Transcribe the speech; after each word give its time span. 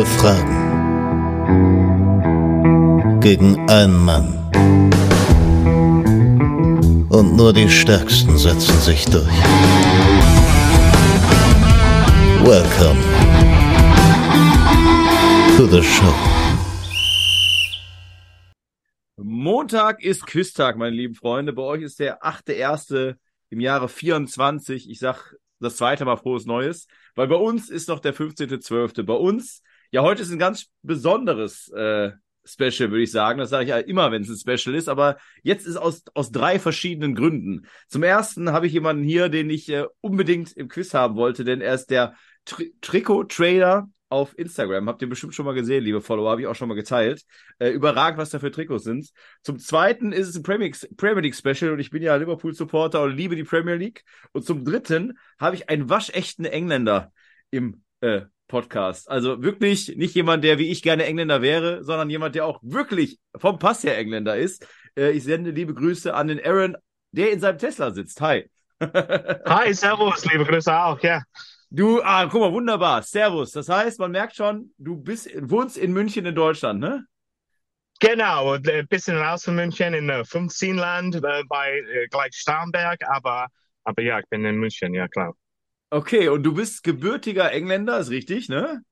Drei 0.00 0.06
Fragen 0.06 0.56
gegen 3.20 3.68
einen 3.68 4.02
Mann. 4.02 4.32
Und 7.10 7.36
nur 7.36 7.52
die 7.52 7.68
Stärksten 7.68 8.38
setzen 8.38 8.80
sich 8.80 9.04
durch. 9.04 9.26
Welcome 12.46 12.98
to 15.58 15.66
the 15.66 15.82
show. 15.82 16.14
Montag 19.18 20.02
ist 20.02 20.26
Küsstag, 20.26 20.78
meine 20.78 20.96
lieben 20.96 21.14
Freunde. 21.14 21.52
Bei 21.52 21.62
euch 21.62 21.82
ist 21.82 22.00
der 22.00 22.22
8.1. 22.22 23.16
im 23.50 23.60
Jahre 23.60 23.90
24. 23.90 24.88
Ich 24.88 24.98
sag 24.98 25.34
das 25.58 25.76
zweite 25.76 26.06
Mal 26.06 26.16
frohes 26.16 26.46
Neues, 26.46 26.86
weil 27.14 27.28
bei 27.28 27.36
uns 27.36 27.68
ist 27.68 27.90
noch 27.90 28.00
der 28.00 28.14
15.12. 28.14 29.02
Bei 29.02 29.12
uns, 29.12 29.60
ja, 29.90 30.02
heute 30.02 30.22
ist 30.22 30.30
ein 30.30 30.38
ganz 30.38 30.66
besonderes 30.82 31.68
äh, 31.68 32.12
Special, 32.44 32.90
würde 32.90 33.02
ich 33.02 33.10
sagen. 33.10 33.38
Das 33.38 33.50
sage 33.50 33.64
ich 33.64 33.70
ja 33.70 33.78
immer, 33.78 34.10
wenn 34.12 34.22
es 34.22 34.28
ein 34.28 34.36
Special 34.58 34.74
ist, 34.74 34.88
aber 34.88 35.18
jetzt 35.42 35.66
ist 35.66 35.76
aus, 35.76 36.02
aus 36.14 36.32
drei 36.32 36.58
verschiedenen 36.58 37.14
Gründen. 37.14 37.66
Zum 37.88 38.02
ersten 38.02 38.50
habe 38.52 38.66
ich 38.66 38.72
jemanden 38.72 39.04
hier, 39.04 39.28
den 39.28 39.50
ich 39.50 39.68
äh, 39.68 39.84
unbedingt 40.00 40.52
im 40.56 40.68
Quiz 40.68 40.94
haben 40.94 41.16
wollte, 41.16 41.44
denn 41.44 41.60
er 41.60 41.74
ist 41.74 41.90
der 41.90 42.14
Tri 42.44 42.72
Trikot-Trader 42.80 43.88
auf 44.08 44.36
Instagram. 44.36 44.88
Habt 44.88 45.02
ihr 45.02 45.08
bestimmt 45.08 45.34
schon 45.34 45.46
mal 45.46 45.54
gesehen, 45.54 45.84
liebe 45.84 46.00
Follower, 46.00 46.30
habe 46.30 46.40
ich 46.40 46.46
auch 46.46 46.54
schon 46.54 46.68
mal 46.68 46.74
geteilt. 46.74 47.24
Äh, 47.58 47.70
überragend, 47.70 48.18
was 48.18 48.30
da 48.30 48.38
für 48.38 48.50
Trikots 48.50 48.84
sind. 48.84 49.10
Zum 49.42 49.58
zweiten 49.58 50.12
ist 50.12 50.28
es 50.28 50.36
ein 50.36 50.42
Premier, 50.42 50.72
Premier 50.96 51.22
League 51.22 51.36
Special 51.36 51.72
und 51.72 51.78
ich 51.78 51.90
bin 51.90 52.02
ja 52.02 52.16
Liverpool-Supporter 52.16 53.02
und 53.02 53.16
liebe 53.16 53.36
die 53.36 53.44
Premier 53.44 53.76
League. 53.76 54.04
Und 54.32 54.44
zum 54.44 54.64
dritten 54.64 55.18
habe 55.38 55.56
ich 55.56 55.68
einen 55.68 55.88
waschechten 55.88 56.44
Engländer 56.44 57.12
im 57.50 57.84
äh, 58.00 58.22
Podcast. 58.50 59.08
Also 59.08 59.42
wirklich 59.42 59.96
nicht 59.96 60.14
jemand, 60.14 60.44
der 60.44 60.58
wie 60.58 60.70
ich 60.70 60.82
gerne 60.82 61.06
Engländer 61.06 61.40
wäre, 61.40 61.82
sondern 61.84 62.10
jemand, 62.10 62.34
der 62.34 62.44
auch 62.44 62.58
wirklich 62.62 63.18
vom 63.36 63.58
Pass 63.58 63.82
her 63.84 63.96
Engländer 63.96 64.36
ist. 64.36 64.66
Äh, 64.96 65.12
ich 65.12 65.24
sende 65.24 65.52
liebe 65.52 65.72
Grüße 65.72 66.12
an 66.12 66.28
den 66.28 66.44
Aaron, 66.44 66.76
der 67.12 67.30
in 67.30 67.40
seinem 67.40 67.58
Tesla 67.58 67.92
sitzt. 67.92 68.20
Hi. 68.20 68.50
Hi, 68.82 69.72
servus, 69.72 70.24
liebe 70.30 70.44
Grüße 70.44 70.74
auch, 70.74 71.00
ja. 71.00 71.22
Du, 71.70 72.02
ah, 72.02 72.26
guck 72.26 72.40
mal, 72.40 72.52
wunderbar. 72.52 73.02
Servus. 73.02 73.52
Das 73.52 73.68
heißt, 73.68 74.00
man 74.00 74.10
merkt 74.10 74.34
schon, 74.34 74.72
du 74.76 74.96
bist, 74.96 75.30
wohnst 75.40 75.78
in 75.78 75.92
München 75.92 76.26
in 76.26 76.34
Deutschland, 76.34 76.80
ne? 76.80 77.06
Genau, 78.00 78.54
ein 78.54 78.86
bisschen 78.88 79.16
raus 79.16 79.44
von 79.44 79.54
München 79.54 79.94
in 79.94 80.08
äh, 80.08 80.24
15 80.24 80.76
Land 80.76 81.16
äh, 81.16 81.42
bei 81.48 81.78
äh, 81.78 82.08
gleich 82.08 82.34
Starnberg, 82.34 82.98
aber, 83.06 83.46
aber 83.84 84.02
ja, 84.02 84.18
ich 84.18 84.26
bin 84.30 84.44
in 84.44 84.56
München, 84.56 84.94
ja 84.94 85.06
klar. 85.06 85.34
Okay, 85.90 86.28
und 86.28 86.44
du 86.44 86.54
bist 86.54 86.84
gebürtiger 86.84 87.50
Engländer, 87.52 87.98
ist 87.98 88.10
richtig, 88.10 88.48
ne? 88.48 88.82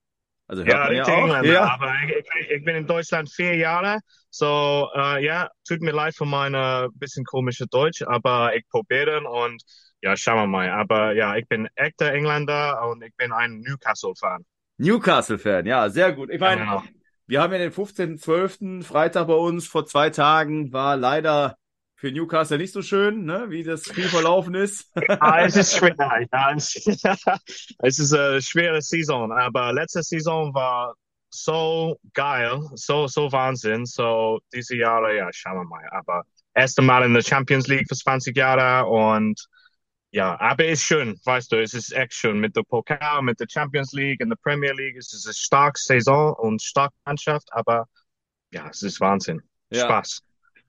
Also 0.48 0.64
ja, 0.64 0.84
man 0.84 0.96
ja. 0.96 1.04
Engländer, 1.04 1.52
ja. 1.52 1.74
aber 1.74 1.92
ich, 2.06 2.50
ich, 2.50 2.64
bin 2.64 2.74
in 2.74 2.86
Deutschland 2.86 3.30
vier 3.30 3.54
Jahre, 3.54 4.00
so 4.30 4.88
äh, 4.96 5.24
ja, 5.24 5.48
tut 5.66 5.80
mir 5.80 5.92
leid 5.92 6.16
für 6.16 6.24
meine 6.24 6.88
bisschen 6.94 7.24
komische 7.24 7.66
Deutsch, 7.66 8.02
aber 8.02 8.56
ich 8.56 8.66
probiere 8.68 9.20
und 9.28 9.62
ja, 10.00 10.16
schauen 10.16 10.36
wir 10.38 10.46
mal. 10.46 10.70
Aber 10.70 11.12
ja, 11.12 11.36
ich 11.36 11.46
bin 11.48 11.68
echter 11.74 12.12
Engländer 12.12 12.88
und 12.88 13.02
ich 13.02 13.14
bin 13.16 13.30
ein 13.30 13.60
Newcastle-Fan. 13.60 14.44
Newcastle-Fan, 14.78 15.66
ja, 15.66 15.90
sehr 15.90 16.12
gut. 16.12 16.30
Ich 16.30 16.40
meine, 16.40 16.62
genau. 16.62 16.82
wir 17.26 17.42
haben 17.42 17.52
ja 17.52 17.58
den 17.58 17.72
15.12. 17.72 18.84
Freitag 18.84 19.26
bei 19.26 19.34
uns 19.34 19.66
vor 19.66 19.86
zwei 19.86 20.08
Tagen, 20.10 20.72
war 20.72 20.96
leider 20.96 21.57
für 21.98 22.12
Newcastle 22.12 22.58
nicht 22.58 22.72
so 22.72 22.80
schön, 22.80 23.24
ne, 23.24 23.46
wie 23.48 23.64
das 23.64 23.84
Spiel 23.84 24.08
verlaufen 24.08 24.54
ist. 24.54 24.88
ja, 25.08 25.40
es 25.44 25.56
ist 25.56 25.76
schwer. 25.76 25.96
Ja, 26.32 26.52
es 27.78 27.98
ist 27.98 28.14
eine 28.14 28.40
schwere 28.40 28.80
Saison, 28.80 29.32
aber 29.32 29.72
letzte 29.72 30.04
Saison 30.04 30.54
war 30.54 30.94
so 31.28 31.98
geil, 32.14 32.60
so, 32.74 33.08
so 33.08 33.32
Wahnsinn. 33.32 33.84
So, 33.84 34.38
diese 34.54 34.76
Jahre, 34.76 35.16
ja, 35.16 35.28
schauen 35.32 35.56
wir 35.56 35.64
mal. 35.64 35.88
Aber 35.90 36.22
erste 36.54 36.82
Mal 36.82 37.04
in 37.04 37.14
der 37.14 37.22
Champions 37.22 37.66
League 37.66 37.88
für 37.88 37.96
20 37.96 38.36
Jahre 38.36 38.88
und 38.88 39.44
ja, 40.10 40.40
aber 40.40 40.64
es 40.66 40.80
ist 40.80 40.86
schön, 40.86 41.20
weißt 41.24 41.52
du, 41.52 41.60
es 41.60 41.74
ist 41.74 41.92
echt 41.92 42.14
schön 42.14 42.38
mit 42.38 42.56
der 42.56 42.62
Pokal, 42.62 43.20
mit 43.22 43.40
der 43.40 43.46
Champions 43.50 43.92
League 43.92 44.22
und 44.22 44.30
der 44.30 44.38
Premier 44.42 44.72
League. 44.72 44.96
Es 44.96 45.12
ist 45.12 45.26
eine 45.26 45.34
starke 45.34 45.78
Saison 45.78 46.32
und 46.34 46.62
starke 46.62 46.94
Mannschaft, 47.04 47.48
aber 47.52 47.88
ja, 48.52 48.68
es 48.70 48.82
ist 48.82 49.00
Wahnsinn. 49.00 49.42
Ja. 49.70 49.84
Spaß. 49.84 50.22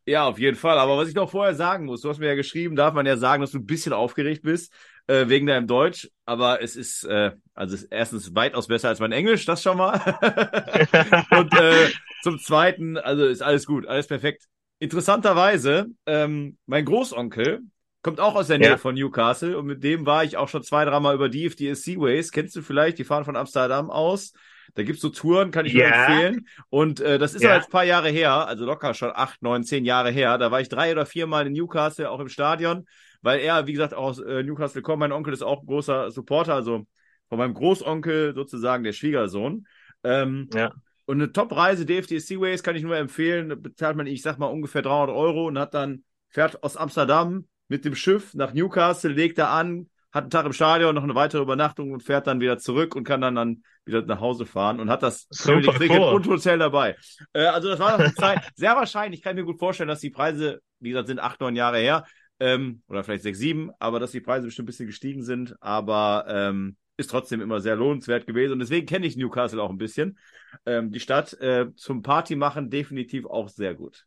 Ja, 0.09 0.25
auf 0.25 0.39
jeden 0.39 0.57
Fall. 0.57 0.79
Aber 0.79 0.97
was 0.97 1.07
ich 1.07 1.13
noch 1.13 1.29
vorher 1.29 1.53
sagen 1.53 1.85
muss, 1.85 2.01
du 2.01 2.09
hast 2.09 2.17
mir 2.17 2.29
ja 2.29 2.35
geschrieben, 2.35 2.75
darf 2.75 2.95
man 2.95 3.05
ja 3.05 3.15
sagen, 3.15 3.41
dass 3.41 3.51
du 3.51 3.59
ein 3.59 3.67
bisschen 3.67 3.93
aufgeregt 3.93 4.41
bist 4.41 4.73
äh, 5.05 5.27
wegen 5.27 5.45
deinem 5.45 5.67
Deutsch. 5.67 6.09
Aber 6.25 6.63
es 6.63 6.75
ist, 6.75 7.03
äh, 7.03 7.33
also 7.53 7.75
ist 7.75 7.83
erstens 7.91 8.33
weitaus 8.33 8.67
besser 8.67 8.89
als 8.89 8.99
mein 8.99 9.11
Englisch, 9.11 9.45
das 9.45 9.61
schon 9.61 9.77
mal. 9.77 9.99
und 11.29 11.53
äh, 11.53 11.89
zum 12.23 12.39
Zweiten, 12.39 12.97
also 12.97 13.25
ist 13.25 13.43
alles 13.43 13.67
gut, 13.67 13.85
alles 13.85 14.07
perfekt. 14.07 14.45
Interessanterweise, 14.79 15.85
ähm, 16.07 16.57
mein 16.65 16.85
Großonkel, 16.85 17.61
Kommt 18.01 18.21
auch 18.21 18.35
aus 18.35 18.47
der 18.47 18.59
Nähe 18.59 18.69
ja. 18.69 18.77
von 18.77 18.95
Newcastle 18.95 19.57
und 19.57 19.65
mit 19.65 19.83
dem 19.83 20.05
war 20.05 20.23
ich 20.23 20.37
auch 20.37 20.47
schon 20.47 20.63
zwei, 20.63 20.85
dreimal 20.85 21.15
über 21.15 21.27
die 21.27 21.45
FDS 21.45 21.81
Seaways. 21.83 22.31
Kennst 22.31 22.55
du 22.55 22.61
vielleicht? 22.61 22.97
Die 22.97 23.03
fahren 23.03 23.25
von 23.25 23.35
Amsterdam 23.35 23.91
aus. 23.91 24.31
Da 24.75 24.83
gibt's 24.83 25.01
so 25.01 25.09
Touren, 25.09 25.51
kann 25.51 25.65
ich 25.65 25.73
yeah. 25.73 25.89
nur 25.89 25.95
empfehlen. 25.97 26.47
Und 26.69 26.99
äh, 26.99 27.17
das 27.17 27.33
ist 27.33 27.43
ja. 27.43 27.55
jetzt 27.55 27.67
ein 27.67 27.71
paar 27.71 27.85
Jahre 27.85 28.09
her, 28.09 28.47
also 28.47 28.65
locker 28.65 28.93
schon 28.93 29.11
acht, 29.13 29.41
neun, 29.41 29.63
zehn 29.63 29.85
Jahre 29.85 30.11
her. 30.11 30.37
Da 30.37 30.51
war 30.51 30.61
ich 30.61 30.69
drei 30.69 30.91
oder 30.91 31.05
viermal 31.05 31.47
in 31.47 31.53
Newcastle, 31.53 32.09
auch 32.09 32.19
im 32.19 32.29
Stadion, 32.29 32.87
weil 33.21 33.39
er, 33.39 33.67
wie 33.67 33.73
gesagt, 33.73 33.93
auch 33.93 34.03
aus 34.03 34.19
äh, 34.19 34.43
Newcastle 34.43 34.81
kommt. 34.81 34.99
Mein 34.99 35.11
Onkel 35.11 35.33
ist 35.33 35.41
auch 35.41 35.61
ein 35.61 35.67
großer 35.67 36.11
Supporter, 36.11 36.53
also 36.53 36.85
von 37.29 37.37
meinem 37.37 37.53
Großonkel 37.53 38.33
sozusagen 38.35 38.83
der 38.83 38.93
Schwiegersohn. 38.93 39.67
Ähm, 40.03 40.49
ja. 40.53 40.71
Und 41.05 41.17
eine 41.17 41.31
Top-Reise, 41.31 41.85
DFD 41.85 42.19
Seaways, 42.19 42.61
kann 42.61 42.75
ich 42.75 42.83
nur 42.83 42.95
empfehlen. 42.95 43.61
Bezahlt 43.61 43.97
man, 43.97 44.07
ich 44.07 44.21
sag 44.21 44.37
mal, 44.37 44.47
ungefähr 44.47 44.81
300 44.81 45.15
Euro 45.15 45.47
und 45.47 45.57
hat 45.57 45.73
dann, 45.73 46.03
fährt 46.29 46.61
aus 46.63 46.77
Amsterdam 46.77 47.47
mit 47.67 47.85
dem 47.85 47.95
Schiff 47.95 48.33
nach 48.33 48.53
Newcastle, 48.53 49.11
legt 49.11 49.37
da 49.37 49.57
an, 49.57 49.89
hat 50.11 50.23
einen 50.23 50.31
Tag 50.31 50.45
im 50.45 50.53
Stadion, 50.53 50.95
noch 50.95 51.03
eine 51.03 51.15
weitere 51.15 51.41
Übernachtung 51.41 51.91
und 51.91 52.03
fährt 52.03 52.27
dann 52.27 52.41
wieder 52.41 52.57
zurück 52.57 52.95
und 52.95 53.03
kann 53.03 53.21
dann, 53.21 53.35
dann 53.35 53.63
wieder 53.85 54.01
nach 54.03 54.19
Hause 54.19 54.45
fahren 54.45 54.79
und 54.79 54.89
hat 54.89 55.03
das 55.03 55.27
Super 55.29 55.73
Cricket 55.73 55.99
und 55.99 56.27
Hotel 56.27 56.57
dabei. 56.57 56.95
Äh, 57.33 57.45
also 57.45 57.69
das 57.69 57.79
war 57.79 57.91
noch 57.91 57.99
eine 57.99 58.13
Zeit, 58.13 58.41
sehr 58.55 58.75
wahrscheinlich, 58.75 59.19
ich 59.19 59.23
kann 59.23 59.35
mir 59.35 59.43
gut 59.43 59.59
vorstellen, 59.59 59.89
dass 59.89 59.99
die 59.99 60.09
Preise, 60.09 60.61
wie 60.79 60.89
gesagt, 60.89 61.07
sind 61.07 61.19
acht, 61.19 61.39
neun 61.41 61.55
Jahre 61.55 61.77
her, 61.77 62.05
ähm, 62.39 62.81
oder 62.87 63.03
vielleicht 63.03 63.23
sechs, 63.23 63.37
sieben, 63.37 63.71
aber 63.79 63.99
dass 63.99 64.11
die 64.11 64.21
Preise 64.21 64.45
bestimmt 64.45 64.65
ein 64.65 64.71
bisschen 64.71 64.87
gestiegen 64.87 65.23
sind, 65.23 65.55
aber 65.61 66.25
ähm, 66.27 66.77
ist 66.97 67.11
trotzdem 67.11 67.41
immer 67.41 67.61
sehr 67.61 67.75
lohnenswert 67.75 68.27
gewesen 68.27 68.53
und 68.53 68.59
deswegen 68.59 68.85
kenne 68.85 69.05
ich 69.05 69.15
Newcastle 69.15 69.61
auch 69.61 69.69
ein 69.69 69.77
bisschen. 69.77 70.17
Ähm, 70.65 70.91
die 70.91 70.99
Stadt 70.99 71.33
äh, 71.33 71.67
zum 71.75 72.01
Party 72.01 72.35
machen 72.35 72.69
definitiv 72.69 73.25
auch 73.25 73.49
sehr 73.49 73.75
gut. 73.75 74.05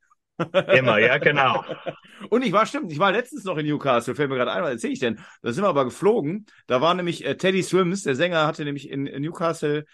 Immer, 0.74 0.98
ja, 0.98 1.18
genau. 1.18 1.64
Und 2.30 2.44
ich 2.44 2.52
war, 2.52 2.66
stimmt, 2.66 2.90
ich 2.92 2.98
war 2.98 3.12
letztens 3.12 3.44
noch 3.44 3.58
in 3.58 3.66
Newcastle, 3.66 4.14
fällt 4.14 4.30
mir 4.30 4.36
gerade 4.36 4.52
ein, 4.52 4.62
was 4.62 4.70
erzähle 4.72 4.92
ich 4.92 4.98
denn? 4.98 5.20
Da 5.42 5.52
sind 5.52 5.64
wir 5.64 5.68
aber 5.68 5.84
geflogen. 5.84 6.46
Da 6.66 6.80
war 6.80 6.94
nämlich 6.94 7.24
äh, 7.24 7.36
Teddy 7.36 7.62
Swims, 7.62 8.02
der 8.02 8.14
Sänger, 8.14 8.46
hatte 8.46 8.64
nämlich 8.64 8.88
in, 8.88 9.06
in 9.06 9.22
Newcastle 9.22 9.84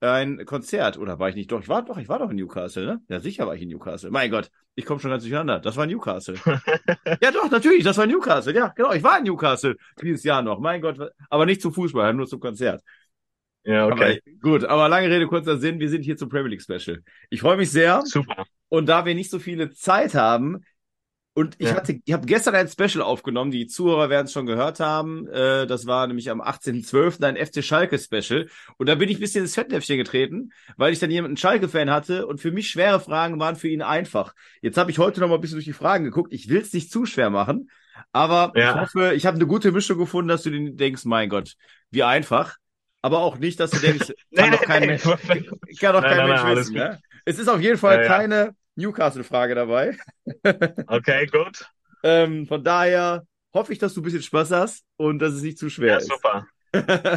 ein 0.00 0.44
Konzert. 0.44 0.98
Oder 0.98 1.18
war 1.18 1.28
ich 1.28 1.34
nicht? 1.34 1.50
Doch, 1.50 1.60
ich 1.60 1.68
war 1.68 1.82
doch, 1.82 1.96
ich 1.96 2.08
war 2.08 2.18
doch 2.18 2.30
in 2.30 2.36
Newcastle, 2.36 2.84
ne? 2.84 3.00
Ja, 3.08 3.20
sicher 3.20 3.46
war 3.46 3.54
ich 3.54 3.62
in 3.62 3.68
Newcastle. 3.68 4.10
Mein 4.10 4.30
Gott, 4.30 4.50
ich 4.74 4.84
komme 4.84 5.00
schon 5.00 5.10
ganz 5.10 5.22
durcheinander. 5.22 5.60
Das 5.60 5.76
war 5.76 5.86
Newcastle. 5.86 6.36
ja, 7.22 7.30
doch, 7.30 7.50
natürlich, 7.50 7.84
das 7.84 7.96
war 7.96 8.06
Newcastle. 8.06 8.54
Ja, 8.54 8.68
genau, 8.68 8.92
ich 8.92 9.02
war 9.02 9.18
in 9.18 9.24
Newcastle 9.24 9.76
dieses 10.02 10.24
Jahr 10.24 10.42
noch. 10.42 10.58
Mein 10.60 10.80
Gott, 10.80 10.98
aber 11.30 11.46
nicht 11.46 11.62
zum 11.62 11.72
Fußball, 11.72 12.12
nur 12.14 12.26
zum 12.26 12.40
Konzert. 12.40 12.82
Ja, 13.64 13.86
okay. 13.86 14.20
Aber, 14.24 14.38
gut, 14.40 14.64
aber 14.64 14.88
lange 14.88 15.08
Rede, 15.08 15.26
kurzer 15.26 15.56
Sinn, 15.56 15.80
wir 15.80 15.88
sind 15.88 16.02
hier 16.02 16.16
zum 16.16 16.28
Premier 16.28 16.50
League 16.50 16.62
Special. 16.62 17.02
Ich 17.30 17.40
freue 17.40 17.56
mich 17.56 17.70
sehr. 17.70 18.02
Super. 18.04 18.44
Und 18.68 18.86
da 18.88 19.04
wir 19.06 19.14
nicht 19.14 19.30
so 19.30 19.38
viele 19.38 19.72
Zeit 19.72 20.14
haben, 20.14 20.64
und 21.36 21.56
ich 21.58 21.68
ja. 21.68 21.74
hatte, 21.74 21.98
ich 22.04 22.12
habe 22.12 22.26
gestern 22.26 22.54
ein 22.54 22.68
Special 22.68 23.02
aufgenommen, 23.02 23.50
die 23.50 23.66
Zuhörer 23.66 24.08
werden 24.08 24.26
es 24.26 24.32
schon 24.32 24.46
gehört 24.46 24.78
haben. 24.78 25.26
Äh, 25.26 25.66
das 25.66 25.84
war 25.84 26.06
nämlich 26.06 26.30
am 26.30 26.40
18.12. 26.40 27.24
ein 27.24 27.36
FC 27.36 27.64
Schalke 27.64 27.98
Special. 27.98 28.48
Und 28.76 28.88
da 28.88 28.94
bin 28.94 29.08
ich 29.08 29.16
ein 29.16 29.20
bisschen 29.20 29.42
ins 29.42 29.56
Fettnäpfchen 29.56 29.96
getreten, 29.96 30.52
weil 30.76 30.92
ich 30.92 31.00
dann 31.00 31.10
jemanden 31.10 31.36
Schalke-Fan 31.36 31.90
hatte 31.90 32.28
und 32.28 32.40
für 32.40 32.52
mich 32.52 32.70
schwere 32.70 33.00
Fragen 33.00 33.40
waren 33.40 33.56
für 33.56 33.68
ihn 33.68 33.82
einfach. 33.82 34.32
Jetzt 34.62 34.78
habe 34.78 34.92
ich 34.92 35.00
heute 35.00 35.20
noch 35.20 35.28
mal 35.28 35.34
ein 35.34 35.40
bisschen 35.40 35.56
durch 35.56 35.64
die 35.64 35.72
Fragen 35.72 36.04
geguckt. 36.04 36.32
Ich 36.32 36.48
will 36.48 36.60
es 36.60 36.72
nicht 36.72 36.92
zu 36.92 37.04
schwer 37.04 37.30
machen, 37.30 37.68
aber 38.12 38.52
ja. 38.54 38.70
ich 38.70 38.80
hoffe, 38.80 39.14
ich 39.14 39.26
habe 39.26 39.34
eine 39.34 39.46
gute 39.48 39.72
Mischung 39.72 39.98
gefunden, 39.98 40.28
dass 40.28 40.44
du 40.44 40.50
den 40.50 40.76
denkst, 40.76 41.04
mein 41.04 41.28
Gott, 41.28 41.56
wie 41.90 42.04
einfach. 42.04 42.58
Aber 43.04 43.18
auch 43.18 43.36
nicht, 43.36 43.60
dass 43.60 43.70
du 43.70 43.80
denkst, 43.80 44.14
kann 44.34 44.52
doch 44.52 44.62
kein 44.62 44.86
Mensch, 44.86 45.02
kann 45.02 45.92
doch 45.92 46.00
kein 46.00 46.16
nein, 46.16 46.26
Mensch 46.26 46.42
nein, 46.42 46.56
wissen. 46.56 46.74
Ne? 46.74 46.98
Es 47.26 47.38
ist 47.38 47.48
auf 47.48 47.60
jeden 47.60 47.76
Fall 47.76 48.00
ja, 48.00 48.06
keine 48.06 48.56
Newcastle-Frage 48.76 49.54
dabei. 49.54 49.98
Okay, 50.86 51.26
gut. 51.26 51.66
ähm, 52.02 52.46
von 52.46 52.64
daher 52.64 53.26
hoffe 53.52 53.74
ich, 53.74 53.78
dass 53.78 53.92
du 53.92 54.00
ein 54.00 54.04
bisschen 54.04 54.22
Spaß 54.22 54.52
hast 54.52 54.84
und 54.96 55.18
dass 55.18 55.34
es 55.34 55.42
nicht 55.42 55.58
zu 55.58 55.68
schwer 55.68 55.92
ja, 55.92 55.96
ist. 55.98 56.08
Super. 56.08 56.46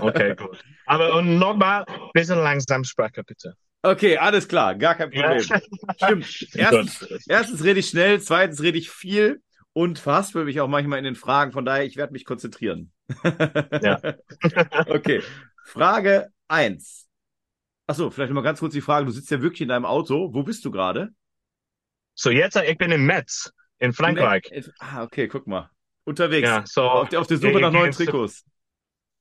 Okay, 0.02 0.36
gut. 0.38 0.62
Aber 0.86 1.16
und 1.16 1.40
nochmal 1.40 1.86
ein 1.88 2.10
bisschen 2.14 2.40
langsam 2.40 2.84
sprechen, 2.84 3.24
bitte. 3.26 3.54
Okay, 3.82 4.18
alles 4.18 4.46
klar, 4.46 4.76
gar 4.76 4.96
kein 4.96 5.10
Problem. 5.10 5.40
Ja. 5.40 5.62
Stimmt. 5.96 6.48
Erstens, 6.54 7.24
erstens 7.30 7.64
rede 7.64 7.80
ich 7.80 7.88
schnell, 7.88 8.20
zweitens 8.20 8.62
rede 8.62 8.78
ich 8.78 8.90
viel 8.90 9.42
und 9.72 10.00
verhaspel 10.00 10.44
mich 10.44 10.60
auch 10.60 10.68
manchmal 10.68 11.00
in 11.00 11.06
den 11.06 11.16
Fragen. 11.16 11.54
Von 11.54 11.64
daher, 11.64 11.86
ich 11.86 11.96
werde 11.96 12.12
mich 12.12 12.26
konzentrieren. 12.26 12.92
Ja. 13.24 14.02
okay. 14.88 15.22
Frage 15.68 16.30
1. 16.48 17.08
Achso, 17.88 18.10
vielleicht 18.10 18.30
noch 18.32 18.36
mal 18.36 18.42
ganz 18.42 18.60
kurz 18.60 18.74
die 18.74 18.82
Frage. 18.82 19.06
Du 19.06 19.12
sitzt 19.12 19.32
ja 19.32 19.42
wirklich 19.42 19.62
in 19.62 19.70
deinem 19.70 19.86
Auto. 19.86 20.34
Wo 20.34 20.44
bist 20.44 20.64
du 20.66 20.72
gerade? 20.72 21.10
So 22.16 22.30
jetzt, 22.32 22.56
ich 22.58 22.78
bin 22.78 22.92
in 22.92 23.06
Metz, 23.06 23.52
in 23.80 23.94
Frankreich. 23.94 24.46
In- 24.52 24.66
Ah, 24.80 25.04
okay, 25.04 25.28
guck 25.28 25.46
mal. 25.48 25.70
Unterwegs. 26.04 26.48
Ja, 26.48 26.64
so. 26.66 26.82
Auf, 26.84 27.10
der, 27.10 27.22
auf 27.22 27.28
der 27.28 27.38
Suche 27.38 27.52
ich- 27.52 27.60
nach 27.60 27.72
neuen 27.72 27.92
Trikots. 27.92 28.44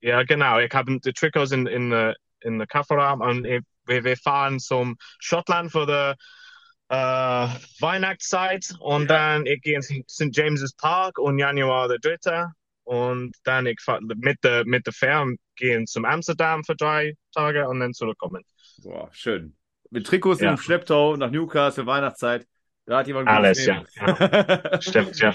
Ja, 0.01 0.23
genau. 0.23 0.59
Ich 0.61 0.73
habe 0.73 0.99
die 1.01 1.13
Trikots 1.13 1.53
in, 1.53 1.67
in, 1.67 1.93
äh, 1.93 2.15
in 2.41 2.59
der 2.59 2.67
Kofferraum 2.67 3.21
und 3.21 3.45
ich, 3.45 3.63
wir, 3.87 4.05
wir 4.05 4.17
fahren 4.17 4.61
zum 4.61 4.97
Schottland 5.19 5.73
für 5.73 5.87
die 5.87 6.95
äh, 6.95 7.49
Weihnachtszeit 7.81 8.75
und 8.79 9.03
Ja. 9.11 9.33
dann 9.35 9.47
ich 9.47 9.61
gehe 9.63 9.77
in 9.77 9.83
St. 9.83 10.29
James's 10.37 10.75
Park 10.75 11.19
und 11.19 11.39
Januar 11.39 11.89
der 11.89 11.99
dritte 11.99 12.53
und 12.87 13.35
dann 13.45 13.67
ich 13.67 13.81
fahr 13.81 14.01
mit 14.01 14.43
der 14.45 14.65
mit 14.65 14.87
der 14.87 14.93
Fähre 14.93 15.35
gehen 15.57 15.87
zum 15.87 16.05
Amsterdam 16.05 16.63
für 16.65 16.77
drei 16.77 17.15
Tage 17.35 17.69
und 17.69 17.81
dann 17.81 17.93
zurückkommen. 17.93 18.43
Boah, 18.83 19.09
schön. 19.13 19.57
Mit 19.91 20.07
Trikots 20.07 20.41
Ja. 20.41 20.51
im 20.51 20.57
Schlepptau 20.57 21.17
nach 21.17 21.31
Newcastle, 21.31 21.87
Weihnachtszeit. 21.87 22.47
Da 22.87 22.99
hat 22.99 23.09
jemand 23.09 23.29
Alles, 23.29 23.67
ja, 23.67 23.83
Leben. 23.99 24.81
Stimmt, 24.81 25.19
ja. 25.19 25.35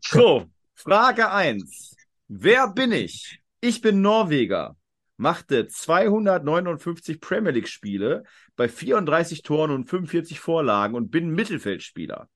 So, 0.00 0.46
Frage 0.74 1.30
1. 1.32 1.96
Wer 2.28 2.68
bin 2.68 2.92
ich? 2.92 3.40
Ich 3.60 3.80
bin 3.80 4.00
Norweger. 4.00 4.76
Machte 5.16 5.66
259 5.68 7.20
Premier 7.20 7.50
League 7.52 7.68
Spiele 7.68 8.24
bei 8.56 8.68
34 8.68 9.42
Toren 9.42 9.70
und 9.72 9.84
45 9.86 10.38
Vorlagen 10.38 10.94
und 10.94 11.10
bin 11.10 11.30
Mittelfeldspieler. 11.30 12.28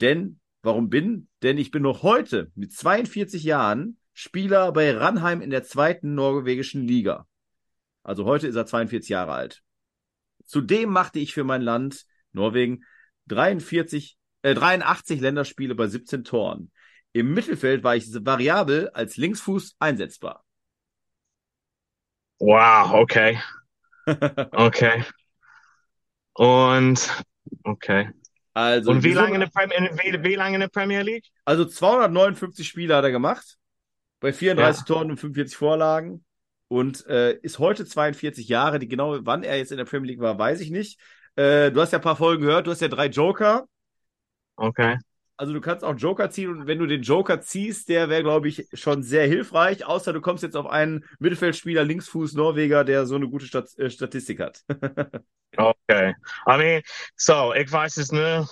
Denn, 0.00 0.40
warum 0.68 0.90
bin? 0.90 1.28
Denn 1.42 1.56
ich 1.56 1.70
bin 1.70 1.82
noch 1.82 2.02
heute 2.02 2.52
mit 2.54 2.74
42 2.74 3.42
Jahren 3.42 3.98
Spieler 4.12 4.70
bei 4.70 4.94
Ranheim 4.94 5.40
in 5.40 5.48
der 5.48 5.64
zweiten 5.64 6.14
norwegischen 6.14 6.86
Liga. 6.86 7.26
Also 8.02 8.26
heute 8.26 8.46
ist 8.46 8.54
er 8.54 8.66
42 8.66 9.08
Jahre 9.08 9.32
alt. 9.32 9.62
Zudem 10.44 10.90
machte 10.90 11.20
ich 11.20 11.32
für 11.32 11.44
mein 11.44 11.62
Land, 11.62 12.04
Norwegen, 12.32 12.84
43, 13.28 14.18
äh, 14.42 14.54
83 14.54 15.20
Länderspiele 15.20 15.74
bei 15.74 15.86
17 15.86 16.24
Toren. 16.24 16.70
Im 17.12 17.32
Mittelfeld 17.32 17.82
war 17.82 17.96
ich 17.96 18.06
variabel 18.12 18.90
als 18.90 19.16
Linksfuß 19.16 19.76
einsetzbar. 19.78 20.44
Wow, 22.40 22.92
okay, 22.92 23.40
okay. 24.52 25.02
Und 26.34 27.24
okay. 27.64 28.10
Also, 28.58 28.90
Und 28.90 29.04
wie 29.04 29.12
lange 29.12 29.34
in 29.34 29.40
der 29.40 29.46
Premier, 29.46 29.78
in, 29.78 29.84
wie, 29.98 30.24
wie 30.24 30.34
lange 30.34 30.56
in 30.56 30.60
der 30.60 30.68
Premier 30.68 31.02
League? 31.02 31.26
also 31.44 31.64
259 31.64 32.66
Spiele 32.66 32.96
hat 32.96 33.04
er 33.04 33.12
gemacht, 33.12 33.56
bei 34.18 34.32
34 34.32 34.84
Toren 34.84 35.12
und 35.12 35.16
45 35.18 35.56
Vorlagen 35.56 36.24
und 36.66 37.06
äh, 37.06 37.34
ist 37.34 37.60
heute 37.60 37.86
42 37.86 38.48
Jahre. 38.48 38.80
Die 38.80 38.88
genau, 38.88 39.24
wann 39.24 39.44
er 39.44 39.58
jetzt 39.58 39.70
in 39.70 39.78
der 39.78 39.84
Premier 39.84 40.08
League 40.08 40.20
war, 40.20 40.36
weiß 40.36 40.60
ich 40.60 40.70
nicht. 40.70 40.98
Äh, 41.36 41.70
du 41.70 41.80
hast 41.80 41.92
ja 41.92 42.00
ein 42.00 42.02
paar 42.02 42.16
Folgen 42.16 42.42
gehört, 42.42 42.66
du 42.66 42.72
hast 42.72 42.80
ja 42.80 42.88
drei 42.88 43.06
Joker. 43.06 43.68
Okay. 44.56 44.98
Also 45.38 45.52
du 45.52 45.60
kannst 45.60 45.84
auch 45.84 45.94
Joker 45.96 46.30
ziehen 46.30 46.50
und 46.50 46.66
wenn 46.66 46.80
du 46.80 46.86
den 46.86 47.02
Joker 47.02 47.40
ziehst, 47.40 47.88
der 47.88 48.08
wäre, 48.08 48.24
glaube 48.24 48.48
ich, 48.48 48.66
schon 48.74 49.04
sehr 49.04 49.26
hilfreich, 49.28 49.86
außer 49.86 50.12
du 50.12 50.20
kommst 50.20 50.42
jetzt 50.42 50.56
auf 50.56 50.66
einen 50.66 51.04
Mittelfeldspieler, 51.20 51.84
Linksfuß, 51.84 52.34
Norweger, 52.34 52.84
der 52.84 53.06
so 53.06 53.14
eine 53.14 53.28
gute 53.28 53.46
Stat 53.46 53.68
äh, 53.78 53.90
Statistik 53.90 54.40
hat. 54.40 54.64
Okay. 55.58 56.14
I 56.46 56.56
mean, 56.58 56.82
so, 57.16 57.52
ich 57.54 57.72
weiß 57.72 57.96
es 57.96 58.12
nur 58.12 58.48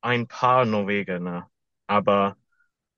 ein 0.00 0.26
paar 0.28 0.64
Norweger, 0.64 1.18
ne? 1.20 1.46
Aber 1.86 2.36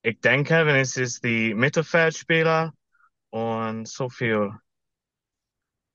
ich 0.03 0.21
denke, 0.21 0.67
wenn 0.67 0.77
es 0.77 0.97
ist 0.97 1.25
die 1.25 1.55
Mittelfeldspieler 1.55 2.75
und 3.31 3.89
so 3.89 4.09
viel. 4.11 4.53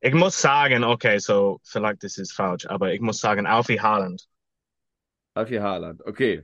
Ich 0.01 0.13
muss 0.13 0.39
sagen, 0.41 0.83
okay, 0.83 1.19
so, 1.19 1.59
vielleicht 1.63 2.03
ist 2.03 2.17
es 2.19 2.31
falsch, 2.33 2.65
aber 2.67 2.93
ich 2.93 2.99
muss 3.01 3.19
sagen, 3.19 3.45
Alfie 3.47 3.79
Haaland. 3.81 4.27
Alfie 5.39 5.59
Haaland, 5.59 6.05
okay. 6.05 6.43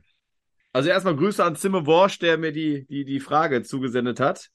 Also 0.72 0.90
erstmal 0.90 1.16
Grüße 1.16 1.42
an 1.42 1.56
Zimmer 1.56 1.86
Worsch, 1.86 2.18
der 2.18 2.36
mir 2.36 2.52
die, 2.52 2.86
die, 2.86 3.04
die 3.04 3.20
Frage 3.20 3.62
zugesendet 3.62 4.20
hat. 4.20 4.48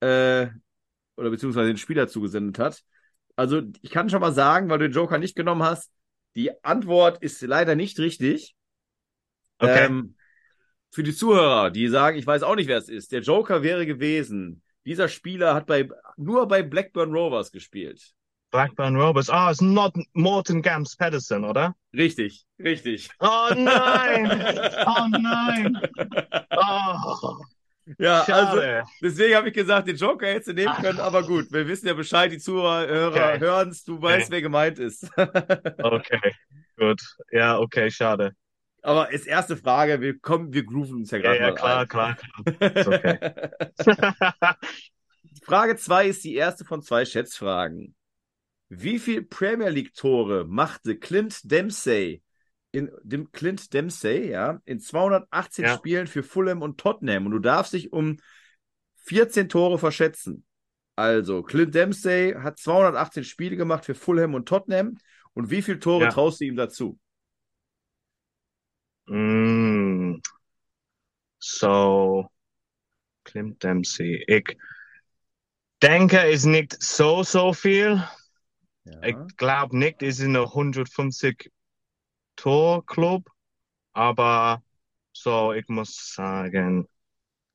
Äh, 0.00 0.48
oder 1.16 1.30
beziehungsweise 1.30 1.68
den 1.68 1.76
Spieler 1.76 2.08
zugesendet 2.08 2.58
hat. 2.58 2.82
Also 3.36 3.62
ich 3.80 3.90
kann 3.90 4.10
schon 4.10 4.20
mal 4.20 4.32
sagen, 4.32 4.68
weil 4.68 4.78
du 4.78 4.88
den 4.88 4.94
Joker 4.94 5.18
nicht 5.18 5.36
genommen 5.36 5.62
hast, 5.62 5.90
die 6.34 6.64
Antwort 6.64 7.22
ist 7.22 7.40
leider 7.42 7.74
nicht 7.74 7.98
richtig. 7.98 8.54
Okay. 9.58 9.86
Ähm, 9.86 10.16
für 10.90 11.02
die 11.02 11.14
Zuhörer, 11.14 11.70
die 11.70 11.88
sagen, 11.88 12.18
ich 12.18 12.26
weiß 12.26 12.42
auch 12.42 12.56
nicht, 12.56 12.68
wer 12.68 12.78
es 12.78 12.88
ist, 12.88 13.12
der 13.12 13.20
Joker 13.20 13.62
wäre 13.62 13.86
gewesen. 13.86 14.62
Dieser 14.84 15.08
Spieler 15.08 15.54
hat 15.54 15.66
bei, 15.66 15.88
nur 16.16 16.48
bei 16.48 16.62
Blackburn 16.62 17.12
Rovers 17.12 17.52
gespielt. 17.52 18.14
Blackburn 18.52 18.96
Rovers. 18.96 19.28
Ah, 19.30 19.50
es 19.50 19.60
ist 19.60 19.62
not 19.62 19.96
Morten 20.12 20.62
Gams 20.62 20.96
Pedersen, 20.96 21.44
oder? 21.44 21.74
Richtig, 21.94 22.46
richtig. 22.58 23.10
Oh 23.20 23.50
nein! 23.54 24.30
Oh 24.86 25.06
nein! 25.08 25.80
Oh, 26.54 27.40
Ja, 27.98 28.24
also 28.24 28.62
schade. 28.62 28.84
deswegen 29.00 29.34
habe 29.36 29.48
ich 29.48 29.54
gesagt, 29.54 29.88
den 29.88 29.96
Joker 29.96 30.26
hättest 30.26 30.48
du 30.48 30.52
nehmen 30.54 30.76
können, 30.76 31.00
aber 31.00 31.24
gut, 31.24 31.52
wir 31.52 31.66
wissen 31.68 31.86
ja 31.88 31.94
Bescheid, 31.94 32.32
die 32.32 32.38
Zuhörer 32.38 33.38
Okay. 33.38 33.38
hören 33.38 33.70
es, 33.70 33.84
du 33.84 34.00
weißt, 34.00 34.26
Okay. 34.26 34.30
wer 34.30 34.42
gemeint 34.42 34.78
ist. 34.78 35.10
Okay, 35.82 36.32
gut. 36.78 37.00
Ja, 37.30 37.58
okay, 37.58 37.90
schade. 37.90 38.34
aber 38.82 39.08
als 39.08 39.26
erste 39.26 39.56
Frage, 39.56 40.00
wir 40.00 40.18
kommen, 40.18 40.52
wir 40.52 40.64
grooven 40.64 40.96
uns 40.96 41.10
ja 41.10 41.18
Ja, 41.18 41.32
gerade 41.32 41.40
ja, 41.40 41.52
mal 41.52 41.54
klar, 41.54 41.86
ein. 41.86 41.86
klar, 41.86 42.14
klar. 42.16 42.44
Ist 42.74 42.86
okay. 42.86 43.18
Frage 45.44 45.76
2 45.76 46.08
ist 46.08 46.24
die 46.24 46.34
erste 46.34 46.64
von 46.64 46.82
zwei 46.82 47.04
Schätzfragen. 47.04 47.94
Wie 48.74 48.98
viel 48.98 49.22
Premier 49.22 49.68
League 49.68 49.92
Tore 49.94 50.46
machte 50.46 50.96
Clint 50.96 51.50
Dempsey 51.50 52.22
in 52.70 52.90
dem 53.02 53.30
Clint 53.30 53.74
Dempsey, 53.74 54.30
ja, 54.30 54.60
in 54.64 54.80
218 54.80 55.66
Ja. 55.66 55.76
Spielen 55.76 56.06
für 56.06 56.22
Fulham 56.22 56.62
und 56.62 56.78
Tottenham 56.78 57.26
und 57.26 57.32
du 57.32 57.38
darfst 57.38 57.74
dich 57.74 57.92
um 57.92 58.18
14 58.96 59.50
Tore 59.50 59.78
verschätzen. 59.78 60.46
Also, 60.96 61.42
Clint 61.42 61.74
Dempsey 61.74 62.32
hat 62.32 62.58
218 62.58 63.24
Spiele 63.24 63.56
gemacht 63.56 63.84
für 63.84 63.94
Fulham 63.94 64.32
und 64.32 64.48
Tottenham 64.48 64.96
und 65.34 65.50
wie 65.50 65.60
viele 65.60 65.78
Tore 65.78 66.04
Ja. 66.04 66.10
traust 66.10 66.40
du 66.40 66.46
ihm 66.46 66.56
dazu? 66.56 66.98
Mm. 69.08 70.20
So, 71.40 72.30
Clint 73.24 73.62
Dempsey. 73.62 74.24
Ich 74.26 74.56
denke, 75.82 76.18
ist 76.30 76.46
nicht 76.46 76.82
so, 76.82 77.22
so 77.22 77.52
viel. 77.52 78.02
Ich 78.84 79.16
glaube 79.36 79.78
nicht, 79.78 80.02
ist 80.02 80.18
in 80.20 80.32
der 80.32 80.42
150 80.42 81.52
Tor 82.36 82.84
Club, 82.84 83.30
aber 83.92 84.62
so, 85.12 85.52
ich 85.52 85.68
muss 85.68 86.14
sagen, 86.14 86.88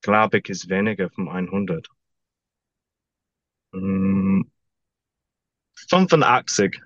glaube 0.02 0.38
ich, 0.38 0.50
ist 0.50 0.70
weniger 0.70 1.10
von 1.10 1.28
100. 1.28 1.88
Mm. 3.74 4.44
85. 5.90 6.80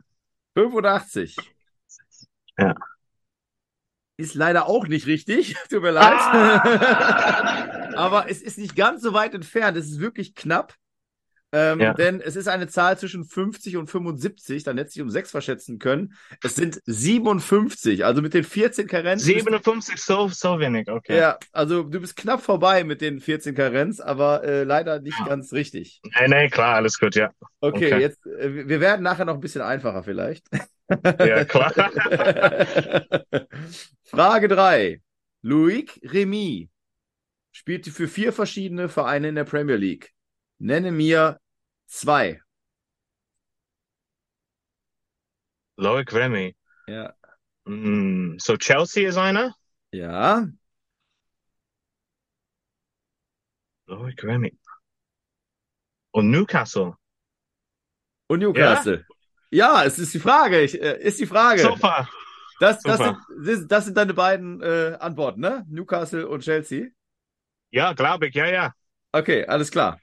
85. 0.55 1.37
Ja. 2.57 2.75
Ist 4.17 4.35
leider 4.35 4.67
auch 4.67 4.87
nicht 4.87 5.07
richtig. 5.07 5.55
Tut 5.69 5.81
mir 5.81 5.91
leid. 5.91 6.19
Aber 7.95 8.29
es 8.29 8.41
ist 8.41 8.57
nicht 8.57 8.75
ganz 8.75 9.01
so 9.01 9.13
weit 9.13 9.33
entfernt. 9.33 9.77
Es 9.77 9.87
ist 9.87 9.99
wirklich 9.99 10.35
knapp. 10.35 10.75
Ähm, 11.53 11.79
Ja. 11.81 11.93
Denn 11.93 12.21
es 12.21 12.35
ist 12.35 12.47
eine 12.47 12.67
Zahl 12.67 12.97
zwischen 12.97 13.25
50 13.25 13.75
und 13.77 13.87
75. 13.89 14.63
Dann 14.63 14.77
hätte 14.77 14.91
sich 14.91 15.01
um 15.01 15.09
6 15.09 15.31
verschätzen 15.31 15.79
können. 15.79 16.13
Es 16.43 16.55
sind 16.55 16.81
57. 16.85 18.05
Also 18.05 18.21
mit 18.21 18.33
den 18.33 18.43
14 18.43 18.87
Karenz. 18.87 19.25
bist- 19.25 19.35
57, 19.37 19.97
so, 19.97 20.29
so 20.29 20.59
wenig, 20.59 20.89
okay. 20.89 21.17
Ja, 21.17 21.37
also 21.51 21.83
du 21.83 21.99
bist 21.99 22.15
knapp 22.15 22.41
vorbei 22.41 22.83
mit 22.83 23.01
den 23.01 23.19
14 23.19 23.53
Karenz, 23.55 23.99
aber 23.99 24.43
äh, 24.43 24.63
leider 24.63 24.99
nicht 25.01 25.19
Ja. 25.19 25.25
ganz 25.27 25.51
richtig. 25.53 26.01
Nee, 26.19 26.27
nee, 26.27 26.49
klar, 26.49 26.75
alles 26.75 26.97
gut, 26.99 27.15
ja. 27.15 27.31
Okay, 27.59 27.87
Okay. 27.93 27.99
jetzt, 28.01 28.25
äh, 28.25 28.67
wir 28.67 28.79
werden 28.79 29.03
nachher 29.03 29.25
noch 29.25 29.33
ein 29.35 29.39
bisschen 29.41 29.61
einfacher 29.61 30.03
vielleicht. 30.03 30.45
Ja, 31.03 31.45
klar. 31.45 31.73
Frage 34.03 34.47
3. 34.47 35.01
Loic 35.41 35.99
Remy 36.03 36.69
spielte 37.51 37.91
für 37.91 38.07
vier 38.07 38.33
verschiedene 38.33 38.89
Vereine 38.89 39.29
in 39.29 39.35
der 39.35 39.43
Premier 39.43 39.75
League. 39.75 40.11
Nenne 40.61 40.91
mir 40.91 41.39
zwei. 41.87 42.39
Loic 45.75 46.13
Remy. 46.13 46.55
Ja. 46.85 47.15
Mm, 47.65 48.37
so 48.37 48.57
Chelsea 48.57 49.09
ist 49.09 49.17
einer? 49.17 49.55
Ja. 49.91 50.47
Loic 53.87 54.23
Remy. 54.23 54.55
Und 56.11 56.29
Newcastle. 56.29 56.93
Und 58.27 58.39
Newcastle. 58.41 59.03
Ja, 59.49 59.83
es 59.83 59.97
ist 59.97 60.13
die 60.13 60.19
Frage. 60.19 60.61
Ich, 60.61 60.79
äh, 60.79 61.01
ist 61.01 61.19
die 61.19 61.25
Frage. 61.25 61.63
Super. 61.63 62.07
Das, 62.59 62.83
das, 62.83 62.97
sind, 62.97 63.07
super. 63.07 63.25
das, 63.43 63.67
das 63.67 63.85
sind 63.85 63.97
deine 63.97 64.13
beiden 64.13 64.61
äh, 64.61 64.95
Antworten, 64.99 65.41
ne? 65.41 65.65
Newcastle 65.67 66.27
und 66.27 66.41
Chelsea. 66.41 66.89
Ja, 67.71 67.93
glaube 67.93 68.27
ich, 68.27 68.35
ja, 68.35 68.45
ja. 68.45 68.73
Okay, 69.11 69.43
alles 69.47 69.71
klar. 69.71 69.99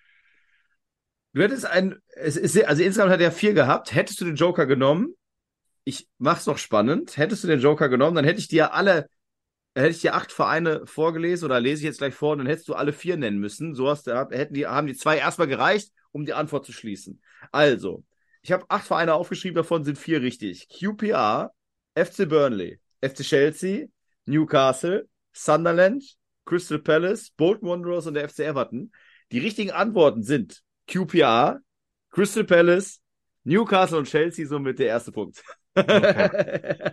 Du 1.39 1.45
hättest 1.45 1.67
ein, 1.67 1.95
es 2.17 2.37
ist, 2.37 2.65
also 2.65 2.83
insgesamt 2.83 3.13
hat 3.13 3.21
er 3.21 3.31
vier 3.31 3.55
gehabt. 3.55 3.95
Hättest 3.95 4.21
du 4.21 4.25
den 4.25 4.35
Joker 4.35 4.67
genommen, 4.67 5.15
ich 5.85 6.09
mach's 6.19 6.47
noch 6.47 6.59
spannend, 6.59 7.17
hättest 7.17 7.45
du 7.45 7.47
den 7.47 7.61
Joker 7.61 7.89
genommen, 7.89 8.17
dann 8.17 8.25
hätte 8.25 8.41
ich 8.41 8.49
dir 8.49 8.75
alle, 8.75 9.09
hätte 9.77 9.91
ich 9.91 10.01
dir 10.01 10.17
acht 10.17 10.33
Vereine 10.33 10.85
vorgelesen 10.85 11.45
oder 11.45 11.61
lese 11.61 11.83
ich 11.83 11.85
jetzt 11.85 11.99
gleich 11.99 12.17
vor 12.17 12.33
und 12.33 12.39
dann 12.39 12.49
hättest 12.49 12.67
du 12.67 12.75
alle 12.75 12.93
vier 12.93 13.17
nennen 13.17 13.39
müssen. 13.39 13.77
So 13.77 13.89
hast 13.89 14.09
du, 14.09 14.19
hätten 14.33 14.53
die, 14.53 14.67
haben 14.67 14.89
die 14.89 14.97
zwei 14.97 15.19
erstmal 15.19 15.47
gereicht, 15.47 15.93
um 16.11 16.27
die 16.27 16.33
Antwort 16.33 16.67
zu 16.67 16.73
schließen. 16.73 17.23
Also, 17.53 18.03
ich 18.43 18.51
habe 18.51 18.65
acht 18.69 18.89
Vereine 18.89 19.15
aufgeschrieben, 19.15 19.55
davon 19.55 19.85
sind 19.85 19.97
vier 19.97 20.21
richtig. 20.21 20.67
QPR, 20.69 21.53
FC 21.95 22.29
Burnley, 22.29 22.81
FC 23.01 23.19
Chelsea, 23.19 23.87
Newcastle, 24.27 25.09
Sunderland, 25.33 26.03
Crystal 26.47 26.81
Palace, 26.81 27.31
Bolton 27.37 27.69
Wanderers 27.69 28.09
und 28.09 28.15
der 28.15 28.29
FC 28.29 28.41
Everton. 28.41 28.91
Die 29.31 29.39
richtigen 29.39 29.71
Antworten 29.71 30.25
sind 30.25 30.65
QPR, 30.89 31.61
Crystal 32.11 32.45
Palace, 32.45 33.01
Newcastle 33.45 33.99
und 33.99 34.09
Chelsea, 34.09 34.47
somit 34.47 34.79
der 34.79 34.89
erste 34.89 35.13
Punkt. 35.13 35.43
Okay. 35.75 36.91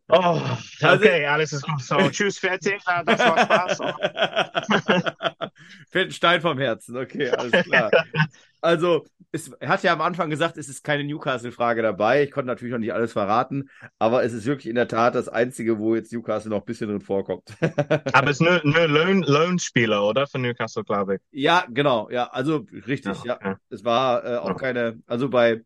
oh, 0.08 0.40
okay, 0.82 1.26
alles 1.26 1.52
ist 1.52 1.62
gut. 1.62 1.80
So, 1.82 1.96
tschüss, 2.10 2.38
fertig. 2.38 2.82
Das 2.84 3.18
war 3.18 3.38
Spaß. 3.38 3.78
Fällt 5.90 6.08
ein 6.08 6.12
Stein 6.12 6.40
vom 6.40 6.58
Herzen. 6.58 6.96
Okay, 6.96 7.30
alles 7.30 7.64
klar. 7.64 7.90
Also, 8.64 9.04
es, 9.30 9.48
er 9.60 9.68
hat 9.68 9.82
ja 9.82 9.92
am 9.92 10.00
Anfang 10.00 10.30
gesagt, 10.30 10.56
es 10.56 10.68
ist 10.68 10.82
keine 10.82 11.04
Newcastle-Frage 11.04 11.82
dabei. 11.82 12.24
Ich 12.24 12.30
konnte 12.30 12.46
natürlich 12.46 12.72
noch 12.72 12.78
nicht 12.78 12.94
alles 12.94 13.12
verraten, 13.12 13.68
aber 13.98 14.24
es 14.24 14.32
ist 14.32 14.46
wirklich 14.46 14.68
in 14.68 14.74
der 14.74 14.88
Tat 14.88 15.14
das 15.14 15.28
Einzige, 15.28 15.78
wo 15.78 15.94
jetzt 15.94 16.12
Newcastle 16.12 16.50
noch 16.50 16.60
ein 16.60 16.64
bisschen 16.64 16.88
drin 16.88 17.00
vorkommt. 17.00 17.54
aber 18.12 18.30
es 18.30 18.40
ist 18.40 18.42
nur, 18.42 18.60
nur 18.64 18.88
Lohnspieler, 18.88 20.02
oder? 20.02 20.26
Für 20.26 20.38
Newcastle, 20.38 20.82
glaube 20.82 21.16
ich. 21.16 21.20
Ja, 21.30 21.66
genau. 21.68 22.08
Ja, 22.10 22.28
also 22.28 22.66
richtig. 22.86 23.22
Ja, 23.24 23.38
ja. 23.42 23.58
Es 23.68 23.84
war 23.84 24.24
äh, 24.24 24.36
auch 24.38 24.56
keine, 24.56 25.00
also 25.06 25.28
bei 25.28 25.62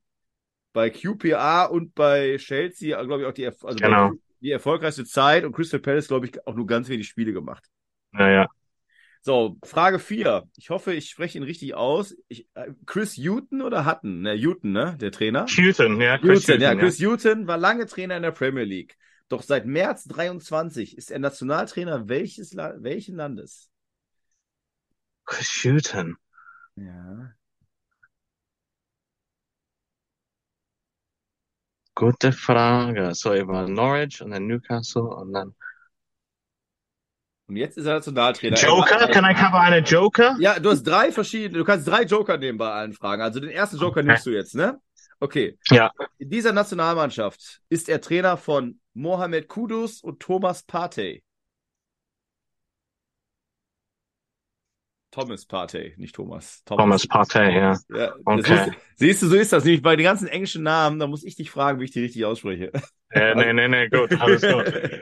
bei 0.72 0.90
QPA 0.90 1.64
und 1.64 1.94
bei 1.94 2.36
Chelsea, 2.38 3.02
glaube 3.02 3.22
ich, 3.22 3.28
auch 3.28 3.32
die, 3.32 3.46
also 3.46 3.76
genau. 3.76 4.12
die 4.40 4.50
erfolgreichste 4.52 5.04
Zeit 5.04 5.44
und 5.44 5.52
Crystal 5.52 5.80
Palace, 5.80 6.08
glaube 6.08 6.26
ich, 6.26 6.46
auch 6.46 6.54
nur 6.54 6.66
ganz 6.66 6.88
wenig 6.88 7.08
Spiele 7.08 7.32
gemacht. 7.32 7.64
Naja. 8.12 8.46
So, 9.20 9.56
Frage 9.64 9.98
4. 9.98 10.48
Ich 10.56 10.70
hoffe, 10.70 10.94
ich 10.94 11.10
spreche 11.10 11.38
ihn 11.38 11.44
richtig 11.44 11.74
aus. 11.74 12.16
Ich, 12.28 12.48
äh, 12.54 12.70
Chris 12.86 13.16
Hutton 13.16 13.62
oder 13.62 13.84
Hutton? 13.84 14.22
Ne, 14.22 14.36
Hutton, 14.40 14.72
ne? 14.72 14.96
Der 15.00 15.10
Trainer? 15.10 15.46
Hutton, 15.46 16.00
ja. 16.00 16.18
Chris 16.18 16.48
Hutton, 16.48 16.60
ja. 16.60 16.74
Chris 16.74 16.98
ja. 16.98 17.08
Hutton 17.08 17.46
war 17.46 17.58
lange 17.58 17.86
Trainer 17.86 18.16
in 18.16 18.22
der 18.22 18.30
Premier 18.30 18.64
League. 18.64 18.96
Doch 19.28 19.42
seit 19.42 19.66
März 19.66 20.04
23 20.04 20.96
ist 20.96 21.10
er 21.10 21.18
Nationaltrainer 21.18 22.08
welches 22.08 22.54
La 22.54 22.74
welchen 22.78 23.16
Landes? 23.16 23.70
Chris 25.26 25.64
Hutton. 25.64 26.16
Ja. 26.76 27.34
Gute 31.94 32.32
Frage. 32.32 33.14
So, 33.14 33.34
ich 33.34 33.46
war 33.46 33.68
Norwich 33.68 34.22
und 34.22 34.30
dann 34.30 34.46
Newcastle 34.46 35.02
und 35.02 35.32
dann. 35.32 35.54
Und 37.48 37.56
jetzt 37.56 37.78
ist 37.78 37.86
er 37.86 37.94
Nationaltrainer. 37.94 38.58
Joker? 38.58 39.08
Kann 39.08 39.30
ich 39.30 39.38
habe 39.38 39.58
eine 39.58 39.78
Joker? 39.78 40.36
Ja, 40.38 40.60
du 40.60 40.70
hast 40.70 40.82
drei 40.82 41.10
verschiedene, 41.10 41.58
du 41.58 41.64
kannst 41.64 41.88
drei 41.88 42.02
Joker 42.02 42.36
nehmen 42.36 42.58
bei 42.58 42.70
allen 42.70 42.92
Fragen. 42.92 43.22
Also 43.22 43.40
den 43.40 43.48
ersten 43.48 43.78
Joker 43.78 44.02
nimmst 44.02 44.26
du 44.26 44.30
jetzt, 44.30 44.54
ne? 44.54 44.78
Okay. 45.18 45.58
Ja. 45.70 45.90
In 46.18 46.28
dieser 46.28 46.52
Nationalmannschaft 46.52 47.62
ist 47.70 47.88
er 47.88 48.02
Trainer 48.02 48.36
von 48.36 48.80
Mohamed 48.92 49.48
Kudus 49.48 50.02
und 50.02 50.20
Thomas 50.20 50.62
Partey. 50.62 51.22
Thomas 55.10 55.46
Partey, 55.46 55.94
nicht 55.96 56.14
Thomas. 56.14 56.62
Thomas, 56.66 56.82
Thomas 56.82 57.06
Partey, 57.06 57.56
ja. 57.56 57.78
ja 57.88 58.14
okay. 58.26 58.66
Muss, 58.66 58.76
siehst 58.96 59.22
du, 59.22 59.28
so 59.28 59.36
ist 59.36 59.54
das 59.54 59.64
nämlich 59.64 59.80
bei 59.80 59.96
den 59.96 60.04
ganzen 60.04 60.28
englischen 60.28 60.62
Namen, 60.62 60.98
da 60.98 61.06
muss 61.06 61.24
ich 61.24 61.34
dich 61.34 61.50
fragen, 61.50 61.80
wie 61.80 61.84
ich 61.84 61.92
die 61.92 62.02
richtig 62.02 62.26
ausspreche. 62.26 62.70
Äh, 63.08 63.34
nee, 63.34 63.54
nee, 63.54 63.68
nee, 63.68 63.88
gut, 63.88 64.12
alles 64.20 64.42
gut. 64.42 65.00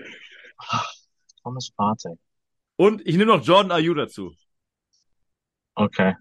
Thomas 1.42 1.70
Partey. 1.76 2.16
Und 2.76 3.06
ich 3.06 3.16
nehme 3.16 3.32
noch 3.36 3.44
Jordan 3.44 3.72
Ayu 3.72 3.94
dazu. 3.94 4.34
Okay. 5.74 6.14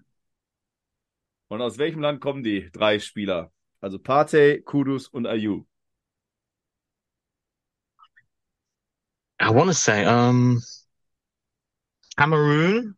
Und 1.48 1.62
aus 1.62 1.78
welchem 1.78 2.00
Land 2.00 2.20
kommen 2.20 2.42
die 2.42 2.70
drei 2.72 2.98
Spieler? 2.98 3.52
Also 3.80 3.98
Partey, 3.98 4.62
Kudus 4.62 5.08
und 5.08 5.26
Ayu. 5.26 5.66
I 9.40 9.50
want 9.50 9.68
to 9.68 9.74
say, 9.74 10.06
um, 10.06 10.62
Cameroon 12.16 12.96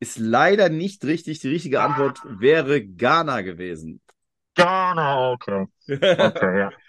ist 0.00 0.18
leider 0.18 0.70
nicht 0.70 1.04
richtig. 1.04 1.40
Die 1.40 1.48
richtige 1.48 1.82
Antwort 1.82 2.20
wäre 2.24 2.82
Ghana 2.82 3.42
gewesen. 3.42 4.00
Ghana, 4.54 5.32
okay. 5.32 5.66
Okay, 5.86 6.58
ja. 6.58 6.70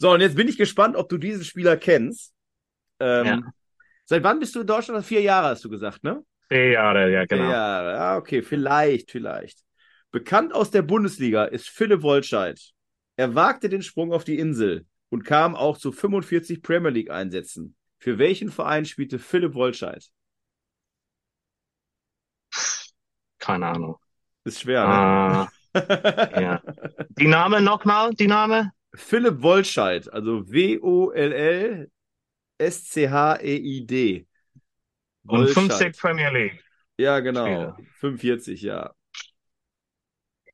So, 0.00 0.12
und 0.12 0.20
jetzt 0.20 0.36
bin 0.36 0.46
ich 0.46 0.56
gespannt, 0.56 0.94
ob 0.94 1.08
du 1.08 1.18
diesen 1.18 1.42
Spieler 1.42 1.76
kennst. 1.76 2.32
Ähm, 3.00 3.26
ja. 3.26 3.40
Seit 4.08 4.24
wann 4.24 4.40
bist 4.40 4.54
du 4.54 4.62
in 4.62 4.66
Deutschland? 4.66 5.04
Vier 5.04 5.20
Jahre 5.20 5.48
hast 5.48 5.64
du 5.66 5.68
gesagt, 5.68 6.02
ne? 6.02 6.24
Vier 6.48 6.70
Jahre, 6.70 7.12
ja, 7.12 7.26
genau. 7.26 7.42
Vier 7.42 7.52
Jahre, 7.52 7.92
ja, 7.92 8.16
okay, 8.16 8.40
vielleicht, 8.40 9.10
vielleicht. 9.10 9.58
Bekannt 10.10 10.54
aus 10.54 10.70
der 10.70 10.80
Bundesliga 10.80 11.44
ist 11.44 11.68
Philipp 11.68 12.00
Wolscheid. 12.00 12.58
Er 13.16 13.34
wagte 13.34 13.68
den 13.68 13.82
Sprung 13.82 14.14
auf 14.14 14.24
die 14.24 14.38
Insel 14.38 14.86
und 15.10 15.24
kam 15.26 15.54
auch 15.54 15.76
zu 15.76 15.92
45 15.92 16.62
Premier 16.62 16.90
League 16.90 17.10
Einsätzen. 17.10 17.76
Für 17.98 18.18
welchen 18.18 18.50
Verein 18.50 18.86
spielte 18.86 19.18
Philipp 19.18 19.52
Wolscheid? 19.52 20.08
Keine 23.38 23.66
Ahnung. 23.66 23.96
Ist 24.44 24.62
schwer, 24.62 24.88
ne? 24.88 25.48
Uh, 25.74 26.40
ja. 26.40 26.62
Die 27.10 27.26
Name 27.26 27.60
nochmal, 27.60 28.14
die 28.14 28.26
Name? 28.26 28.72
Philipp 28.94 29.42
Wollscheid, 29.42 30.10
also 30.10 30.50
W-O-L-L-S-C-H-E-I-D. 32.58 34.26
Und 35.26 35.48
50 35.48 35.98
Premier 35.98 36.30
League. 36.30 36.64
Ja, 36.96 37.20
genau. 37.20 37.44
Spieler. 37.44 37.76
45, 38.00 38.62
ja. 38.62 38.94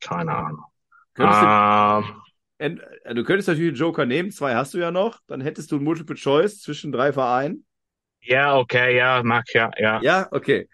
Keine 0.00 0.34
Ahnung. 0.34 0.64
Könntest 1.14 1.42
um, 1.42 2.22
du, 2.58 2.82
äh, 3.04 3.14
du 3.14 3.24
könntest 3.24 3.48
natürlich 3.48 3.68
einen 3.68 3.76
Joker 3.76 4.04
nehmen, 4.04 4.30
zwei 4.30 4.54
hast 4.54 4.74
du 4.74 4.78
ja 4.78 4.90
noch, 4.90 5.20
dann 5.28 5.40
hättest 5.40 5.70
du 5.70 5.76
ein 5.76 5.84
Multiple 5.84 6.16
Choice 6.16 6.60
zwischen 6.60 6.92
drei 6.92 7.12
Vereinen. 7.12 7.64
Ja, 8.20 8.56
okay, 8.56 8.96
ja, 8.96 9.22
mag 9.22 9.44
ja, 9.54 9.70
ja. 9.78 10.02
Ja, 10.02 10.28
okay. 10.32 10.68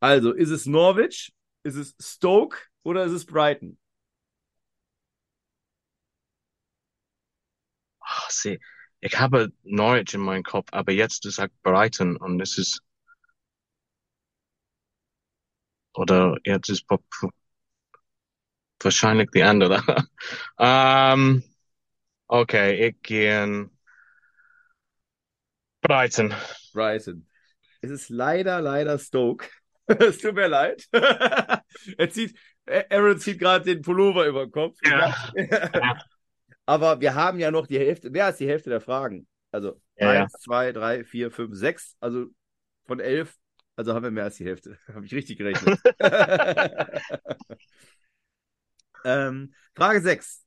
Also, 0.00 0.32
ist 0.32 0.50
es 0.50 0.66
Norwich, 0.66 1.32
ist 1.62 1.76
es 1.76 1.94
Stoke 1.98 2.58
oder 2.82 3.04
ist 3.04 3.12
es 3.12 3.24
Brighton? 3.24 3.78
Ach, 8.00 8.30
see, 8.30 8.60
ich 9.04 9.20
habe 9.20 9.52
Norwich 9.64 10.14
in 10.14 10.22
meinem 10.22 10.42
Kopf, 10.42 10.68
aber 10.72 10.90
jetzt 10.90 11.26
du 11.26 11.30
sagst 11.30 11.62
Brighton 11.62 12.16
und 12.16 12.40
es 12.40 12.56
ist 12.56 12.80
oder 15.92 16.38
jetzt 16.44 16.70
ist 16.70 16.86
wahrscheinlich 18.80 19.28
die 19.30 19.42
andere. 19.42 19.82
um, 20.56 21.42
okay, 22.28 22.88
ich 22.88 23.02
gehe 23.02 23.68
Brighton. 25.82 26.32
Brighton. 26.72 27.28
Es 27.82 27.90
ist 27.90 28.08
leider, 28.08 28.62
leider 28.62 28.98
Stoke. 28.98 29.46
es 29.86 30.16
tut 30.16 30.34
mir 30.34 30.48
leid. 30.48 30.88
er 30.92 32.10
zieht, 32.10 32.38
Aaron 32.66 33.18
zieht 33.18 33.38
gerade 33.38 33.66
den 33.66 33.82
Pullover 33.82 34.24
über 34.24 34.46
den 34.46 34.50
Kopf. 34.50 34.78
Ja. 34.82 35.14
Aber 36.66 37.00
wir 37.00 37.14
haben 37.14 37.38
ja 37.38 37.50
noch 37.50 37.66
die 37.66 37.78
Hälfte, 37.78 38.10
mehr 38.10 38.26
als 38.26 38.38
die 38.38 38.48
Hälfte 38.48 38.70
der 38.70 38.80
Fragen. 38.80 39.26
Also 39.50 39.80
ja, 39.96 40.10
eins, 40.10 40.32
ja. 40.32 40.38
zwei, 40.38 40.72
drei, 40.72 41.04
vier, 41.04 41.30
fünf, 41.30 41.54
sechs. 41.54 41.96
Also 42.00 42.26
von 42.86 43.00
elf, 43.00 43.36
also 43.76 43.94
haben 43.94 44.02
wir 44.02 44.10
mehr 44.10 44.24
als 44.24 44.36
die 44.36 44.46
Hälfte. 44.46 44.78
Habe 44.92 45.06
ich 45.06 45.14
richtig 45.14 45.38
gerechnet. 45.38 45.78
ähm, 49.04 49.54
Frage 49.74 50.00
sechs. 50.00 50.44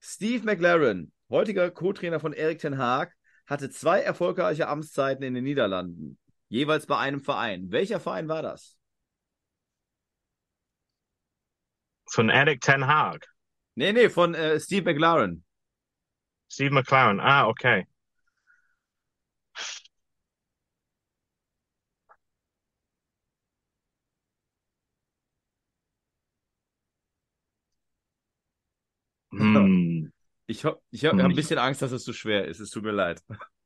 Steve 0.00 0.44
McLaren, 0.44 1.12
heutiger 1.30 1.70
Co-Trainer 1.70 2.20
von 2.20 2.32
Erik 2.32 2.58
Ten 2.58 2.78
Haag, 2.78 3.12
hatte 3.46 3.70
zwei 3.70 4.00
erfolgreiche 4.00 4.68
Amtszeiten 4.68 5.24
in 5.24 5.34
den 5.34 5.44
Niederlanden. 5.44 6.18
Jeweils 6.48 6.86
bei 6.86 6.98
einem 6.98 7.20
Verein. 7.20 7.70
Welcher 7.70 8.00
Verein 8.00 8.28
war 8.28 8.42
das? 8.42 8.76
Von 12.08 12.28
Eric 12.28 12.60
Ten 12.60 12.86
Hag. 12.86 13.26
Nee, 13.76 13.92
nee, 13.92 14.08
von 14.08 14.34
äh, 14.34 14.58
Steve 14.58 14.90
McLaren. 14.90 15.44
Steve 16.48 16.70
McLaren, 16.72 17.20
ah, 17.20 17.46
okay. 17.46 17.86
Hm. 29.32 30.12
Ich, 30.46 30.64
ich, 30.64 30.72
ich 30.90 31.04
habe 31.04 31.22
ein 31.22 31.34
bisschen 31.34 31.58
Angst, 31.58 31.82
dass 31.82 31.92
es 31.92 32.04
zu 32.04 32.12
schwer 32.12 32.46
ist. 32.46 32.60
Es 32.60 32.70
tut 32.70 32.84
mir 32.84 32.92
leid. 32.92 33.22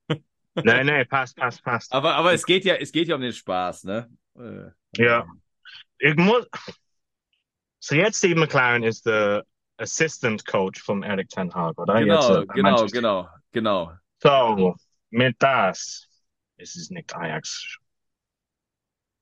Nein, 0.54 0.86
nein, 0.86 1.06
passt, 1.08 1.36
passt, 1.36 1.62
passt. 1.62 1.92
Aber, 1.92 2.16
aber 2.16 2.32
es 2.32 2.44
geht 2.44 2.64
ja, 2.64 2.74
es 2.74 2.90
geht 2.90 3.06
ja 3.06 3.14
um 3.14 3.20
den 3.20 3.32
Spaß, 3.32 3.84
ne? 3.84 4.10
Äh, 4.36 4.70
ja. 5.00 5.24
Ich 5.98 6.16
muss. 6.16 6.44
So 7.78 7.94
jetzt 7.94 8.18
Steve 8.18 8.38
McLaren 8.38 8.82
ist 8.82 9.06
der 9.06 9.44
Assistant 9.80 10.44
Coach 10.46 10.82
vom 10.82 11.02
Eric 11.02 11.28
Ten 11.30 11.52
Hag, 11.54 11.78
oder? 11.78 12.00
Genau, 12.00 12.40
jetzt, 12.40 12.50
äh, 12.50 12.54
genau, 12.54 12.86
genau, 12.86 13.28
genau. 13.52 13.92
So, 14.22 14.74
mit 15.10 15.36
das 15.38 16.06
ist 16.56 16.76
es 16.76 16.90
nicht 16.90 17.14
Ajax. 17.16 17.78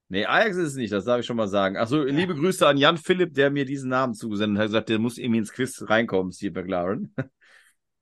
Nee, 0.09 0.25
Ajax 0.25 0.57
ist 0.57 0.69
es 0.69 0.75
nicht, 0.75 0.93
das 0.93 1.05
darf 1.05 1.21
ich 1.21 1.27
schon 1.27 1.37
mal 1.37 1.49
sagen. 1.49 1.77
Achso, 1.77 2.03
liebe 2.03 2.35
Grüße 2.35 2.67
an 2.67 2.79
Jan 2.79 2.97
Philipp, 2.97 3.35
der 3.35 3.51
mir 3.51 3.65
diesen 3.65 3.91
Namen 3.91 4.15
zugesendet 4.15 4.59
hat. 4.59 4.63
Er 4.63 4.65
hat 4.65 4.69
gesagt, 4.69 4.89
der 4.89 4.99
muss 4.99 5.19
irgendwie 5.19 5.39
ins 5.39 5.53
Quiz 5.53 5.85
reinkommen, 5.87 6.33
Steve 6.33 6.61
McLaren. 6.61 7.15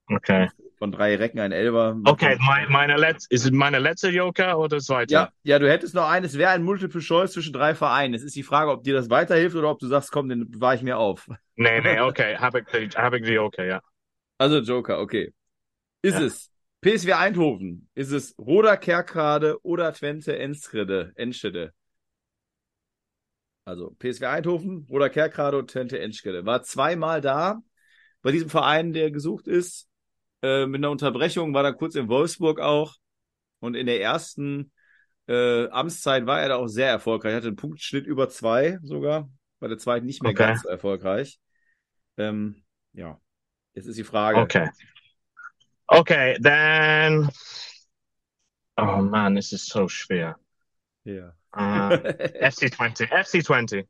Okay. 0.08 0.48
Von 0.78 0.92
drei 0.92 1.16
Recken 1.16 1.40
ein 1.40 1.50
Elber. 1.50 1.98
Okay, 2.04 2.38
mein, 2.46 2.70
meine 2.70 2.96
letzte, 2.96 3.34
ist 3.34 3.44
es 3.44 3.50
meine 3.50 3.80
letzte 3.80 4.08
Joker 4.10 4.56
oder 4.56 4.78
zweite? 4.78 5.12
Ja, 5.12 5.32
ja, 5.42 5.58
du 5.58 5.68
hättest 5.68 5.96
noch 5.96 6.08
einen. 6.08 6.24
Es 6.24 6.38
wäre 6.38 6.50
ein 6.50 6.62
Multiple 6.62 7.00
Choice 7.00 7.32
zwischen 7.32 7.52
drei 7.52 7.74
Vereinen. 7.74 8.14
Es 8.14 8.22
ist 8.22 8.36
die 8.36 8.44
Frage, 8.44 8.70
ob 8.70 8.84
dir 8.84 8.94
das 8.94 9.10
weiterhilft 9.10 9.56
oder 9.56 9.68
ob 9.68 9.80
du 9.80 9.88
sagst, 9.88 10.12
komm, 10.12 10.28
den 10.28 10.48
bewahre 10.48 10.76
ich 10.76 10.82
mir 10.82 10.98
auf. 10.98 11.28
Nee, 11.56 11.80
nee, 11.80 12.00
okay, 12.00 12.36
habe 12.36 12.60
ich, 12.60 12.66
die- 12.66 12.96
hab 12.96 13.14
ich 13.14 13.22
die 13.22 13.32
Joker, 13.32 13.64
ja. 13.64 13.80
Also 14.38 14.58
Joker, 14.58 15.00
okay. 15.00 15.32
Ist 16.02 16.14
Ja. 16.14 16.22
es 16.22 16.50
PSW 16.82 17.12
Eindhoven? 17.14 17.88
Ist 17.94 18.12
es 18.12 18.34
Roda 18.38 18.76
Kerkrade 18.76 19.58
oder 19.64 19.92
Twente 19.92 20.38
Enschede? 20.38 21.12
Enschede? 21.16 21.72
Also 23.64 23.96
PSW 23.98 24.26
Eindhoven, 24.26 24.86
Roda 24.88 25.08
Kerkrade 25.08 25.58
und 25.58 25.70
Twente 25.70 25.98
Enschede. 25.98 26.44
War 26.46 26.62
zweimal 26.62 27.20
da 27.20 27.60
bei 28.22 28.30
diesem 28.32 28.50
Verein, 28.50 28.92
der 28.92 29.10
gesucht 29.10 29.48
ist. 29.48 29.88
Äh, 30.42 30.66
mit 30.66 30.80
einer 30.80 30.90
Unterbrechung 30.90 31.54
war 31.54 31.64
er 31.64 31.72
kurz 31.72 31.94
in 31.94 32.08
Wolfsburg 32.08 32.60
auch. 32.60 32.94
Und 33.60 33.74
in 33.74 33.86
der 33.86 34.00
ersten 34.00 34.70
äh, 35.26 35.66
Amtszeit 35.68 36.26
war 36.26 36.40
er 36.40 36.50
da 36.50 36.56
auch 36.56 36.68
sehr 36.68 36.90
erfolgreich. 36.90 37.34
Hatte 37.34 37.48
einen 37.48 37.56
Punktschnitt 37.56 38.06
über 38.06 38.28
zwei 38.28 38.78
sogar. 38.82 39.28
Bei 39.58 39.68
der 39.68 39.78
zweiten 39.78 40.06
nicht 40.06 40.22
mehr 40.22 40.32
Okay. 40.32 40.46
ganz 40.46 40.62
so 40.62 40.68
erfolgreich. 40.68 41.40
Ähm, 42.18 42.62
ja, 42.92 43.20
jetzt 43.74 43.86
ist 43.86 43.98
die 43.98 44.04
Frage. 44.04 44.38
Okay. 44.38 44.68
Okay, 45.88 46.36
then. 46.42 47.28
Oh 48.76 49.00
man, 49.02 49.34
this 49.34 49.52
is 49.52 49.66
so 49.66 49.88
schwer. 49.88 50.36
Ja. 51.04 51.32
Uh, 51.56 51.94
FC20, 52.42 53.08
FC20. 53.10 53.86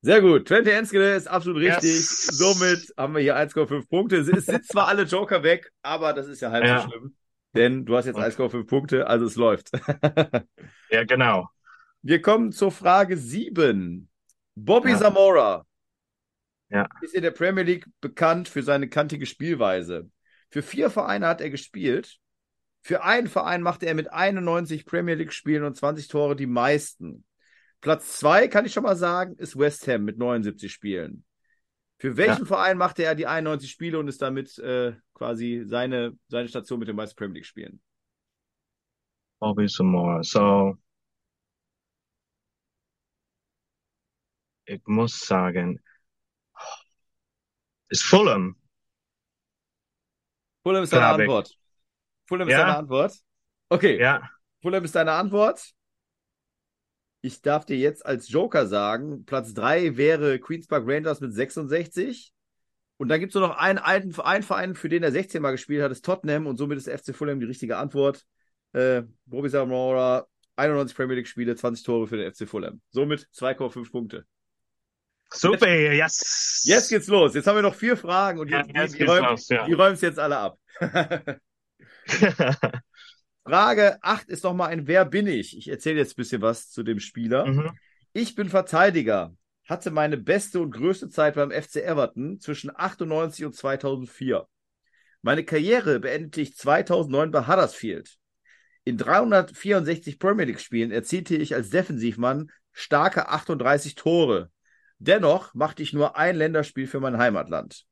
Sehr 0.00 0.20
gut. 0.20 0.46
Twente 0.46 0.72
Enskede 0.72 1.14
ist 1.14 1.26
absolut 1.26 1.62
richtig. 1.62 1.82
Yes. 1.90 2.26
Somit 2.26 2.92
haben 2.96 3.14
wir 3.14 3.22
hier 3.22 3.36
1,5 3.36 3.88
Punkte. 3.88 4.16
Es 4.18 4.28
es 4.28 4.46
sind 4.46 4.64
zwar 4.66 4.88
alle 4.88 5.04
Joker 5.04 5.42
weg, 5.42 5.70
aber 5.82 6.12
das 6.12 6.26
ist 6.28 6.40
ja 6.40 6.50
halb 6.50 6.64
Ja. 6.64 6.82
so 6.82 6.88
schlimm. 6.90 7.16
Denn 7.54 7.84
du 7.86 7.96
hast 7.96 8.06
jetzt 8.06 8.16
Okay. 8.16 8.26
1,5 8.26 8.66
Punkte, 8.66 9.06
also 9.06 9.26
es 9.26 9.36
läuft. 9.36 9.70
Ja, 10.90 11.04
genau. 11.04 11.48
Wir 12.02 12.20
kommen 12.20 12.52
zur 12.52 12.70
Frage 12.70 13.16
7. 13.16 14.08
Bobby 14.54 14.90
Ja. 14.90 14.98
Zamora 14.98 15.64
Ja. 16.74 16.88
ist 17.02 17.14
in 17.14 17.22
der 17.22 17.30
Premier 17.30 17.62
League 17.62 17.86
bekannt 18.00 18.48
für 18.48 18.64
seine 18.64 18.88
kantige 18.88 19.26
Spielweise. 19.26 20.10
Für 20.50 20.60
vier 20.60 20.90
Vereine 20.90 21.28
hat 21.28 21.40
er 21.40 21.50
gespielt. 21.50 22.18
Für 22.82 23.04
einen 23.04 23.28
Verein 23.28 23.62
machte 23.62 23.86
er 23.86 23.94
mit 23.94 24.12
91 24.12 24.84
Premier 24.84 25.14
League 25.14 25.32
Spielen 25.32 25.62
und 25.62 25.76
20 25.76 26.08
Tore 26.08 26.34
die 26.34 26.48
meisten. 26.48 27.24
Platz 27.80 28.18
zwei 28.18 28.48
kann 28.48 28.66
ich 28.66 28.72
schon 28.72 28.82
mal 28.82 28.96
sagen, 28.96 29.36
ist 29.36 29.56
West 29.56 29.86
Ham 29.86 30.02
mit 30.02 30.18
79 30.18 30.72
Spielen. 30.72 31.24
Für 31.98 32.16
welchen 32.16 32.44
Verein 32.44 32.76
machte 32.76 33.04
er 33.04 33.14
die 33.14 33.28
91 33.28 33.70
Spiele 33.70 34.00
und 34.00 34.08
ist 34.08 34.20
damit 34.20 34.58
äh, 34.58 34.94
quasi 35.14 35.62
seine, 35.66 36.18
seine 36.26 36.48
Station 36.48 36.80
mit 36.80 36.88
den 36.88 36.96
meisten 36.96 37.16
Premier 37.16 37.34
League 37.34 37.46
Spielen? 37.46 37.80
Bobby 39.38 39.68
Zamora. 39.68 40.24
So. 40.24 40.76
Ich 44.64 44.80
muss 44.86 45.20
sagen. 45.20 45.80
Ist 47.94 48.02
Fulham. 48.02 48.56
Fulham 50.64 50.82
ist 50.82 50.92
deine 50.92 51.04
ich. 51.04 51.20
Antwort. 51.20 51.56
Fulham 52.26 52.48
ist 52.48 52.52
Ja. 52.52 52.66
deine 52.66 52.76
Antwort. 52.78 53.14
Okay. 53.68 54.00
Ja. 54.00 54.28
Fulham 54.62 54.82
ist 54.82 54.96
deine 54.96 55.12
Antwort. 55.12 55.70
Ich 57.20 57.40
darf 57.40 57.66
dir 57.66 57.76
jetzt 57.76 58.04
als 58.04 58.28
Joker 58.28 58.66
sagen, 58.66 59.24
Platz 59.26 59.54
3 59.54 59.96
wäre 59.96 60.40
Queens 60.40 60.66
Park 60.66 60.82
Rangers 60.88 61.20
mit 61.20 61.34
66. 61.34 62.32
Und 62.96 63.10
dann 63.10 63.20
gibt 63.20 63.30
es 63.30 63.38
nur 63.38 63.46
noch 63.46 63.58
einen 63.58 63.78
alten 63.78 64.12
einen 64.20 64.42
Verein, 64.42 64.74
für 64.74 64.88
den 64.88 65.04
er 65.04 65.12
16 65.12 65.40
Mal 65.40 65.52
gespielt 65.52 65.80
hat, 65.80 65.92
ist 65.92 66.04
Tottenham. 66.04 66.48
Und 66.48 66.56
somit 66.56 66.78
ist 66.78 66.88
FC 66.88 67.14
Fulham 67.14 67.38
die 67.38 67.46
richtige 67.46 67.76
Antwort. 67.76 68.26
Äh, 68.72 69.04
Bobby 69.26 69.50
Zamora, 69.50 70.26
91 70.56 70.96
Premier 70.96 71.14
League 71.14 71.28
Spiele, 71.28 71.54
20 71.54 71.84
Tore 71.84 72.08
für 72.08 72.16
den 72.16 72.28
FC 72.34 72.44
Fulham. 72.48 72.80
Somit 72.90 73.28
2,5 73.32 73.92
Punkte. 73.92 74.26
Super, 75.32 75.68
yes. 75.92 76.62
Jetzt 76.64 76.88
geht's 76.88 77.08
los. 77.08 77.34
Jetzt 77.34 77.46
haben 77.46 77.56
wir 77.56 77.62
noch 77.62 77.74
vier 77.74 77.96
Fragen 77.96 78.38
und 78.38 78.48
Ja, 78.48 78.62
die, 78.62 78.72
jetzt 78.72 78.98
die, 78.98 79.04
räumen, 79.04 79.36
ja. 79.48 79.66
die 79.66 79.72
räumen 79.72 79.94
es 79.94 80.00
jetzt 80.00 80.18
alle 80.18 80.36
ab. 80.38 80.58
Frage 83.44 83.98
8 84.02 84.28
ist 84.28 84.44
nochmal 84.44 84.70
ein 84.70 84.86
Wer 84.86 85.04
bin 85.04 85.26
ich? 85.26 85.56
Ich 85.56 85.68
erzähle 85.68 85.98
jetzt 85.98 86.12
ein 86.12 86.16
bisschen 86.16 86.42
was 86.42 86.70
zu 86.70 86.82
dem 86.82 86.98
Spieler. 87.00 87.46
mhm. 87.46 87.70
Ich 88.12 88.36
bin 88.36 88.48
Verteidiger, 88.48 89.34
hatte 89.64 89.90
meine 89.90 90.16
beste 90.16 90.60
und 90.60 90.70
größte 90.70 91.08
Zeit 91.08 91.34
beim 91.34 91.50
FC 91.50 91.76
Everton 91.76 92.38
zwischen 92.38 92.70
98 92.74 93.44
und 93.44 93.56
2004. 93.56 94.46
Meine 95.22 95.44
Karriere 95.44 95.98
beendete 95.98 96.40
ich 96.42 96.56
2009 96.56 97.32
bei 97.32 97.46
Huddersfield. 97.46 98.16
In 98.84 98.98
364 98.98 100.18
Premier 100.18 100.44
League 100.44 100.60
Spielen 100.60 100.92
erzielte 100.92 101.34
ich 101.34 101.54
als 101.54 101.70
Defensivmann 101.70 102.50
starke 102.72 103.28
38 103.28 103.94
Tore. 103.94 104.50
Dennoch 104.98 105.52
machte 105.54 105.82
ich 105.82 105.92
nur 105.92 106.16
ein 106.16 106.36
Länderspiel 106.36 106.86
für 106.86 107.00
mein 107.00 107.18
Heimatland. 107.18 107.84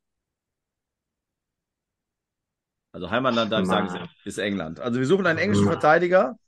Also 2.92 3.10
Heimatland, 3.10 3.50
darf 3.50 3.62
ich 3.62 3.68
sagen, 3.68 4.08
ist- 4.24 4.38
England. 4.38 4.80
Also 4.80 4.98
wir 4.98 5.06
suchen 5.06 5.26
einen 5.26 5.38
englischen. 5.38 5.64
Verteidiger, 5.66 6.38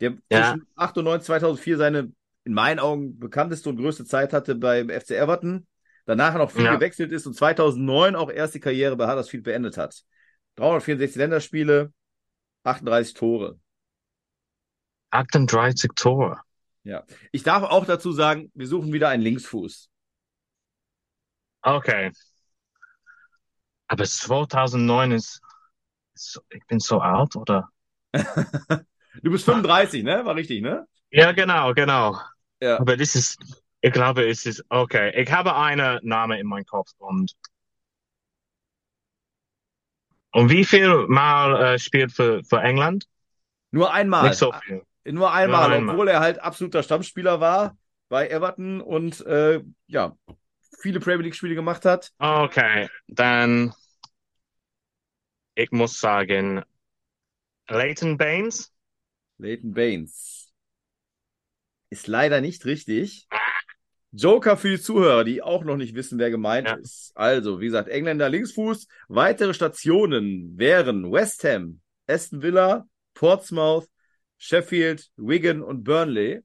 der 0.00 0.16
Ja. 0.30 0.52
zwischen 0.52 0.66
98 0.76 1.26
2004 1.26 1.76
seine 1.76 2.12
in 2.46 2.52
meinen 2.52 2.78
Augen 2.78 3.18
bekannteste 3.18 3.70
und 3.70 3.76
größte 3.76 4.04
Zeit 4.04 4.32
hatte 4.34 4.54
beim 4.54 4.90
FC 4.90 5.12
Everton, 5.12 5.66
danach 6.04 6.34
noch 6.34 6.50
viel 6.50 6.64
Ja. 6.64 6.74
gewechselt 6.74 7.10
ist 7.10 7.26
und 7.26 7.34
2009 7.34 8.16
auch 8.16 8.30
erst 8.30 8.54
die 8.54 8.60
Karriere 8.60 8.96
bei 8.96 9.06
Huddersfield 9.08 9.44
beendet 9.44 9.78
hat. 9.78 10.02
364 10.56 11.16
Länderspiele, 11.16 11.92
38 12.64 13.14
Tore. 13.14 13.58
38 15.10 15.90
Tore. 15.96 16.40
Ich 17.32 17.42
darf 17.44 17.62
auch 17.62 17.86
dazu 17.86 18.12
sagen, 18.12 18.50
wir 18.54 18.66
suchen 18.66 18.92
wieder 18.92 19.08
einen 19.08 19.22
Linksfuß. 19.22 19.88
Okay. 21.64 22.12
Aber 23.88 24.04
2009 24.04 25.12
ist, 25.12 25.40
ist 26.14 26.40
ich 26.50 26.64
bin 26.66 26.78
so 26.78 27.00
alt, 27.00 27.34
oder? 27.36 27.68
Du 29.22 29.30
bist 29.30 29.44
35, 29.44 30.02
ne? 30.02 30.24
War 30.24 30.34
richtig, 30.34 30.60
ne? 30.60 30.88
Ja, 31.10 31.30
genau, 31.30 31.72
genau. 31.72 32.18
Ja. 32.60 32.80
Aber 32.80 32.96
das 32.96 33.14
ist, 33.14 33.38
ich 33.80 33.92
glaube, 33.92 34.28
es 34.28 34.44
ist, 34.44 34.64
okay. 34.70 35.12
Ich 35.14 35.30
habe 35.30 35.54
einen 35.54 36.00
Namen 36.02 36.40
in 36.40 36.48
meinem 36.48 36.64
Kopf 36.64 36.90
und, 36.98 37.32
und 40.32 40.50
wie 40.50 40.64
viel 40.64 41.06
Mal 41.06 41.74
äh, 41.74 41.78
spielt 41.78 42.10
für, 42.10 42.42
für 42.42 42.60
England? 42.60 43.06
Nur 43.70 43.92
einmal. 43.94 44.30
Nicht 44.30 44.38
so 44.38 44.52
viel. 44.64 44.82
Nur 45.04 45.32
einmal, 45.32 45.68
Nur 45.68 45.76
einmal. 45.76 45.94
obwohl 45.94 46.08
er 46.08 46.18
halt 46.18 46.40
absoluter 46.40 46.82
Stammspieler 46.82 47.38
war 47.38 47.76
bei 48.08 48.28
Everton 48.28 48.80
und 48.80 49.24
äh, 49.26 49.62
ja, 49.86 50.16
viele 50.80 51.00
Premier 51.00 51.24
League-Spiele 51.24 51.54
gemacht 51.54 51.84
hat. 51.84 52.12
Okay, 52.18 52.88
dann, 53.08 53.72
ich 55.54 55.70
muss 55.70 55.98
sagen, 56.00 56.62
Leighton 57.68 58.16
Baines? 58.16 58.72
Leighton 59.38 59.72
Baines. 59.72 60.52
Ist 61.90 62.06
leider 62.06 62.40
nicht 62.40 62.64
richtig. 62.64 63.28
Joker 64.12 64.56
für 64.56 64.70
die 64.70 64.80
Zuhörer, 64.80 65.24
die 65.24 65.42
auch 65.42 65.64
noch 65.64 65.76
nicht 65.76 65.94
wissen, 65.94 66.18
wer 66.18 66.30
gemeint 66.30 66.68
Ja. 66.68 66.74
ist. 66.74 67.12
Also, 67.16 67.60
wie 67.60 67.66
gesagt, 67.66 67.88
Engländer 67.88 68.28
Linksfuß. 68.28 68.86
Weitere 69.08 69.54
Stationen 69.54 70.56
wären 70.56 71.10
West 71.10 71.42
Ham, 71.44 71.80
Aston 72.06 72.42
Villa, 72.42 72.86
Portsmouth, 73.14 73.88
Sheffield, 74.38 75.10
Wigan 75.16 75.62
und 75.62 75.82
Burnley. 75.82 76.42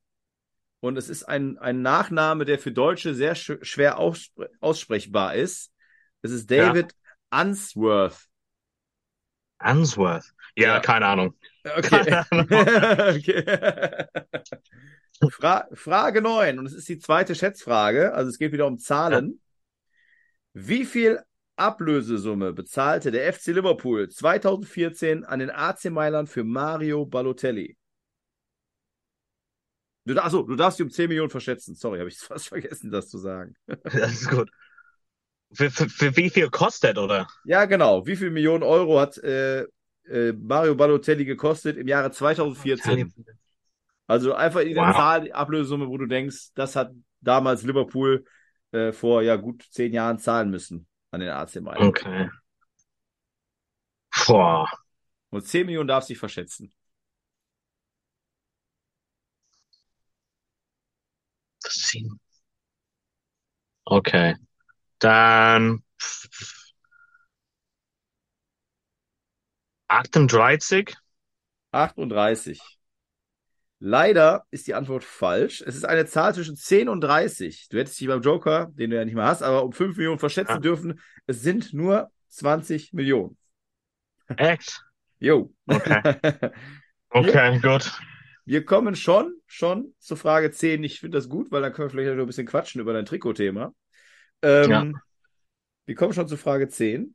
Und 0.81 0.97
es 0.97 1.09
ist 1.09 1.23
ein, 1.23 1.57
ein 1.57 1.81
Nachname, 1.81 2.45
der 2.45 2.59
für 2.59 2.71
Deutsche 2.71 3.13
sehr 3.13 3.35
sch 3.35 3.57
schwer 3.61 3.97
ausspre 3.99 4.49
aussprechbar 4.61 5.35
ist. 5.35 5.73
Es 6.21 6.31
ist 6.31 6.49
David 6.49 6.95
Unsworth. 7.31 8.27
Answorth? 9.59 10.33
Ja, 10.55 10.75
Ja. 10.75 10.79
keine 10.79 11.05
Ahnung. 11.07 11.35
Okay. 11.65 12.23
okay. 12.31 13.43
Fra 15.31 15.67
Frage 15.73 16.21
9, 16.21 16.59
und 16.59 16.65
es 16.65 16.73
ist 16.73 16.87
die 16.87 16.97
zweite 16.97 17.35
Schätzfrage, 17.35 18.13
also 18.13 18.29
es 18.29 18.37
geht 18.39 18.53
wieder 18.53 18.67
um 18.67 18.77
Zahlen. 18.79 19.41
Wie 20.53 20.85
viel 20.85 21.19
Ablösesumme 21.57 22.53
bezahlte 22.53 23.11
der 23.11 23.33
FC 23.33 23.47
Liverpool 23.47 24.09
2014 24.09 25.25
an 25.25 25.39
den 25.39 25.49
AC 25.49 25.85
Mailand 25.89 26.29
für 26.29 26.45
Mario 26.45 27.05
Balotelli? 27.05 27.77
Du, 30.09 30.23
achso, 30.23 30.41
du 30.41 30.55
darfst 30.55 30.79
die 30.79 30.83
um 30.83 30.89
10 30.89 31.07
Millionen 31.07 31.29
verschätzen. 31.29 31.75
Sorry, 31.75 31.99
habe 31.99 32.09
ich 32.09 32.17
fast 32.19 32.47
vergessen, 32.47 32.91
das 32.91 33.09
zu 33.09 33.17
sagen. 33.17 33.55
Das 33.83 34.11
ist 34.13 34.29
gut. 34.29 34.49
Für, 35.51 35.71
für, 35.71 35.89
für 35.89 36.15
wie 36.15 36.29
viel 36.29 36.49
kostet, 36.49 36.97
oder? 36.97 37.27
Ja, 37.43 37.65
genau. 37.65 38.05
Wie 38.05 38.15
viel 38.15 38.29
Millionen 38.29 38.63
Euro 38.63 38.99
hat 38.99 39.17
äh, 39.17 39.61
äh, 40.07 40.33
Mario 40.33 40.75
Balotelli 40.75 41.25
gekostet 41.25 41.77
im 41.77 41.87
Jahre 41.87 42.11
2014? 42.11 43.11
Also 44.07 44.33
einfach 44.33 44.61
in 44.61 44.73
der 44.73 44.83
Wow. 44.83 44.95
Zahl, 44.95 45.21
die 45.21 45.33
Ablösesumme, 45.33 45.87
wo 45.87 45.97
du 45.97 46.07
denkst, 46.07 46.49
das 46.55 46.75
hat 46.75 46.91
damals 47.21 47.63
Liverpool 47.63 48.25
äh, 48.71 48.91
vor 48.91 49.21
ja 49.21 49.35
gut 49.35 49.63
zehn 49.71 49.93
Jahren 49.93 50.17
zahlen 50.19 50.49
müssen 50.49 50.87
an 51.11 51.19
den 51.21 51.29
AC 51.29 51.61
Mailand. 51.61 51.89
Okay. 51.89 52.29
Boah. 54.27 54.67
Und 55.29 55.45
10 55.45 55.65
Millionen 55.65 55.87
darfst 55.87 56.09
du 56.09 56.13
dich 56.13 56.19
verschätzen. 56.19 56.71
Sind- 61.91 62.19
Okay. 63.85 64.35
Dann 64.99 65.83
38? 69.89 70.95
38. 71.71 72.59
Leider 73.81 74.45
ist 74.51 74.67
die 74.67 74.73
Antwort 74.73 75.03
falsch. 75.05 75.61
Es 75.65 75.75
ist 75.75 75.85
eine 75.85 76.05
Zahl 76.05 76.33
zwischen 76.35 76.57
10 76.57 76.89
und 76.89 77.01
30. 77.01 77.69
Du 77.69 77.77
hättest 77.77 77.99
dich 77.99 78.07
beim 78.07 78.21
Joker, 78.21 78.67
den 78.73 78.89
du 78.89 78.97
ja 78.97 79.05
nicht 79.05 79.13
mehr 79.15 79.25
hast, 79.25 79.41
aber 79.41 79.63
um 79.63 79.71
5 79.71 79.95
Millionen 79.95 80.19
verschätzen 80.19 80.55
Ja. 80.55 80.59
dürfen. 80.59 80.99
Es 81.27 81.41
sind 81.41 81.73
nur 81.73 82.11
20 82.27 82.91
Millionen. 82.93 83.37
Echt? 84.37 84.83
Jo. 85.19 85.53
Okay. 85.67 86.01
Okay, 87.11 87.59
gut. 87.59 87.91
Wir 88.49 88.65
kommen 88.65 88.95
schon, 88.95 89.35
schon 89.45 89.93
zur 89.99 90.17
Frage 90.17 90.49
10. 90.49 90.83
Ich 90.83 91.01
finde 91.01 91.19
das 91.19 91.29
gut, 91.29 91.51
weil 91.51 91.61
dann 91.61 91.71
können 91.71 91.85
wir 91.85 91.91
vielleicht 91.91 92.15
noch 92.15 92.23
ein 92.23 92.25
bisschen 92.25 92.47
quatschen 92.47 92.81
über 92.81 92.93
dein 92.93 93.05
Trikotthema. 93.05 93.75
Ähm, 94.41 94.71
Ja. 94.71 94.91
Wir 95.85 95.93
kommen 95.93 96.13
schon 96.13 96.27
zur 96.27 96.39
Frage 96.39 96.67
10. 96.67 97.13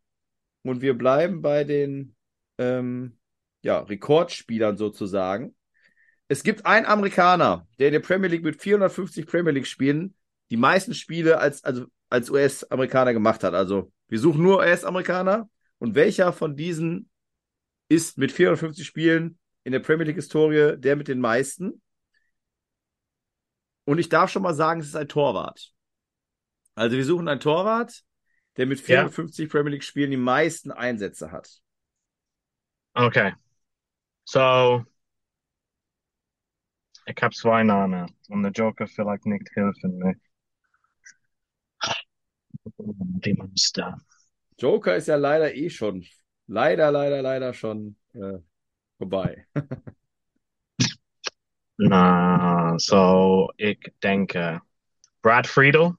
Und 0.62 0.80
wir 0.80 0.96
bleiben 0.96 1.42
bei 1.42 1.64
den 1.64 2.14
ähm, 2.58 3.18
ja, 3.62 3.80
Rekordspielern 3.80 4.76
sozusagen. 4.76 5.56
Es 6.28 6.44
gibt 6.44 6.66
einen 6.66 6.86
Amerikaner, 6.86 7.66
der 7.80 7.88
in 7.88 7.94
der 7.94 8.00
Premier 8.00 8.28
League 8.28 8.44
mit 8.44 8.62
450 8.62 9.26
Premier 9.26 9.50
League 9.50 9.66
Spielen 9.66 10.14
die 10.52 10.56
meisten 10.56 10.94
Spiele 10.94 11.38
als, 11.38 11.64
also, 11.64 11.86
als 12.10 12.30
US-Amerikaner 12.30 13.12
gemacht 13.12 13.42
hat. 13.42 13.54
Also 13.54 13.90
wir 14.06 14.20
suchen 14.20 14.40
nur 14.40 14.58
US-Amerikaner. 14.58 15.50
Und 15.78 15.96
welcher 15.96 16.32
von 16.32 16.54
diesen 16.54 17.10
ist 17.88 18.18
mit 18.18 18.30
450 18.30 18.86
Spielen 18.86 19.36
in 19.64 19.72
der 19.72 19.80
Premier 19.80 20.06
League-Historie 20.06 20.76
der 20.78 20.96
mit 20.96 21.08
den 21.08 21.20
meisten? 21.20 21.82
Und 23.86 23.98
ich 23.98 24.08
darf 24.08 24.30
schon 24.30 24.42
mal 24.42 24.54
sagen, 24.54 24.80
es 24.80 24.86
ist 24.88 24.96
ein 24.96 25.08
Torwart. 25.08 25.72
Also 26.74 26.96
wir 26.96 27.04
suchen 27.04 27.28
einen 27.28 27.40
Torwart, 27.40 28.02
der 28.56 28.66
mit 28.66 28.78
Ja. 28.80 28.86
450 28.86 29.48
Premier 29.48 29.72
League-Spielen 29.72 30.10
die 30.10 30.16
meisten 30.16 30.70
Einsätze 30.70 31.32
hat. 31.32 31.60
Okay. 32.96 33.32
So. 34.24 34.84
Ich 37.06 37.22
habe 37.22 37.34
zwei 37.34 37.62
Namen 37.62 38.14
und 38.28 38.42
der 38.42 38.52
Joker 38.52 38.86
vielleicht 38.86 39.26
nicht 39.26 39.48
helfen 39.54 39.98
mir. 39.98 40.14
Die 42.78 43.34
Monster. 43.34 43.98
Joker 44.58 44.96
ist 44.96 45.08
ja 45.08 45.16
leider 45.16 45.54
eh 45.54 45.70
schon, 45.70 46.04
leider, 46.46 46.90
leider, 46.90 47.22
leider 47.22 47.52
schon 47.52 47.96
äh, 48.14 48.38
vorbei. 49.04 49.46
Na, 51.78 52.76
so 52.78 53.50
ich 53.56 53.78
denke. 54.02 54.60
Brad 55.22 55.46
Friedel? 55.46 55.96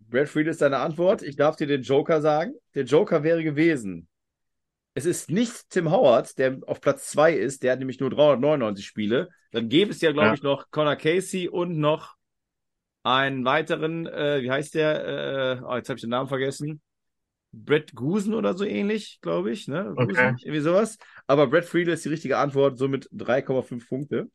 Brad 0.00 0.28
Fried 0.28 0.46
ist 0.46 0.62
deine 0.62 0.78
Antwort. 0.78 1.22
Ich 1.22 1.36
darf 1.36 1.56
dir 1.56 1.66
den 1.66 1.82
Joker 1.82 2.20
sagen. 2.20 2.54
Der 2.74 2.84
Joker 2.84 3.22
wäre 3.22 3.42
gewesen. 3.42 4.08
Es 4.94 5.06
ist 5.06 5.30
nicht 5.30 5.70
Tim 5.70 5.90
Howard, 5.90 6.38
der 6.38 6.58
auf 6.66 6.80
Platz 6.80 7.10
2 7.10 7.34
ist. 7.34 7.62
Der 7.62 7.72
hat 7.72 7.80
nämlich 7.80 8.00
nur 8.00 8.10
399 8.10 8.86
Spiele. 8.86 9.28
Dann 9.52 9.68
gäbe 9.68 9.90
es 9.90 10.00
ja, 10.00 10.12
glaube 10.12 10.28
Ja. 10.28 10.34
ich, 10.34 10.42
noch 10.42 10.70
Connor 10.70 10.96
Casey 10.96 11.48
und 11.48 11.78
noch 11.78 12.16
einen 13.04 13.44
weiteren, 13.44 14.06
äh, 14.06 14.42
wie 14.42 14.50
heißt 14.50 14.74
der? 14.74 15.58
Äh, 15.60 15.62
oh, 15.64 15.76
jetzt 15.76 15.88
habe 15.88 15.96
ich 15.96 16.02
den 16.02 16.10
Namen 16.10 16.28
vergessen. 16.28 16.82
Brett 17.56 17.94
Gusen 17.94 18.34
oder 18.34 18.54
so 18.54 18.64
ähnlich, 18.64 19.18
glaube 19.22 19.50
ich. 19.50 19.68
Ne? 19.68 19.84
Gusen, 19.96 20.10
Okay. 20.10 20.34
irgendwie 20.42 20.60
sowas. 20.60 20.98
Aber 21.26 21.46
Brad 21.48 21.64
Friedel 21.64 21.94
ist 21.94 22.04
die 22.04 22.10
richtige 22.10 22.38
Antwort, 22.38 22.78
somit 22.78 23.08
3,5 23.12 23.88
Punkte. 23.88 24.30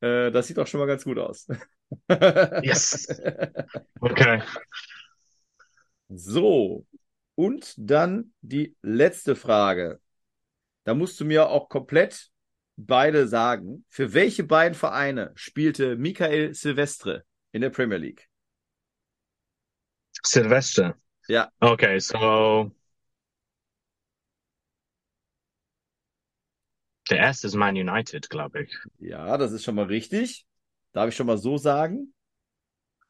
Äh, 0.00 0.30
das 0.32 0.46
sieht 0.48 0.58
doch 0.58 0.66
schon 0.66 0.80
mal 0.80 0.86
ganz 0.86 1.04
gut 1.04 1.18
aus. 1.18 1.46
Yes. 2.62 3.06
Okay. 4.00 4.40
So, 6.08 6.86
und 7.34 7.74
dann 7.76 8.32
die 8.40 8.76
letzte 8.82 9.36
Frage. 9.36 10.00
Da 10.84 10.94
musst 10.94 11.20
du 11.20 11.24
mir 11.24 11.48
auch 11.48 11.68
komplett 11.68 12.30
beide 12.76 13.28
sagen. 13.28 13.84
Für 13.88 14.14
welche 14.14 14.44
beiden 14.44 14.74
Vereine 14.74 15.32
spielte 15.34 15.96
Michael 15.96 16.54
Silvestre 16.54 17.24
in 17.52 17.62
der 17.62 17.70
Premier 17.70 17.98
League? 17.98 18.28
Sylvester. 20.24 20.96
Ja. 21.28 21.50
Okay, 21.60 21.98
so. 22.00 22.70
Der 27.10 27.18
erste 27.18 27.46
ist 27.46 27.54
Man 27.54 27.76
United, 27.76 28.30
glaube 28.30 28.62
ich. 28.62 28.76
Ja, 28.98 29.36
das 29.36 29.52
ist 29.52 29.64
schon 29.64 29.74
mal 29.74 29.84
richtig. 29.86 30.46
Darf 30.92 31.08
ich 31.08 31.16
schon 31.16 31.26
mal 31.26 31.36
so 31.38 31.58
sagen? 31.58 32.14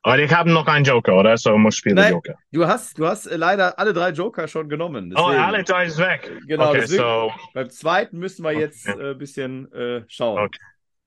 Aber 0.03 0.18
ich 0.18 0.33
habe 0.35 0.50
noch 0.50 0.66
einen 0.66 0.85
Joker, 0.85 1.16
oder? 1.16 1.37
So 1.38 1.57
muss 1.57 1.77
spielen 1.77 1.94
Nein. 1.94 2.12
Joker. 2.12 2.35
Du 2.53 2.66
hast, 2.66 2.98
du 2.98 3.07
hast 3.07 3.27
äh, 3.27 3.37
leider 3.37 3.79
alle 3.79 3.92
drei 3.92 4.11
Joker 4.11 4.48
schon 4.48 4.68
genommen. 4.68 5.12
Oh, 5.16 5.29
Deswegen, 5.29 5.42
alle 5.42 5.64
drei 5.64 5.87
ist 5.87 5.98
weg. 5.98 6.31
Genau, 6.46 6.70
Okay, 6.70 6.81
deswegen- 6.81 7.03
so. 7.03 7.33
beim 7.55 7.70
zweiten 7.70 8.18
müssen 8.18 8.44
wir 8.44 8.53
jetzt 8.53 8.87
Okay. 8.88 9.00
äh, 9.00 9.11
ein 9.12 9.18
bisschen 9.18 9.72
äh, 9.72 10.05
schauen. 10.09 10.50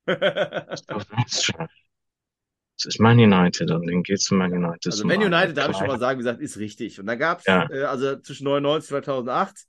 Sylvester. 0.07 1.67
Das 2.77 2.85
ist 2.85 2.99
Man 2.99 3.17
United 3.17 3.71
und 3.71 3.87
dann 3.87 4.03
geht's 4.03 4.25
zu 4.25 4.35
Man 4.35 4.53
United. 4.53 4.85
Also 4.85 5.05
Man 5.05 5.21
United, 5.21 5.57
darf 5.57 5.71
ich 5.71 5.77
schon 5.77 5.87
mal 5.87 5.99
sagen, 5.99 6.19
wie 6.19 6.23
gesagt, 6.23 6.41
ist 6.41 6.57
richtig. 6.57 6.99
Und 6.99 7.07
dann 7.07 7.17
gab 7.17 7.39
es, 7.39 7.45
Ja. 7.45 7.67
äh, 7.71 7.83
also 7.83 8.17
zwischen 8.19 8.43
99 8.43 8.91
und 8.91 9.03
2008 9.03 9.65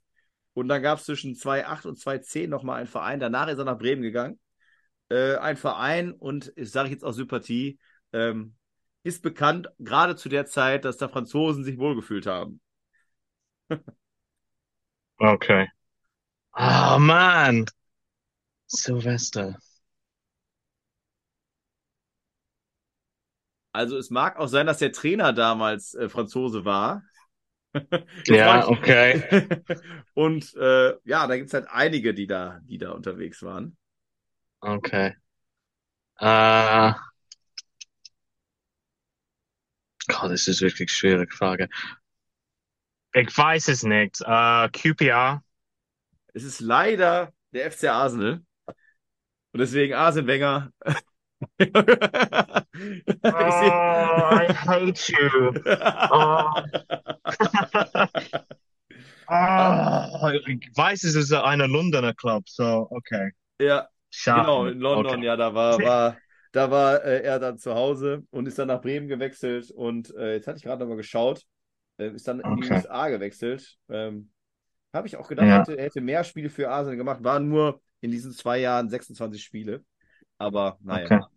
und 0.53 0.67
dann 0.67 0.81
gab 0.81 0.99
es 0.99 1.05
zwischen 1.05 1.35
2008 1.35 1.85
und 1.87 1.97
2010 1.99 2.49
nochmal 2.49 2.77
einen 2.77 2.87
Verein. 2.87 3.19
Danach 3.19 3.47
ist 3.47 3.57
er 3.57 3.65
nach 3.65 3.79
Bremen 3.79 4.03
gegangen. 4.03 4.39
Äh, 5.09 5.35
ein 5.37 5.57
Verein 5.57 6.11
und 6.11 6.53
ich 6.55 6.69
sage 6.71 6.89
jetzt 6.89 7.03
aus 7.03 7.15
Sympathie, 7.15 7.79
ähm, 8.13 8.55
ist 9.03 9.23
bekannt, 9.23 9.69
gerade 9.79 10.15
zu 10.15 10.29
der 10.29 10.45
Zeit, 10.45 10.85
dass 10.85 10.97
da 10.97 11.07
Franzosen 11.07 11.63
sich 11.63 11.79
wohlgefühlt 11.79 12.27
haben. 12.27 12.61
Okay. 15.21 15.65
Oh 16.57 16.97
man. 16.99 17.65
Sylvester. 18.67 19.57
Also 23.71 23.97
es 23.97 24.09
mag 24.09 24.37
auch 24.37 24.47
sein, 24.47 24.65
dass 24.65 24.79
der 24.79 24.91
Trainer 24.91 25.33
damals 25.33 25.93
äh, 25.93 26.09
Franzose 26.09 26.65
war. 26.65 27.03
Ja, 28.25 28.67
okay. 28.67 29.47
und 30.13 30.55
äh, 30.55 30.95
ja, 31.03 31.27
da 31.27 31.35
gibt 31.35 31.47
es 31.47 31.53
halt 31.53 31.67
einige, 31.69 32.13
die 32.13 32.27
da, 32.27 32.59
die 32.63 32.77
da 32.77 32.91
unterwegs 32.91 33.43
waren. 33.43 33.77
Okay. 34.61 35.15
Äh. 36.17 36.93
Gott, 40.07 40.31
das 40.31 40.47
ist 40.47 40.61
wirklich 40.61 40.89
eine 40.89 40.95
schwierige 40.95 41.35
Frage. 41.35 41.69
Ich 43.13 43.35
weiß 43.35 43.67
es 43.69 43.83
nicht. 43.83 44.21
Äh, 44.21 44.69
QPR. 44.69 45.43
Es 46.33 46.43
ist 46.43 46.59
leider 46.59 47.33
der 47.51 47.71
FC 47.71 47.85
Arsenal. 47.85 48.41
Und 49.51 49.59
deswegen 49.59 49.93
Arsene 49.93 50.27
Wenger. 50.27 50.71
ich 51.59 51.71
Oh, 53.31 54.23
I 54.31 54.49
hate 54.51 55.09
you. 55.09 55.53
Oh. 56.09 56.63
oh, 59.27 60.29
ich 60.47 60.71
weiß, 60.75 61.03
es 61.03 61.15
ist 61.15 61.33
ein 61.33 61.59
Londoner 61.59 62.13
Club, 62.13 62.47
so, 62.49 62.87
okay. 62.91 63.31
ja, 63.61 63.87
Schade. 64.11 64.53
genau, 64.53 64.65
in 64.67 64.79
London, 64.79 65.21
Okay. 65.21 65.23
ja, 65.23 65.35
da 65.35 65.53
war, 65.53 65.81
war, 65.81 66.21
da 66.51 66.71
war 66.71 67.03
äh, 67.03 67.21
er 67.23 67.39
dann 67.39 67.57
zu 67.57 67.73
Hause 67.75 68.25
und 68.31 68.47
ist 68.47 68.57
dann 68.59 68.67
nach 68.67 68.81
Bremen 68.81 69.07
gewechselt. 69.07 69.71
Und 69.71 70.13
äh, 70.15 70.33
jetzt 70.35 70.47
hatte 70.47 70.57
ich 70.57 70.63
gerade 70.63 70.79
nochmal 70.81 70.97
geschaut, 70.97 71.43
äh, 71.99 72.09
ist 72.11 72.27
dann 72.27 72.39
in 72.41 72.55
die 72.57 72.63
Okay. 72.63 72.83
USA 72.83 73.09
gewechselt. 73.09 73.77
Ähm, 73.89 74.31
Habe 74.93 75.07
ich 75.07 75.17
auch 75.17 75.29
gedacht, 75.29 75.49
Ja. 75.49 75.65
hätte, 75.67 75.77
er 75.77 75.85
hätte 75.85 76.01
mehr 76.01 76.23
Spiele 76.23 76.49
für 76.49 76.69
Arsenal 76.71 76.97
gemacht, 76.97 77.23
waren 77.23 77.49
nur 77.49 77.81
in 78.01 78.11
diesen 78.11 78.33
zwei 78.33 78.59
Jahren 78.59 78.89
26 78.89 79.43
Spiele. 79.43 79.85
Aber 80.39 80.79
naja. 80.83 81.13
Okay. 81.13 81.28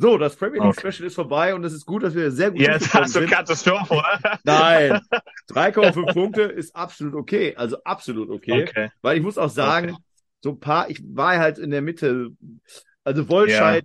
So, 0.00 0.16
das 0.16 0.34
Premier 0.34 0.60
League 0.60 0.70
Okay. 0.70 0.92
Special 0.92 1.06
ist 1.06 1.14
vorbei 1.14 1.54
und 1.54 1.62
es 1.64 1.72
ist 1.74 1.84
gut, 1.84 2.02
dass 2.02 2.14
wir 2.14 2.30
sehr 2.30 2.50
gut 2.50 2.60
Jetzt 2.60 2.92
hast 2.94 3.14
du. 3.14 3.26
Katastrophe, 3.26 3.94
oder? 3.94 4.38
Nein, 4.44 5.00
3,5 5.50 6.12
Punkte 6.14 6.42
ist 6.42 6.74
absolut 6.74 7.14
okay. 7.14 7.54
Also 7.56 7.76
absolut 7.84 8.30
okay. 8.30 8.62
Okay. 8.62 8.90
Weil 9.02 9.18
ich 9.18 9.22
muss 9.22 9.36
auch 9.36 9.50
sagen, 9.50 9.96
so 10.42 10.50
ein 10.52 10.60
paar, 10.60 10.88
ich 10.88 11.02
war 11.14 11.38
halt 11.38 11.58
in 11.58 11.70
der 11.70 11.82
Mitte. 11.82 12.30
Also 13.04 13.28
Wolscheid 13.28 13.84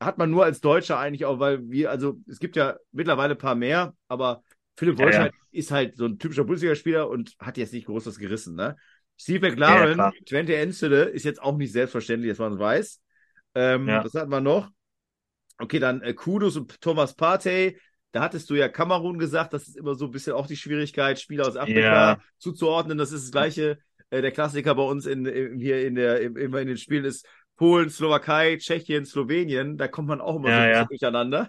hat 0.00 0.16
man 0.16 0.30
nur 0.30 0.44
als 0.44 0.60
Deutscher 0.62 0.98
eigentlich 0.98 1.26
auch, 1.26 1.38
weil 1.40 1.68
wir, 1.68 1.90
also 1.90 2.16
es 2.26 2.38
gibt 2.38 2.56
ja 2.56 2.76
mittlerweile 2.92 3.34
ein 3.34 3.38
paar 3.38 3.54
mehr, 3.54 3.92
aber 4.08 4.42
Philipp 4.76 4.98
Ja, 4.98 5.04
Wolscheid 5.04 5.32
ja. 5.34 5.58
ist 5.58 5.70
halt 5.70 5.96
so 5.96 6.06
ein 6.06 6.18
typischer 6.18 6.44
Bundesligaspieler 6.44 7.08
und 7.08 7.34
hat 7.38 7.58
jetzt 7.58 7.74
nicht 7.74 7.84
groß 7.86 8.06
was 8.06 8.18
gerissen, 8.18 8.54
ne? 8.56 8.76
Steve 9.18 9.46
McLaren, 9.50 9.94
klar. 9.94 10.12
Twente 10.24 10.56
Enschede 10.56 11.02
ist 11.02 11.24
jetzt 11.24 11.42
auch 11.42 11.54
nicht 11.58 11.72
selbstverständlich, 11.72 12.30
dass 12.30 12.38
man 12.38 12.54
es 12.54 12.58
weiß. 12.58 13.00
Ähm, 13.54 13.88
Ja. 13.88 14.02
Was 14.02 14.14
hatten 14.14 14.30
wir 14.30 14.40
noch? 14.40 14.70
Okay, 15.60 15.78
dann 15.78 16.02
äh, 16.02 16.14
Kudos 16.14 16.56
und 16.56 16.80
Thomas 16.80 17.14
Partey. 17.14 17.78
Da 18.12 18.22
hattest 18.22 18.50
du 18.50 18.54
ja 18.54 18.68
Kamerun 18.68 19.18
gesagt, 19.18 19.52
das 19.52 19.68
ist 19.68 19.76
immer 19.76 19.94
so 19.94 20.06
ein 20.06 20.10
bisschen 20.10 20.32
auch 20.32 20.46
die 20.46 20.56
Schwierigkeit, 20.56 21.20
Spieler 21.20 21.46
aus 21.46 21.56
Afrika 21.56 22.12
Ja. 22.12 22.18
zuzuordnen. 22.38 22.98
Das 22.98 23.12
ist 23.12 23.24
das 23.26 23.30
gleiche. 23.32 23.78
Äh, 24.10 24.22
der 24.22 24.32
Klassiker 24.32 24.74
bei 24.74 24.82
uns 24.82 25.06
in, 25.06 25.24
in, 25.26 25.58
hier 25.58 25.86
in 25.86 25.94
der, 25.94 26.20
im, 26.20 26.36
immer 26.36 26.60
in 26.60 26.66
den 26.68 26.76
Spielen 26.78 27.04
ist 27.04 27.24
Polen, 27.56 27.90
Slowakei, 27.90 28.56
Tschechien, 28.56 29.04
Slowenien. 29.04 29.76
Da 29.76 29.86
kommt 29.86 30.08
man 30.08 30.20
auch 30.20 30.36
immer 30.36 30.48
Ja, 30.48 30.54
so 30.54 30.60
ein 30.60 30.68
bisschen 30.68 30.82
ja. 30.82 30.84
durcheinander. 30.88 31.48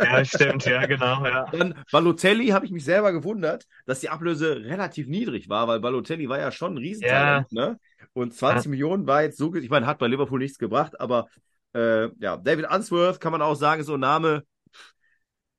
Ja, 0.00 0.24
stimmt, 0.24 0.64
ja, 0.64 0.86
genau, 0.86 1.24
ja. 1.24 1.46
Dann 1.52 1.74
Balotelli 1.92 2.48
habe 2.48 2.64
ich 2.64 2.72
mich 2.72 2.84
selber 2.84 3.12
gewundert, 3.12 3.66
dass 3.86 4.00
die 4.00 4.08
Ablöse 4.08 4.56
relativ 4.64 5.06
niedrig 5.06 5.48
war, 5.48 5.68
weil 5.68 5.80
Balotelli 5.80 6.28
war 6.28 6.38
ja 6.38 6.50
schon 6.50 6.74
ein 6.74 6.78
Riesentalent, 6.78 7.52
ne? 7.52 7.78
Und 8.12 8.34
20 8.34 8.70
Millionen 8.70 9.06
war 9.06 9.22
jetzt 9.22 9.36
so, 9.38 9.54
ich 9.54 9.68
meine, 9.70 9.86
hat 9.86 9.98
bei 9.98 10.08
Liverpool 10.08 10.38
nichts 10.40 10.58
gebracht, 10.58 10.98
aber 11.00 11.28
äh, 11.74 12.08
ja, 12.18 12.36
David 12.36 12.70
Unsworth 12.70 13.20
kann 13.20 13.32
man 13.32 13.42
auch 13.42 13.54
sagen, 13.54 13.82
so 13.82 13.94
ein 13.94 14.00
Name, 14.00 14.44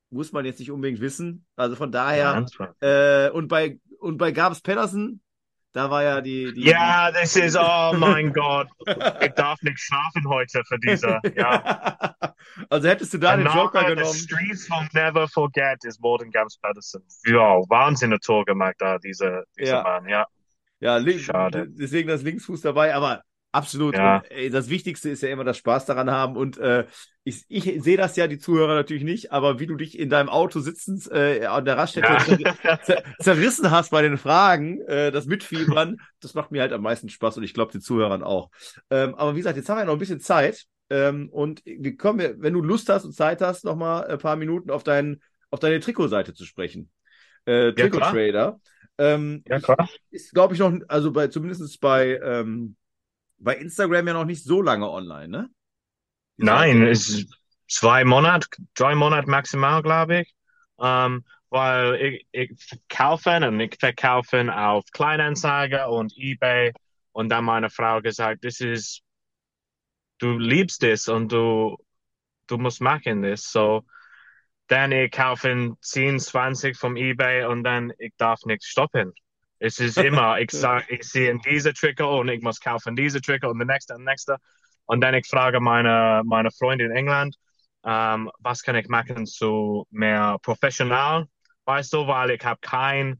muss 0.09 0.31
man 0.31 0.45
jetzt 0.45 0.59
nicht 0.59 0.71
unbedingt 0.71 0.99
wissen. 0.99 1.45
Also 1.55 1.75
von 1.75 1.91
daher, 1.91 2.45
äh, 2.81 3.29
und 3.29 3.47
bei 3.47 3.79
und 3.99 4.17
bei 4.17 4.31
Gabs 4.31 4.61
Pedersen, 4.61 5.21
da 5.73 5.89
war 5.89 6.03
ja 6.03 6.19
die, 6.21 6.51
die 6.53 6.63
Ja, 6.65 7.11
this 7.13 7.35
is, 7.37 7.55
oh 7.55 7.93
mein 7.97 8.33
Gott. 8.33 8.67
Ich 9.21 9.31
darf 9.33 9.61
nicht 9.61 9.79
schlafen 9.79 10.27
heute 10.27 10.63
für 10.65 10.77
diese. 10.79 11.19
Ja. 11.35 12.15
also 12.69 12.87
hättest 12.89 13.13
du 13.13 13.19
da 13.19 13.37
den 13.37 13.45
Joker 13.45 13.81
the 13.87 13.95
genommen. 13.95 14.13
Streets 14.13 14.69
will 14.69 14.87
never 14.93 15.27
forget 15.29 15.85
is 15.85 15.99
Morgan 15.99 16.29
Gams 16.29 16.57
Pedersen. 16.57 17.03
Ja, 17.25 17.59
Wahnsinn, 17.69 18.17
Tor 18.21 18.43
gemacht 18.43 18.75
da, 18.79 18.97
dieser, 18.97 19.43
dieser 19.57 19.77
Ja. 19.77 19.83
Mann, 19.83 20.09
ja. 20.09 20.25
Ja, 20.81 20.99
Schade. 21.19 21.67
deswegen 21.69 22.09
das 22.09 22.23
Linksfuß 22.23 22.61
dabei, 22.61 22.95
aber 22.95 23.21
absolut. 23.51 23.95
Ja. 23.95 24.17
Und, 24.17 24.31
ey, 24.31 24.49
das 24.49 24.69
Wichtigste 24.69 25.09
ist 25.09 25.21
ja 25.23 25.29
immer 25.29 25.43
das 25.43 25.57
Spaß 25.57 25.85
daran 25.85 26.09
haben. 26.09 26.35
Und 26.35 26.57
äh, 26.57 26.85
ich, 27.23 27.43
ich 27.47 27.83
sehe 27.83 27.97
das 27.97 28.15
ja, 28.15 28.27
die 28.27 28.39
Zuhörer 28.39 28.75
natürlich 28.75 29.03
nicht, 29.03 29.31
aber 29.31 29.59
wie 29.59 29.67
du 29.67 29.75
dich 29.75 29.97
in 29.97 30.09
deinem 30.09 30.29
Auto 30.29 30.59
sitzend 30.59 31.09
äh, 31.11 31.45
an 31.45 31.65
der 31.65 31.77
Raststätte 31.77 32.17
zer 32.61 32.79
zer 32.83 33.03
zerrissen 33.19 33.71
hast 33.71 33.91
bei 33.91 34.01
den 34.01 34.17
Fragen, 34.17 34.81
äh, 34.81 35.11
das 35.11 35.25
Mitfiebern, 35.25 35.97
das 36.19 36.33
macht 36.33 36.51
mir 36.51 36.61
halt 36.61 36.73
am 36.73 36.81
meisten 36.81 37.09
Spaß 37.09 37.37
und 37.37 37.43
ich 37.43 37.53
glaube 37.53 37.71
den 37.71 37.81
Zuhörern 37.81 38.23
auch. 38.23 38.49
Ähm, 38.89 39.15
aber 39.15 39.33
wie 39.33 39.39
gesagt, 39.39 39.57
jetzt 39.57 39.69
haben 39.69 39.77
wir 39.77 39.81
ja 39.81 39.85
noch 39.85 39.93
ein 39.93 39.99
bisschen 39.99 40.19
Zeit. 40.19 40.65
Ähm, 40.89 41.29
und 41.29 41.61
wir 41.63 41.95
kommen, 41.95 42.35
wenn 42.39 42.53
du 42.53 42.61
Lust 42.61 42.89
hast 42.89 43.05
und 43.05 43.13
Zeit 43.13 43.41
hast, 43.41 43.63
noch 43.63 43.77
mal 43.77 44.05
ein 44.07 44.17
paar 44.17 44.35
Minuten 44.35 44.69
auf, 44.71 44.83
dein, 44.83 45.21
auf 45.49 45.59
deine 45.59 45.79
Trikotseite 45.79 46.33
zu 46.33 46.45
sprechen. 46.45 46.89
Äh, 47.45 47.71
klar. 47.71 47.89
Trikot-Trader. 47.89 48.59
Ähm, 48.97 49.43
Ja, 49.47 49.59
klar. 49.59 49.89
ist, 50.09 50.33
glaube 50.33 50.53
ich, 50.53 50.59
noch, 50.59 50.73
also 50.89 51.11
bei, 51.11 51.27
zumindest 51.27 51.79
bei, 51.79 52.19
ähm, 52.21 52.75
bei 53.41 53.57
Instagram 53.57 54.07
ja 54.07 54.13
noch 54.13 54.25
nicht 54.25 54.43
so 54.43 54.61
lange 54.61 54.89
online, 54.89 55.27
ne? 55.27 55.49
Die 56.37 56.45
Nein, 56.45 56.83
es 56.83 57.09
ist 57.09 57.37
zwei 57.67 58.03
Monate, 58.05 58.47
drei 58.75 58.95
Monate 58.95 59.29
maximal, 59.29 59.81
glaube 59.81 60.21
ich. 60.21 60.33
Ähm, 60.79 61.23
weil 61.49 61.95
ich, 61.95 62.27
ich 62.31 62.79
kaufe 62.87 63.29
und 63.45 63.59
ich 63.59 63.75
verkaufe 63.77 64.55
auf 64.55 64.85
Kleinanzeiger 64.91 65.89
und 65.89 66.13
eBay. 66.17 66.71
Und 67.11 67.29
dann 67.29 67.43
meine 67.43 67.69
Frau 67.69 68.01
gesagt, 68.01 68.45
das 68.45 68.61
ist, 68.61 69.01
du 70.19 70.37
liebst 70.37 70.83
es 70.83 71.09
und 71.09 71.31
du, 71.31 71.77
du 72.47 72.57
musst 72.57 72.79
machen 72.79 73.21
das. 73.21 73.51
So, 73.51 73.83
dann 74.67 74.93
ich 74.93 75.11
kaufe 75.11 75.75
10, 75.81 76.19
20 76.19 76.77
vom 76.77 76.95
eBay 76.95 77.45
und 77.45 77.63
dann 77.65 77.91
ich 77.97 78.13
darf 78.17 78.45
nicht 78.45 78.63
stoppen. 78.63 79.13
Es 79.61 79.79
ist 79.79 79.99
immer, 79.99 80.39
ich 80.41 80.51
sag, 80.53 80.89
ich 80.91 81.03
sehe 81.03 81.37
diese 81.45 81.73
Trikot 81.73 82.21
und 82.21 82.29
ich 82.29 82.41
muss 82.41 82.59
kaufen 82.61 82.95
diese 82.95 83.21
Trikot 83.21 83.49
und 83.51 83.59
der 83.59 83.67
nächste 83.67 83.95
und 83.95 84.05
nächste. 84.05 84.37
Und 84.85 85.01
dann 85.01 85.13
ich 85.15 85.27
frage 85.27 85.59
meine, 85.61 86.23
meine 86.25 86.51
Freunde 86.51 86.85
in 86.85 86.91
England, 86.91 87.35
ähm, 87.85 88.31
was 88.39 88.63
kann 88.63 88.75
ich 88.75 88.89
machen 88.89 89.25
zu 89.27 89.85
mehr 89.91 90.37
professional, 90.41 91.27
weißt 91.65 91.93
du, 91.93 92.07
weil 92.07 92.31
ich 92.31 92.45
habe 92.45 92.59
kein 92.61 93.19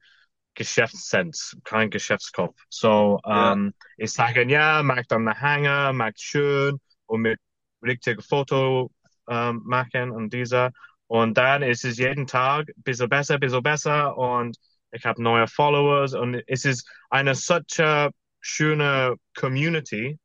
Geschäftssens, 0.56 1.58
kein 1.64 1.90
Geschäftskopf. 1.92 2.56
So, 2.70 3.20
Ja. 3.32 3.54
ähm, 3.54 3.74
ich 3.98 4.12
sage, 4.14 4.46
ja, 4.50 4.84
mach 4.84 5.04
dann 5.08 5.28
eine 5.28 5.40
Hanger, 5.42 5.94
mach 5.94 6.12
schön 6.18 6.80
und 7.08 7.22
mit 7.22 7.40
richtigen 7.84 8.22
Foto 8.22 8.92
ähm, 9.30 9.62
machen 9.66 10.12
und 10.12 10.34
dieser. 10.34 10.72
Und 11.08 11.38
dann 11.38 11.64
ist 11.64 11.86
es 11.86 11.98
jeden 11.98 12.28
Tag 12.28 12.70
ein 12.70 12.84
bisschen 12.84 13.10
besser, 13.10 13.36
ein 13.36 13.40
bisschen 13.42 13.64
besser 13.64 14.18
und 14.18 14.58
ich 14.92 15.06
habe 15.06 15.22
neue 15.22 15.48
Followers 15.48 16.14
und 16.14 16.42
es 16.48 16.66
ist 16.66 16.90
eine 17.10 17.36
solche 17.36 18.12
schöne 18.42 19.16
Community, 19.36 20.20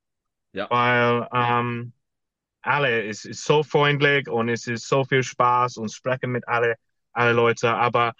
Ja. 0.53 0.69
weil 0.69 1.29
ähm, 1.33 1.93
alle 2.63 3.05
es 3.09 3.25
ist 3.25 3.45
so 3.45 3.63
freundlich 3.63 4.29
und 4.29 4.49
es 4.49 4.67
ist 4.67 4.89
so 4.89 5.05
viel 5.05 5.23
Spaß 5.23 5.77
und 5.79 5.93
sprechen 5.93 6.33
mit 6.33 6.49
alle 6.49 6.77
alle 7.13 7.33
Leute. 7.33 7.71
Aber 7.75 8.15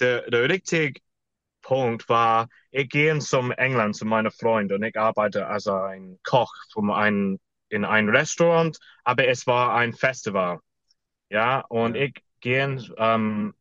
der 0.00 0.28
der 0.30 0.48
richtige 0.48 1.00
Punkt 1.62 2.08
war, 2.08 2.48
ich 2.70 2.88
gehe 2.88 3.18
zum 3.20 3.52
England 3.52 3.96
zu 3.96 4.06
meiner 4.06 4.30
Freundin 4.30 4.78
und 4.78 4.84
ich 4.84 4.98
arbeite 4.98 5.46
als 5.46 5.66
ein 5.66 6.18
Koch 6.24 6.52
von 6.72 6.90
ein, 6.90 7.38
in 7.68 7.84
einem 7.84 8.08
Restaurant, 8.10 8.78
aber 9.04 9.28
es 9.28 9.46
war 9.46 9.74
ein 9.74 9.92
Festival. 9.92 10.60
Ja, 11.30 11.60
und 11.68 11.94
Ja. 11.94 12.02
ich 12.02 12.14
gehe, 12.40 12.78
ähm, 12.98 13.54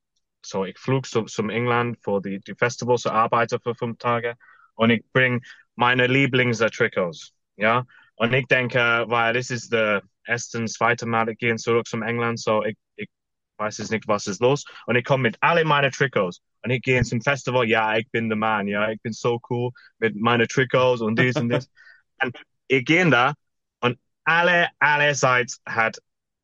so 0.46 0.66
ich 0.66 0.78
flog 0.78 1.06
zu, 1.06 1.24
zum 1.24 1.50
England 1.50 1.98
für 2.04 2.22
die, 2.22 2.40
die 2.40 2.56
Festival 2.56 2.98
zu 2.98 3.12
arbeiten 3.12 3.60
für 3.62 3.76
fünf 3.76 3.98
Tage 3.98 4.36
und 4.76 4.90
ich 4.92 5.04
bringe 5.12 5.42
meine 5.76 6.08
Lieblings-Trikots. 6.08 7.34
Ja, 7.56 7.86
und 8.16 8.34
ich 8.34 8.48
denke, 8.48 9.06
weil 9.08 9.34
das 9.34 9.50
ist 9.50 9.72
der 9.74 10.04
erste, 10.26 10.64
zweite 10.66 11.06
Mal, 11.06 11.30
ich 11.30 11.38
gehe 11.38 11.56
zurück 11.56 11.88
zum 11.88 12.04
England, 12.04 12.40
so 12.40 12.64
ich, 12.64 12.78
ich 12.96 13.10
weiß 13.58 13.80
es 13.80 13.90
nicht, 13.90 14.08
was 14.08 14.28
ist 14.28 14.42
los. 14.42 14.66
Und 14.86 14.96
ich 14.96 15.06
komme 15.06 15.24
mit 15.24 15.38
alle 15.42 15.66
meine 15.66 15.92
Trikots. 15.92 16.42
Und 16.62 16.72
ich 16.72 16.82
gehe 16.82 17.02
zum 17.04 17.22
Festival, 17.22 17.66
ja, 17.68 17.98
ich 17.98 18.10
bin 18.12 18.30
der 18.30 18.38
Mann, 18.38 18.68
ja, 18.68 18.90
ich 18.90 19.02
bin 19.02 19.14
so 19.14 19.40
cool 19.50 19.72
mit 20.00 20.16
meinen 20.16 20.48
Trikots 20.48 21.02
und 21.02 21.18
dies 21.18 21.36
und 21.36 21.50
das. 21.50 21.70
und 22.24 22.38
ich 22.68 22.86
gehe 22.86 23.10
da 23.10 23.34
und 23.80 23.98
alle, 24.26 24.70
alle 24.80 25.16
Seiten 25.16 25.54
hat 25.66 26.00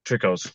Trikots. 0.06 0.54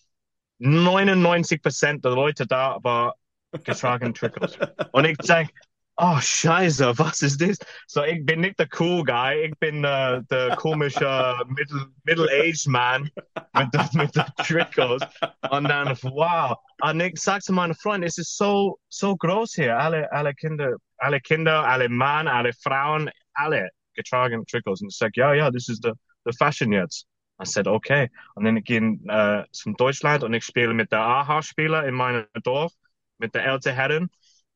99 0.59 1.63
Prozent 1.63 2.05
der 2.05 2.13
Leute 2.13 2.47
da 2.47 2.79
war 2.83 3.15
getragen 3.53 4.15
Trikots. 4.15 4.59
Und 4.93 5.05
ich 5.05 5.17
denke, 5.19 5.53
oh 5.97 6.19
Scheiße, 6.21 6.99
was 6.99 7.23
ist 7.23 7.41
das? 7.41 7.59
So, 7.87 8.03
ich 8.03 8.25
bin 8.25 8.41
nicht 8.41 8.59
der 8.59 8.69
cool 8.79 9.05
guy, 9.05 9.47
ich 9.47 9.59
bin 9.59 9.85
äh, 9.85 10.23
der 10.31 10.57
komische 10.57 11.35
middle, 11.49 11.87
middle-aged 12.05 12.67
man 12.69 13.11
mit, 13.55 14.15
den 14.17 14.25
Trikots. 14.39 15.07
Und 15.51 15.65
dann, 15.69 15.97
wow. 16.03 16.57
Und 16.81 17.01
ich 17.01 17.21
sag 17.21 17.43
zu 17.43 17.53
meinen 17.53 17.75
Freunden, 17.75 18.07
es 18.07 18.19
ist 18.19 18.37
so, 18.37 18.79
so 18.89 19.17
groß 19.17 19.55
hier. 19.55 19.79
Alle, 19.79 20.11
alle 20.13 20.35
Kinder, 20.35 20.77
alle 20.97 21.21
Kinder, 21.21 21.67
alle 21.67 21.89
Mann, 21.89 22.29
alle 22.29 22.53
Frauen, 22.53 23.11
alle 23.35 23.69
getragen 23.95 24.45
Trikots. 24.47 24.81
Und 24.81 24.89
ich 24.89 24.97
sag, 24.97 25.17
ja, 25.17 25.35
ja, 25.35 25.51
das 25.51 25.69
ist 25.69 25.85
der, 25.85 25.95
Fashion 26.39 26.73
jetzt. 26.73 27.07
I 27.41 27.47
said, 27.47 27.67
okay. 27.67 28.11
Und 28.35 28.45
dann 28.45 28.63
gehe 28.63 28.81
ich 28.81 29.09
äh, 29.09 29.45
zum 29.53 29.75
Deutschland 29.75 30.23
und 30.25 30.35
ich 30.35 30.45
spiele 30.45 30.75
mit 30.75 30.93
der 30.93 31.01
AHA-Spieler 31.01 31.87
in 31.87 31.95
meinem 31.95 32.27
Dorf, 32.45 32.73
mit 33.21 33.35
der 33.35 33.45
älteren 33.47 33.77
Herren. 33.77 34.11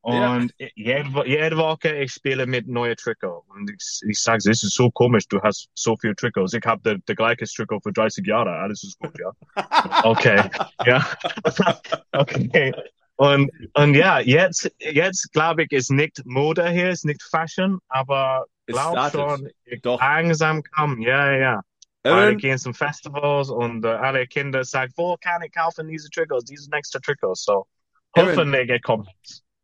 Ja. 0.07 0.37
Und 0.37 0.53
jede, 0.75 1.15
Wo- 1.15 1.25
jede 1.25 1.57
Woche 1.57 1.95
ich 1.97 2.13
spiele 2.13 2.47
mit 2.47 2.69
neuen 2.69 2.95
Trikot. 2.97 3.45
Und 3.49 3.71
ich, 3.71 4.01
ich 4.07 4.21
sage, 4.21 4.39
das 4.45 4.63
ist 4.63 4.75
so 4.75 4.91
komisch, 4.91 5.27
du 5.29 5.41
hast 5.41 5.69
so 5.75 5.97
viel 5.97 6.15
Trikots. 6.15 6.53
Ich 6.53 6.65
habe 6.67 6.83
der, 6.83 6.99
der 6.99 7.15
gleiche 7.15 7.47
Trikot 7.47 7.81
für 7.81 7.93
30 7.93 8.27
Jahre, 8.27 8.51
alles 8.51 8.85
ist 8.85 8.99
gut, 8.99 9.19
ja. 9.19 9.33
Okay, 10.05 10.43
ja. 10.85 11.07
okay. 12.13 12.73
Und, 13.17 13.51
und 13.75 13.95
ja, 13.95 14.19
jetzt, 14.21 14.71
jetzt 14.79 15.33
glaube 15.33 15.63
ich, 15.65 15.73
ist 15.73 15.91
nicht 15.91 16.21
Mode 16.27 16.69
hier, 16.71 16.91
ist 16.91 17.05
nicht 17.05 17.23
Fashion, 17.23 17.79
aber 17.89 18.45
Es 18.67 18.75
glaub 18.75 18.93
startet. 18.93 19.21
schon, 19.21 19.49
ich 19.65 19.81
Doch. 19.83 20.01
langsam 20.01 20.63
kommen, 20.65 21.01
ja, 21.01 21.31
ja, 21.33 21.39
ja. 21.39 21.61
Aaron, 22.03 22.29
wir 22.31 22.35
gehen 22.37 22.59
zum 22.59 22.75
Festivals 22.75 23.49
und 23.51 23.85
äh, 23.85 23.89
alle 23.89 24.27
Kinder 24.27 24.65
sagen, 24.65 24.93
wo 24.97 25.17
kann 25.19 25.41
ich 25.43 25.53
kaufen 25.53 25.89
diese 25.89 26.11
Trikots, 26.11 26.45
diese 26.45 26.69
nächste 26.71 27.01
Trikots, 27.01 27.45
so. 27.45 27.67
Aaron. 28.15 28.37
Hoffentlich 28.37 28.69
er 28.71 28.81
kommt. 28.81 29.09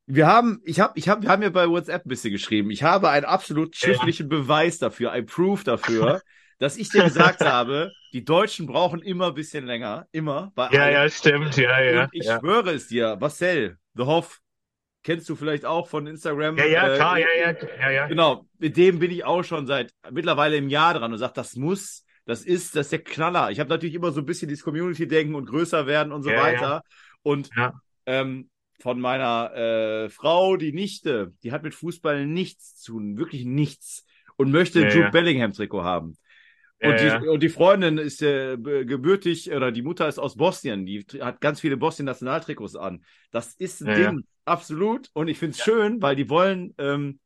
wir 0.07 0.27
haben, 0.27 0.61
ich 0.65 0.81
habe, 0.81 0.93
ich 0.99 1.09
habe, 1.09 1.23
wir 1.23 1.29
haben 1.31 1.43
ja 1.43 1.51
bei 1.51 1.69
WhatsApp 1.69 2.05
ein 2.05 2.09
bisschen 2.09 2.33
geschrieben. 2.33 2.71
Ich 2.71 2.83
habe 2.83 3.11
einen 3.11 3.25
absolut 3.27 3.77
schriftlichen 3.77 4.29
Beweis 4.29 4.79
dafür, 4.79 5.13
ein 5.13 5.27
Proof 5.27 5.63
dafür, 5.65 6.21
dass 6.59 6.77
ich 6.77 6.91
dir 6.91 7.03
gesagt 7.05 7.41
habe, 7.45 7.93
die 8.13 8.25
Deutschen 8.25 8.67
brauchen 8.67 9.03
immer 9.03 9.29
ein 9.29 9.35
bisschen 9.35 9.67
länger, 9.67 10.09
immer. 10.11 10.51
Bei 10.57 10.69
Ja, 10.71 10.83
allen. 10.83 10.95
ja, 10.95 11.09
stimmt, 11.09 11.57
ja, 11.57 11.81
ja. 11.81 12.03
Und 12.05 12.09
ich 12.13 12.27
ja. 12.27 12.41
schwöre 12.41 12.73
es 12.73 12.89
dir, 12.89 13.17
Marcel, 13.21 13.79
The 13.95 14.03
Hoff, 14.03 14.41
kennst 15.05 15.29
du 15.29 15.37
vielleicht 15.37 15.65
auch 15.65 15.89
von 15.89 16.07
Instagram. 16.09 16.59
Ja, 16.59 16.65
ja, 16.67 16.93
äh, 16.93 16.97
klar, 16.97 17.19
ja, 17.19 17.27
ja, 17.39 17.55
ja, 17.79 17.91
ja. 17.91 18.07
Genau, 18.09 18.47
mit 18.59 18.77
dem 18.77 18.99
bin 18.99 19.11
ich 19.13 19.25
auch 19.25 19.45
schon 19.45 19.67
seit 19.67 19.93
mittlerweile 20.11 20.57
im 20.57 20.69
Jahr 20.69 20.95
dran 20.95 21.13
und 21.13 21.19
sage, 21.19 21.33
das 21.35 21.55
muss, 21.57 22.05
Das 22.27 22.43
ist, 22.45 22.77
das 22.77 22.87
ist 22.87 22.93
der 22.93 23.03
Knaller. 23.05 23.51
Ich 23.51 23.61
habe 23.61 23.71
natürlich 23.71 23.95
immer 23.95 24.13
so 24.13 24.21
ein 24.21 24.27
bisschen 24.27 24.49
dieses 24.49 24.65
Community-Denken 24.65 25.35
und 25.35 25.47
größer 25.47 25.87
werden 25.87 26.13
und 26.13 26.23
so 26.23 26.31
Ja, 26.31 26.37
weiter. 26.37 26.61
ja. 26.63 26.83
Und 27.23 27.51
Ja. 27.57 27.81
Ähm, 28.07 28.51
von 28.81 29.01
meiner 29.01 29.55
äh, 29.55 30.09
Frau, 30.09 30.57
die 30.57 30.73
Nichte, 30.73 31.35
die 31.43 31.53
hat 31.53 31.63
mit 31.63 31.75
Fußball 31.75 32.27
nichts 32.27 32.77
zu 32.77 32.93
tun, 32.93 33.19
wirklich 33.19 33.45
nichts. 33.45 34.05
Und 34.37 34.51
möchte 34.51 34.81
Ja, 34.81 34.89
Jude 34.89 35.01
ja. 35.01 35.11
Bellingham-Trikot 35.11 35.85
haben. 35.85 36.17
Ja, 36.81 36.89
Und 36.91 37.01
die, 37.01 37.05
ja. 37.05 37.21
und 37.21 37.43
die 37.43 37.51
Freundin 37.51 37.99
ist 37.99 38.23
äh, 38.23 38.57
gebürtig, 38.57 39.53
oder 39.53 39.71
die 39.71 39.83
Mutter 39.83 40.09
ist 40.09 40.19
aus 40.19 40.37
Bosnien, 40.37 40.87
die 40.87 41.05
hat 41.21 41.41
ganz 41.41 41.61
viele 41.61 41.77
Bosnien-Nationaltrikots 41.77 42.77
an. 42.77 43.05
Das 43.31 43.55
ist 43.55 43.83
ein 43.83 43.95
Ding, 43.95 44.25
absolut. 44.47 45.11
Und 45.13 45.29
ich 45.29 45.39
finde 45.39 45.57
es 45.57 45.63
schön, 45.63 46.01
weil 46.01 46.17
die 46.17 46.31
wollen, 46.31 46.75
ähm, 46.79 47.21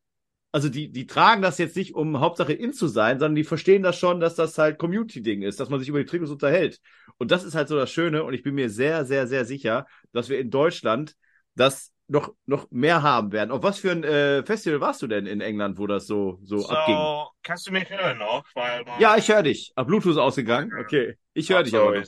also 0.55 0.69
die, 0.69 0.93
die 0.93 1.09
tragen 1.09 1.43
das 1.43 1.59
jetzt 1.59 1.75
nicht, 1.75 1.97
um 1.97 2.21
Hauptsache 2.21 2.53
in 2.53 2.73
zu 2.73 2.87
sein, 2.87 3.19
sondern 3.19 3.35
die 3.35 3.43
verstehen 3.43 3.83
das 3.83 3.99
schon, 3.99 4.21
dass 4.21 4.37
das 4.37 4.57
halt 4.57 4.79
Community-Ding 4.79 5.43
ist, 5.43 5.59
dass 5.59 5.69
man 5.69 5.81
sich 5.81 5.89
über 5.89 5.99
die 5.99 6.05
Trikots 6.05 6.31
unterhält. 6.31 6.81
Und 7.19 7.33
das 7.33 7.43
ist 7.43 7.57
halt 7.57 7.67
so 7.67 7.75
das 7.77 7.91
Schöne. 7.91 8.23
Und 8.23 8.35
ich 8.35 8.45
bin 8.45 8.55
mir 8.55 8.71
sehr, 8.71 9.05
sehr, 9.05 9.27
sehr 9.27 9.47
sicher, 9.47 9.85
dass 10.13 10.29
wir 10.29 10.39
in 10.39 10.53
Deutschland 10.53 11.17
das 11.57 11.91
noch, 12.07 12.35
noch 12.47 12.71
mehr 12.71 13.03
haben 13.03 13.33
werden. 13.33 13.51
Auf 13.51 13.65
was 13.65 13.81
für 13.81 13.91
ein 13.91 14.05
äh, 14.05 14.45
Festival 14.45 14.81
warst 14.81 15.03
du 15.03 15.09
denn 15.09 15.27
in 15.27 15.41
England, 15.41 15.77
wo 15.77 15.89
das 15.89 16.07
so, 16.07 16.39
so, 16.45 16.69
abging? 16.69 16.95
So, 16.95 17.31
kannst 17.43 17.67
du 17.67 17.73
mich 17.73 17.91
hören 17.91 18.19
noch? 18.19 18.45
Weil 18.55 18.85
Ja, 19.01 19.17
ich 19.17 19.29
höre 19.29 19.43
dich. 19.43 19.73
Ah, 19.75 19.83
Bluetooth 19.83 20.13
ist 20.13 20.19
ausgegangen. 20.19 20.71
Okay. 20.79 21.17
Ich 21.33 21.51
höre 21.51 21.65
dich 21.65 21.75
aber. 21.75 22.01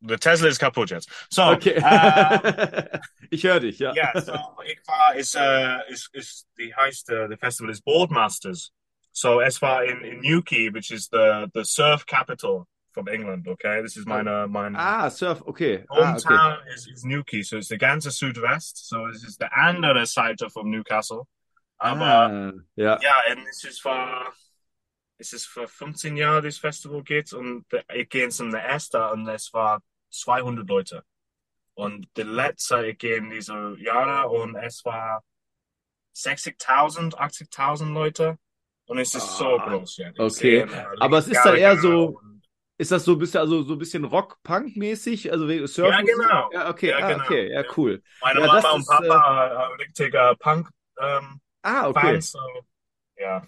The 0.00 0.16
Tesla 0.16 0.48
ist 0.48 0.58
kaputt 0.60 0.90
jetzt. 0.90 1.10
So, 1.30 1.42
Okay. 1.42 1.74
ähm, 1.84 3.00
ich 3.30 3.42
höre 3.44 3.60
dich, 3.60 3.78
ja. 3.80 3.92
ja, 3.94 4.20
so, 4.20 4.32
ich 4.64 4.78
war, 4.86 5.14
ist, 5.16 5.34
äh, 5.34 5.90
ist, 5.90 6.08
ist, 6.14 6.46
die 6.58 6.74
heißt, 6.74 7.10
äh, 7.10 7.28
the 7.28 7.36
festival 7.36 7.70
is 7.70 7.80
Boardmasters. 7.80 8.70
So, 9.12 9.40
es 9.40 9.60
war 9.60 9.82
in, 9.84 10.00
in 10.04 10.20
Newquay, 10.20 10.72
which 10.72 10.90
is 10.92 11.08
the, 11.10 11.46
the 11.52 11.64
surf 11.64 12.06
capital 12.06 12.66
from 12.92 13.08
England, 13.08 13.48
okay? 13.48 13.82
This 13.82 13.96
is 13.96 14.06
meine, 14.06 14.46
mein 14.48 14.76
Ah, 14.76 15.08
Surf, 15.10 15.42
okay. 15.46 15.84
Ah, 15.90 16.14
okay. 16.14 16.28
hometown 16.28 16.58
is, 16.74 16.86
is 16.86 17.04
Newquay, 17.04 17.42
so 17.42 17.56
it's 17.56 17.68
the 17.68 17.76
ganze 17.78 18.10
Südwest, 18.12 18.88
so 18.88 19.06
es 19.06 19.24
ist 19.24 19.40
der 19.40 19.50
andere 19.56 20.06
Seite 20.06 20.48
von 20.50 20.70
Newcastle. 20.70 21.24
Aber, 21.78 22.04
Ah, 22.04 22.52
ja. 22.76 22.98
ja, 23.00 23.14
und 23.32 23.46
es 23.48 23.64
ist 23.64 23.80
vor, 23.82 24.32
es 25.18 25.32
ist 25.32 25.46
vor 25.46 25.68
15 25.68 26.16
Jahren, 26.16 26.44
das 26.44 26.58
Festival 26.58 27.02
geht 27.02 27.32
und 27.32 27.66
ich 27.94 28.08
gehe 28.08 28.28
zum 28.30 28.54
ersten 28.54 29.02
und 29.02 29.28
es 29.28 29.52
war 29.52 29.82
200 30.10 30.68
Leute. 30.68 31.04
Und 31.74 32.08
der 32.16 32.26
letzte, 32.26 32.86
ich 32.86 32.98
gehe 32.98 33.16
in 33.18 33.30
diese 33.30 33.76
Jahre 33.78 34.28
und 34.30 34.56
es 34.56 34.84
war 34.84 35.24
60.000, 36.12 37.18
80.000 37.18 37.92
Leute. 37.94 38.38
Und 38.86 38.98
es 38.98 39.14
ist 39.14 39.36
so 39.36 39.60
Ah, 39.60 39.60
groß, 39.60 39.98
ja. 39.98 40.12
Okay. 40.18 40.28
sehe, 40.28 40.64
äh, 40.66 40.98
Aber 40.98 41.18
es 41.18 41.28
ist 41.28 41.44
dann 41.44 41.56
eher 41.56 41.76
so- 41.76 42.20
Ist 42.78 42.92
das 42.92 43.04
so 43.04 43.12
ein 43.12 43.18
bisschen, 43.18 43.40
also 43.40 43.62
so 43.62 43.74
ein 43.74 43.78
bisschen 43.78 44.04
Rock-Punk-mäßig? 44.04 45.32
Also 45.32 45.66
Surf? 45.66 45.90
Ja, 45.90 46.00
genau. 46.02 46.50
Ja, 46.50 46.70
okay, 46.70 46.94
Ja, 46.94 47.00
ah, 47.00 47.14
genau. 47.14 47.24
okay, 47.24 47.52
ja, 47.52 47.64
cool. 47.76 48.02
Meine 48.20 48.40
Ja, 48.40 48.48
das 48.48 48.64
Mama 48.64 48.72
und 48.74 48.86
ist, 48.86 48.86
Papa, 48.86 49.46
äh, 49.48 49.74
richtiger 49.82 50.36
Punk, 50.36 50.70
ähm, 51.00 51.40
Ah, 51.62 51.86
okay. 51.88 52.24
Fans, 52.24 52.32
so, 52.32 52.40
ja. 53.18 53.46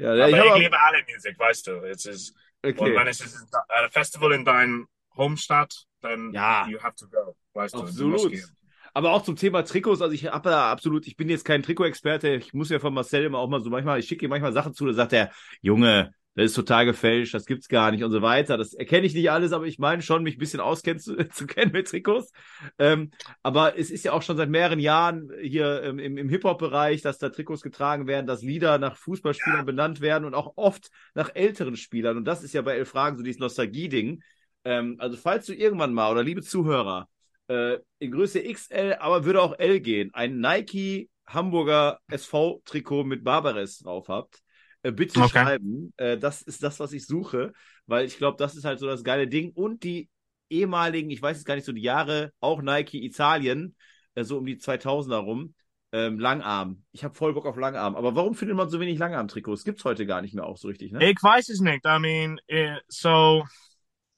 Ja, 0.00 0.12
Aber 0.12 0.28
ich 0.28 0.36
ich, 0.36 0.54
liebe 0.62 0.80
alle 0.80 0.98
Musik, 1.12 1.38
weißt 1.38 1.66
du. 1.66 1.72
Es 1.84 2.06
ist, 2.06 2.34
Und 2.62 2.78
okay. 2.80 2.96
wenn 2.96 3.06
es 3.06 3.20
ist 3.20 3.46
ein 3.68 3.90
Festival 3.90 4.32
in 4.32 4.44
deinem 4.44 4.88
Homestadt, 5.16 5.86
dann 6.00 6.32
Ja. 6.32 6.66
you 6.68 6.78
have 6.80 6.94
to 6.96 7.06
go, 7.08 7.36
weißt 7.54 7.74
du. 7.74 7.78
Du 7.78 7.84
Absolut. 7.86 8.30
gehen. 8.32 8.56
Aber 8.92 9.12
auch 9.12 9.22
zum 9.22 9.36
Thema 9.36 9.62
Trikots, 9.62 10.02
also 10.02 10.12
ich 10.14 10.26
habe 10.26 10.48
da 10.50 10.72
absolut, 10.72 11.06
ich 11.06 11.16
bin 11.16 11.28
jetzt 11.28 11.44
kein 11.44 11.62
Trikot-Experte, 11.62 12.34
ich 12.34 12.52
muss 12.54 12.70
ja 12.70 12.80
von 12.80 12.92
Marcel 12.92 13.24
immer 13.24 13.38
auch 13.38 13.48
mal 13.48 13.60
so 13.62 13.70
manchmal, 13.70 14.00
ich 14.00 14.06
schicke 14.08 14.24
ihm 14.24 14.30
manchmal 14.30 14.52
Sachen 14.52 14.74
zu, 14.74 14.84
da 14.86 14.92
sagt 14.94 15.12
er, 15.12 15.30
Junge, 15.60 16.12
das 16.40 16.52
ist 16.52 16.56
total 16.56 16.86
gefälscht, 16.86 17.34
das 17.34 17.44
gibt's 17.44 17.68
gar 17.68 17.90
nicht 17.90 18.02
und 18.02 18.10
so 18.10 18.22
weiter. 18.22 18.56
Das 18.56 18.72
erkenne 18.72 19.06
ich 19.06 19.14
nicht 19.14 19.30
alles, 19.30 19.52
aber 19.52 19.66
ich 19.66 19.78
meine 19.78 20.00
schon, 20.00 20.22
mich 20.22 20.36
ein 20.36 20.38
bisschen 20.38 20.60
auskennen 20.60 20.98
zu, 20.98 21.16
zu 21.28 21.46
kennen 21.46 21.72
mit 21.72 21.88
Trikots. 21.88 22.32
Ähm, 22.78 23.10
aber 23.42 23.78
es 23.78 23.90
ist 23.90 24.04
ja 24.04 24.12
auch 24.12 24.22
schon 24.22 24.38
seit 24.38 24.48
mehreren 24.48 24.78
Jahren 24.78 25.30
hier 25.42 25.82
im, 25.82 25.98
im 25.98 26.28
Hip-Hop-Bereich, 26.28 27.02
dass 27.02 27.18
da 27.18 27.28
Trikots 27.28 27.60
getragen 27.60 28.06
werden, 28.06 28.26
dass 28.26 28.42
Lieder 28.42 28.78
nach 28.78 28.96
Fußballspielern 28.96 29.66
benannt 29.66 30.00
werden 30.00 30.24
und 30.24 30.34
auch 30.34 30.54
oft 30.56 30.90
nach 31.14 31.30
älteren 31.34 31.76
Spielern. 31.76 32.16
Und 32.16 32.24
das 32.24 32.42
ist 32.42 32.54
ja 32.54 32.62
bei 32.62 32.76
Elf 32.76 32.88
Fragen 32.88 33.18
so 33.18 33.22
dieses 33.22 33.40
Nostalgie-Ding. 33.40 34.22
Ähm, 34.64 34.96
also 34.98 35.18
falls 35.18 35.44
du 35.46 35.54
irgendwann 35.54 35.92
mal, 35.92 36.10
oder 36.10 36.22
liebe 36.22 36.40
Zuhörer, 36.40 37.08
äh, 37.48 37.78
in 37.98 38.12
Größe 38.12 38.42
XL, 38.42 38.96
aber 38.98 39.24
würde 39.26 39.42
auch 39.42 39.58
L 39.58 39.80
gehen, 39.80 40.10
ein 40.14 40.40
Nike 40.40 41.10
Hamburger 41.26 42.00
SV-Trikot 42.08 43.04
mit 43.04 43.24
Barbares 43.24 43.78
drauf 43.80 44.08
habt, 44.08 44.42
bitte 44.82 45.20
Okay. 45.20 45.28
schreiben. 45.28 45.92
Äh, 45.96 46.18
das 46.18 46.42
ist 46.42 46.62
das, 46.62 46.80
was 46.80 46.92
ich 46.92 47.06
suche, 47.06 47.52
weil 47.86 48.06
ich 48.06 48.16
glaube, 48.16 48.36
das 48.38 48.56
ist 48.56 48.64
halt 48.64 48.78
so 48.78 48.86
das 48.86 49.04
geile 49.04 49.28
Ding. 49.28 49.52
Und 49.52 49.84
die 49.84 50.08
ehemaligen, 50.48 51.10
ich 51.10 51.22
weiß 51.22 51.36
jetzt 51.36 51.46
gar 51.46 51.54
nicht 51.54 51.64
so 51.64 51.72
die 51.72 51.82
Jahre, 51.82 52.32
auch 52.40 52.62
Nike 52.62 53.04
Italien, 53.04 53.76
äh, 54.14 54.24
so 54.24 54.38
um 54.38 54.46
die 54.46 54.58
2000er 54.58 55.18
rum, 55.18 55.54
ähm, 55.92 56.18
Langarm. 56.18 56.84
Ich 56.92 57.04
habe 57.04 57.14
voll 57.14 57.34
Bock 57.34 57.46
auf 57.46 57.56
Langarm. 57.56 57.96
Aber 57.96 58.14
warum 58.14 58.34
findet 58.34 58.56
man 58.56 58.68
so 58.68 58.80
wenig 58.80 58.98
Langarm-Trikots? 58.98 59.64
Gibt's 59.64 59.84
heute 59.84 60.06
gar 60.06 60.22
nicht 60.22 60.34
mehr 60.34 60.46
auch 60.46 60.56
so 60.56 60.68
richtig, 60.68 60.92
ne? 60.92 61.04
Ich 61.04 61.22
weiß 61.22 61.48
es 61.48 61.60
nicht. 61.60 61.84
I 61.84 61.98
mean, 61.98 62.40
eh, 62.46 62.76
so, 62.88 63.44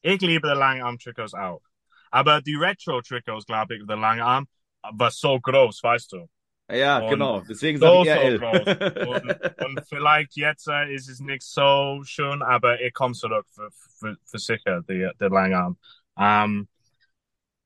ich 0.02 0.20
liebe 0.20 0.48
die 0.48 0.58
Langarm-Trikots 0.58 1.34
auch. 1.34 1.62
Aber 2.10 2.42
die 2.42 2.56
Retro-Trikots, 2.56 3.46
glaube 3.46 3.76
ich, 3.76 3.86
der 3.86 3.96
Langarm, 3.96 4.46
war 4.82 5.10
so 5.10 5.40
groß, 5.40 5.82
weißt 5.82 6.12
du. 6.12 6.28
Ja, 6.70 7.00
Und 7.00 7.10
genau. 7.10 7.40
Deswegen 7.42 7.78
so, 7.78 8.04
sage 8.04 8.08
ich 8.08 8.08
eher 8.08 8.38
so. 8.38 9.10
Und, 9.10 9.24
und 9.60 9.80
vielleicht 9.88 10.36
jetzt 10.36 10.68
äh, 10.68 10.94
ist 10.94 11.08
es 11.08 11.20
nicht 11.20 11.42
so 11.42 12.00
schön, 12.04 12.42
aber 12.42 12.80
ich 12.80 12.94
komme 12.94 13.14
zurück 13.14 13.46
für, 13.50 13.70
für, 13.98 14.16
für 14.24 14.38
sicher, 14.38 14.82
der, 14.82 15.12
der 15.14 15.28
Langarm. 15.30 15.76
Ähm, 16.16 16.68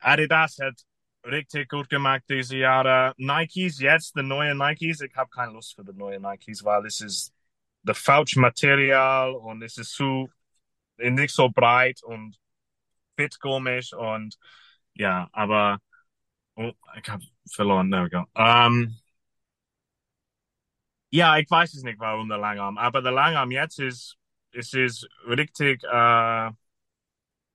Adidas 0.00 0.58
hat 0.58 0.80
richtig 1.24 1.68
gut 1.68 1.88
gemacht 1.88 2.22
diese 2.28 2.56
Jahre. 2.58 3.12
Nikes 3.16 3.80
jetzt, 3.80 4.16
die 4.16 4.22
neuen 4.22 4.58
Nikes, 4.58 5.00
ich 5.00 5.14
habe 5.14 5.30
keine 5.30 5.52
Lust 5.52 5.74
für 5.74 5.84
die 5.84 5.92
neuen 5.96 6.22
Nikes, 6.22 6.64
weil 6.64 6.86
es 6.86 7.00
ist 7.00 7.32
the 7.84 7.94
falsch 7.94 8.36
Material 8.36 9.34
und 9.34 9.62
es 9.62 9.78
ist 9.78 9.92
zu 9.94 10.28
nicht 10.98 11.34
so 11.34 11.48
breit 11.50 12.02
und 12.02 12.38
fit 13.16 13.38
komisch 13.40 13.92
und 13.92 14.38
ja, 14.94 15.28
aber 15.32 15.78
oh, 16.56 16.72
ich 17.00 17.08
habe 17.08 17.24
verloren. 17.50 17.90
There 17.90 18.04
we 18.04 18.10
go. 18.10 18.24
Ähm, 18.34 18.96
ja, 21.10 21.36
ich 21.38 21.50
weiß 21.50 21.74
es 21.74 21.82
nicht, 21.82 21.98
warum 21.98 22.28
der 22.28 22.38
Langarm, 22.38 22.78
aber 22.78 23.02
der 23.02 23.12
Langarm 23.12 23.50
jetzt 23.50 23.78
ist 23.78 24.16
es 24.52 24.72
ist 24.72 25.08
richtig 25.28 25.82
äh, 25.84 25.88
Nach- 25.88 26.54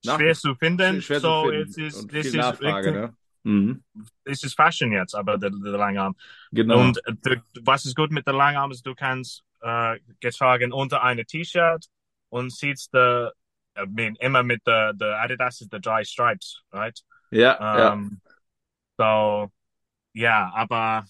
schwer 0.03 0.33
zu 0.35 0.55
finden. 0.55 1.01
Schwer 1.01 1.19
so, 1.19 1.43
zu 1.45 1.49
finden. 1.49 1.81
ist, 1.81 2.03
und 2.03 2.11
viel 2.11 2.31
Nachfrage, 2.33 2.87
richtig, 2.87 2.93
ne? 2.93 3.15
Mhm. 3.43 3.83
es 4.23 4.43
ist 4.43 4.55
Fashion 4.55 4.91
jetzt, 4.91 5.15
aber 5.15 5.37
der, 5.37 5.49
der 5.49 5.71
Langarm. 5.71 6.15
Genau. 6.51 6.79
Und 6.79 7.05
äh, 7.05 7.13
du, 7.21 7.41
was 7.63 7.85
ist 7.85 7.95
gut 7.95 8.11
mit 8.11 8.27
der 8.27 8.33
Langarm 8.35 8.71
ist, 8.71 8.85
du 8.85 8.93
kannst 8.93 9.43
äh, 9.61 9.99
getragen 10.19 10.71
unter 10.73 11.01
eine 11.03 11.25
T-Shirt 11.25 11.87
und 12.29 12.51
siehst 12.51 12.93
der, 12.93 13.33
I 13.77 13.85
mean, 13.87 14.15
immer 14.17 14.43
mit 14.43 14.65
der, 14.67 14.93
der 14.93 15.19
Adidas 15.21 15.61
ist 15.61 15.71
der 15.73 15.79
Dry 15.79 16.05
Stripes, 16.05 16.61
right? 16.71 16.99
ja, 17.31 17.57
ja. 17.59 17.93
Ähm, 17.93 18.21
So, 18.97 19.51
ja, 20.13 20.51
aber 20.53 21.05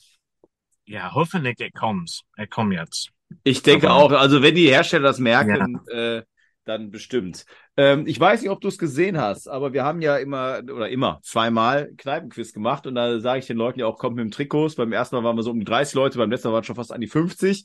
ja, 0.85 1.11
hoffentlich 1.13 1.55
es 1.59 1.71
kommt. 1.79 2.21
Es 2.37 2.49
kommt 2.49 2.73
jetzt. 2.73 3.09
Ich 3.43 3.63
denke 3.63 3.89
aber- 3.89 4.03
auch, 4.03 4.11
also 4.11 4.41
wenn 4.41 4.55
die 4.55 4.67
Hersteller 4.69 5.03
das 5.07 5.19
merken, 5.19 5.79
äh, 5.89 6.23
dann 6.65 6.91
bestimmt. 6.91 7.45
Ähm, 7.77 8.05
ich 8.05 8.19
weiß 8.19 8.41
nicht, 8.41 8.51
ob 8.51 8.61
du 8.61 8.67
es 8.67 8.77
gesehen 8.77 9.17
hast, 9.19 9.47
aber 9.47 9.73
wir 9.73 9.83
haben 9.83 10.01
ja 10.01 10.17
immer 10.17 10.59
oder 10.59 10.89
immer 10.89 11.19
zweimal 11.23 11.91
Kneipenquiz 11.97 12.53
gemacht 12.53 12.85
und 12.85 12.95
da 12.95 13.19
sage 13.19 13.39
ich 13.39 13.47
den 13.47 13.57
Leuten 13.57 13.79
ja 13.79 13.87
auch, 13.87 13.97
kommt 13.97 14.15
mit 14.17 14.23
dem 14.25 14.31
Trikots. 14.31 14.75
Beim 14.75 14.91
ersten 14.91 15.15
Mal 15.15 15.23
waren 15.23 15.35
wir 15.37 15.43
so 15.43 15.51
um 15.51 15.59
die 15.59 15.65
30 15.65 15.95
Leute, 15.95 16.17
beim 16.17 16.29
letzten 16.29 16.49
Mal 16.49 16.53
waren 16.55 16.61
es 16.61 16.67
schon 16.67 16.75
fast 16.75 16.91
an 16.91 17.01
die 17.01 17.07
50. 17.07 17.63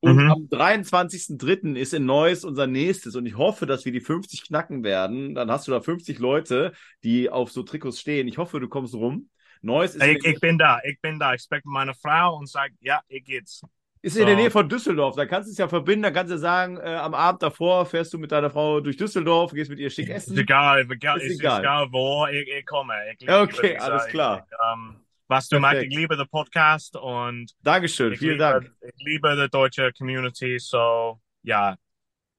Und 0.00 0.16
Mhm. 0.16 0.30
am 0.32 0.48
23.03. 0.50 1.76
ist 1.76 1.94
in 1.94 2.04
Neuss 2.06 2.44
unser 2.44 2.66
nächstes 2.66 3.14
und 3.16 3.24
ich 3.26 3.36
hoffe, 3.38 3.66
dass 3.66 3.84
wir 3.84 3.92
die 3.92 4.00
50 4.00 4.46
knacken 4.46 4.84
werden. 4.84 5.34
Dann 5.34 5.50
hast 5.50 5.66
du 5.68 5.72
da 5.72 5.80
50 5.80 6.18
Leute, 6.18 6.72
die 7.04 7.30
auf 7.30 7.52
so 7.52 7.62
Trikots 7.62 8.00
stehen. 8.00 8.28
Ich 8.28 8.36
hoffe, 8.38 8.58
du 8.60 8.68
kommst 8.68 8.94
rum. 8.94 9.28
Neuss 9.64 9.94
ist, 9.94 10.02
Ich, 10.04 10.24
ich 10.24 10.40
bin 10.40 10.58
da, 10.58 10.80
ich 10.84 11.00
bin 11.00 11.18
da. 11.18 11.34
Ich 11.34 11.42
spreche 11.42 11.62
mit 11.64 11.72
meiner 11.72 11.94
Frau 11.94 12.36
und 12.36 12.48
sage, 12.48 12.74
ja, 12.80 13.00
ich 13.08 13.24
geht's. 13.24 13.62
ist 14.02 14.16
in 14.16 14.26
der 14.26 14.34
so. 14.34 14.40
Nähe 14.40 14.50
von 14.50 14.68
Düsseldorf. 14.68 15.16
Da 15.16 15.24
kannst 15.26 15.48
du 15.48 15.52
es 15.52 15.58
ja 15.58 15.68
verbinden. 15.68 16.02
Da 16.02 16.10
kannst 16.10 16.32
du 16.32 16.38
sagen, 16.38 16.76
äh, 16.76 16.94
am 16.94 17.14
Abend 17.14 17.42
davor 17.42 17.86
fährst 17.86 18.12
du 18.12 18.18
mit 18.18 18.30
deiner 18.30 18.50
Frau 18.50 18.80
durch 18.80 18.96
Düsseldorf, 18.96 19.52
gehst 19.52 19.70
mit 19.70 19.78
ihr 19.78 19.90
schick 19.90 20.08
Ist 20.10 20.28
essen. 20.28 20.38
egal, 20.38 20.86
egal, 20.90 21.18
Ist 21.18 21.32
ist 21.32 21.40
egal. 21.40 21.60
egal 21.60 21.88
wo, 21.90 22.26
ich, 22.26 22.46
ich 22.46 22.66
komme. 22.66 22.94
Ich 23.18 23.28
okay, 23.28 23.76
alles 23.78 24.06
klar. 24.06 24.46
Ich, 24.50 24.56
ähm, 24.72 25.00
was 25.28 25.48
du 25.48 25.58
magst, 25.58 25.82
ich 25.82 25.94
liebe 25.94 26.16
den 26.16 26.28
Podcast 26.28 26.96
und 26.96 27.50
Dankeschön, 27.62 28.14
vielen 28.14 28.32
liebe, 28.32 28.44
Dank. 28.44 28.70
ich 28.82 29.04
liebe 29.04 29.34
die 29.42 29.48
deutsche 29.50 29.90
Community, 29.96 30.58
so 30.58 31.18
ja, 31.42 31.74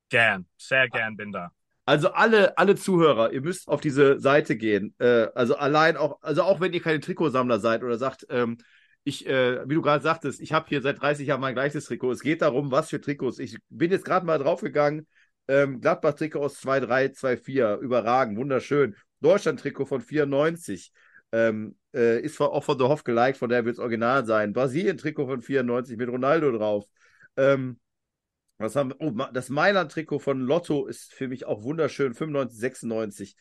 gern, 0.10 0.46
sehr 0.58 0.88
gern 0.90 1.18
bin 1.18 1.32
da. 1.32 1.52
Also 1.86 2.10
alle, 2.10 2.58
alle 2.58 2.76
Zuhörer, 2.76 3.32
ihr 3.32 3.42
müsst 3.42 3.68
auf 3.68 3.80
diese 3.80 4.20
Seite 4.20 4.58
gehen. 4.58 4.96
Äh, 4.98 5.28
also 5.36 5.56
allein 5.56 5.98
auch, 5.98 6.22
also 6.22 6.42
auch 6.44 6.60
wenn 6.60 6.74
ihr 6.74 6.82
keine 6.82 7.00
Trikotsammler 7.00 7.60
seid 7.60 7.84
oder 7.84 7.98
sagt, 7.98 8.26
ähm, 8.30 8.58
ich, 9.04 9.28
äh, 9.28 9.70
wie 9.70 9.76
du 9.76 9.82
gerade 9.84 10.04
sagtest, 10.04 10.42
ich 10.42 10.52
habe 10.52 10.66
hier 10.68 10.82
seit 10.82 11.00
30 11.00 11.28
Jahren 11.28 11.42
mein 11.42 11.54
gleiches 11.54 11.86
Trikot. 11.86 12.12
Es 12.12 12.22
geht 12.22 12.42
darum, 12.42 12.72
was 12.72 12.90
für 12.90 13.00
Trikots. 13.00 13.38
Ich 13.38 13.58
bin 13.70 13.92
jetzt 13.92 14.04
gerade 14.04 14.26
mal 14.26 14.40
draufgegangen. 14.40 15.08
Ähm, 15.48 15.80
Gladbach-Trikot 15.80 16.40
aus 16.40 16.60
2-3, 16.60 17.14
2-4, 17.14 17.78
überragend, 17.78 18.40
wunderschön. 18.40 18.96
Deutschland-Trikot 19.22 19.86
von 19.86 20.02
94. 20.02 20.92
Ähm, 21.32 21.78
äh, 21.94 22.20
ist 22.22 22.42
auch 22.42 22.64
von 22.64 22.80
The 22.80 22.86
Hoff 22.86 23.04
geliked, 23.04 23.38
von 23.38 23.50
der 23.50 23.64
wird 23.66 23.76
es 23.76 23.80
original 23.80 24.26
sein. 24.26 24.54
Brasilien-Trikot 24.54 25.28
von 25.28 25.42
94 25.44 25.98
mit 25.98 26.10
Ronaldo 26.10 26.52
drauf. 26.52 26.86
Ähm, 27.38 27.80
was 28.58 28.76
haben? 28.76 28.94
Oh, 29.00 29.12
das 29.34 29.50
Mailand-Trikot 29.50 30.20
von 30.20 30.40
Lotto 30.40 30.86
ist 30.86 31.14
für 31.14 31.28
mich 31.28 31.46
auch 31.46 31.64
wunderschön, 31.64 32.14
95, 32.14 32.60
96. 32.60 33.36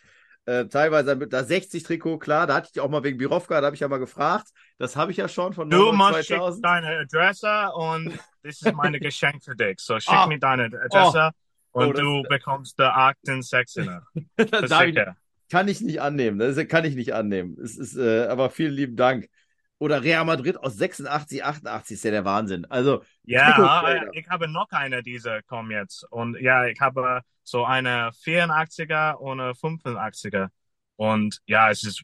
Äh, 0.46 0.66
teilweise 0.66 1.16
mit 1.16 1.32
da 1.32 1.42
60 1.42 1.82
Trikot, 1.84 2.18
klar, 2.18 2.46
da 2.46 2.54
hatte 2.56 2.68
ich 2.74 2.80
auch 2.80 2.90
mal 2.90 3.02
wegen 3.02 3.16
Birovka, 3.16 3.60
da 3.60 3.66
habe 3.66 3.76
ich 3.76 3.80
ja 3.80 3.88
mal 3.88 3.98
gefragt. 3.98 4.48
Das 4.76 4.94
habe 4.94 5.10
ich 5.10 5.16
ja 5.16 5.26
schon 5.26 5.54
von 5.54 5.70
Du 5.70 5.92
musst 5.92 6.26
schicken 6.26 6.60
deine 6.60 6.98
Adresse 6.98 7.72
und 7.74 8.18
das 8.42 8.60
ist 8.60 8.74
meine 8.74 9.00
Geschenk 9.00 9.42
für 9.42 9.56
dich. 9.56 9.80
So 9.80 9.98
schick 9.98 10.14
oh. 10.24 10.26
mir 10.26 10.38
deine 10.38 10.64
Adresse 10.64 11.30
oh. 11.72 11.80
und 11.80 11.88
oh, 11.88 11.92
du 11.92 12.22
bekommst 12.28 12.78
die 12.78 12.82
Akten 12.82 13.40
16er. 13.40 14.02
kann 15.50 15.68
ich 15.68 15.80
nicht 15.80 16.02
annehmen. 16.02 16.38
Das 16.38 16.56
kann 16.68 16.84
ich 16.84 16.94
nicht 16.94 17.14
annehmen. 17.14 17.56
Es 17.62 17.78
ist, 17.78 17.96
äh, 17.96 18.26
aber 18.26 18.50
vielen 18.50 18.74
lieben 18.74 18.96
Dank. 18.96 19.28
Oder 19.78 20.02
Real 20.02 20.24
Madrid 20.24 20.56
aus 20.56 20.76
86, 20.76 21.44
88 21.44 21.94
ist 21.94 22.04
ja 22.04 22.10
der 22.12 22.24
Wahnsinn. 22.24 22.64
Also, 22.66 23.02
ja, 23.24 23.50
ich 24.12 24.28
habe 24.28 24.48
noch 24.48 24.70
eine 24.70 25.02
dieser 25.02 25.42
kommen 25.42 25.70
jetzt. 25.70 26.04
Und 26.10 26.40
ja, 26.40 26.66
ich 26.66 26.80
habe 26.80 27.22
so 27.42 27.64
eine 27.64 28.10
84er 28.12 29.14
und 29.14 29.40
eine 29.40 29.52
85er. 29.52 30.48
Und 30.96 31.40
ja, 31.46 31.70
es 31.70 31.82
ist 31.84 32.02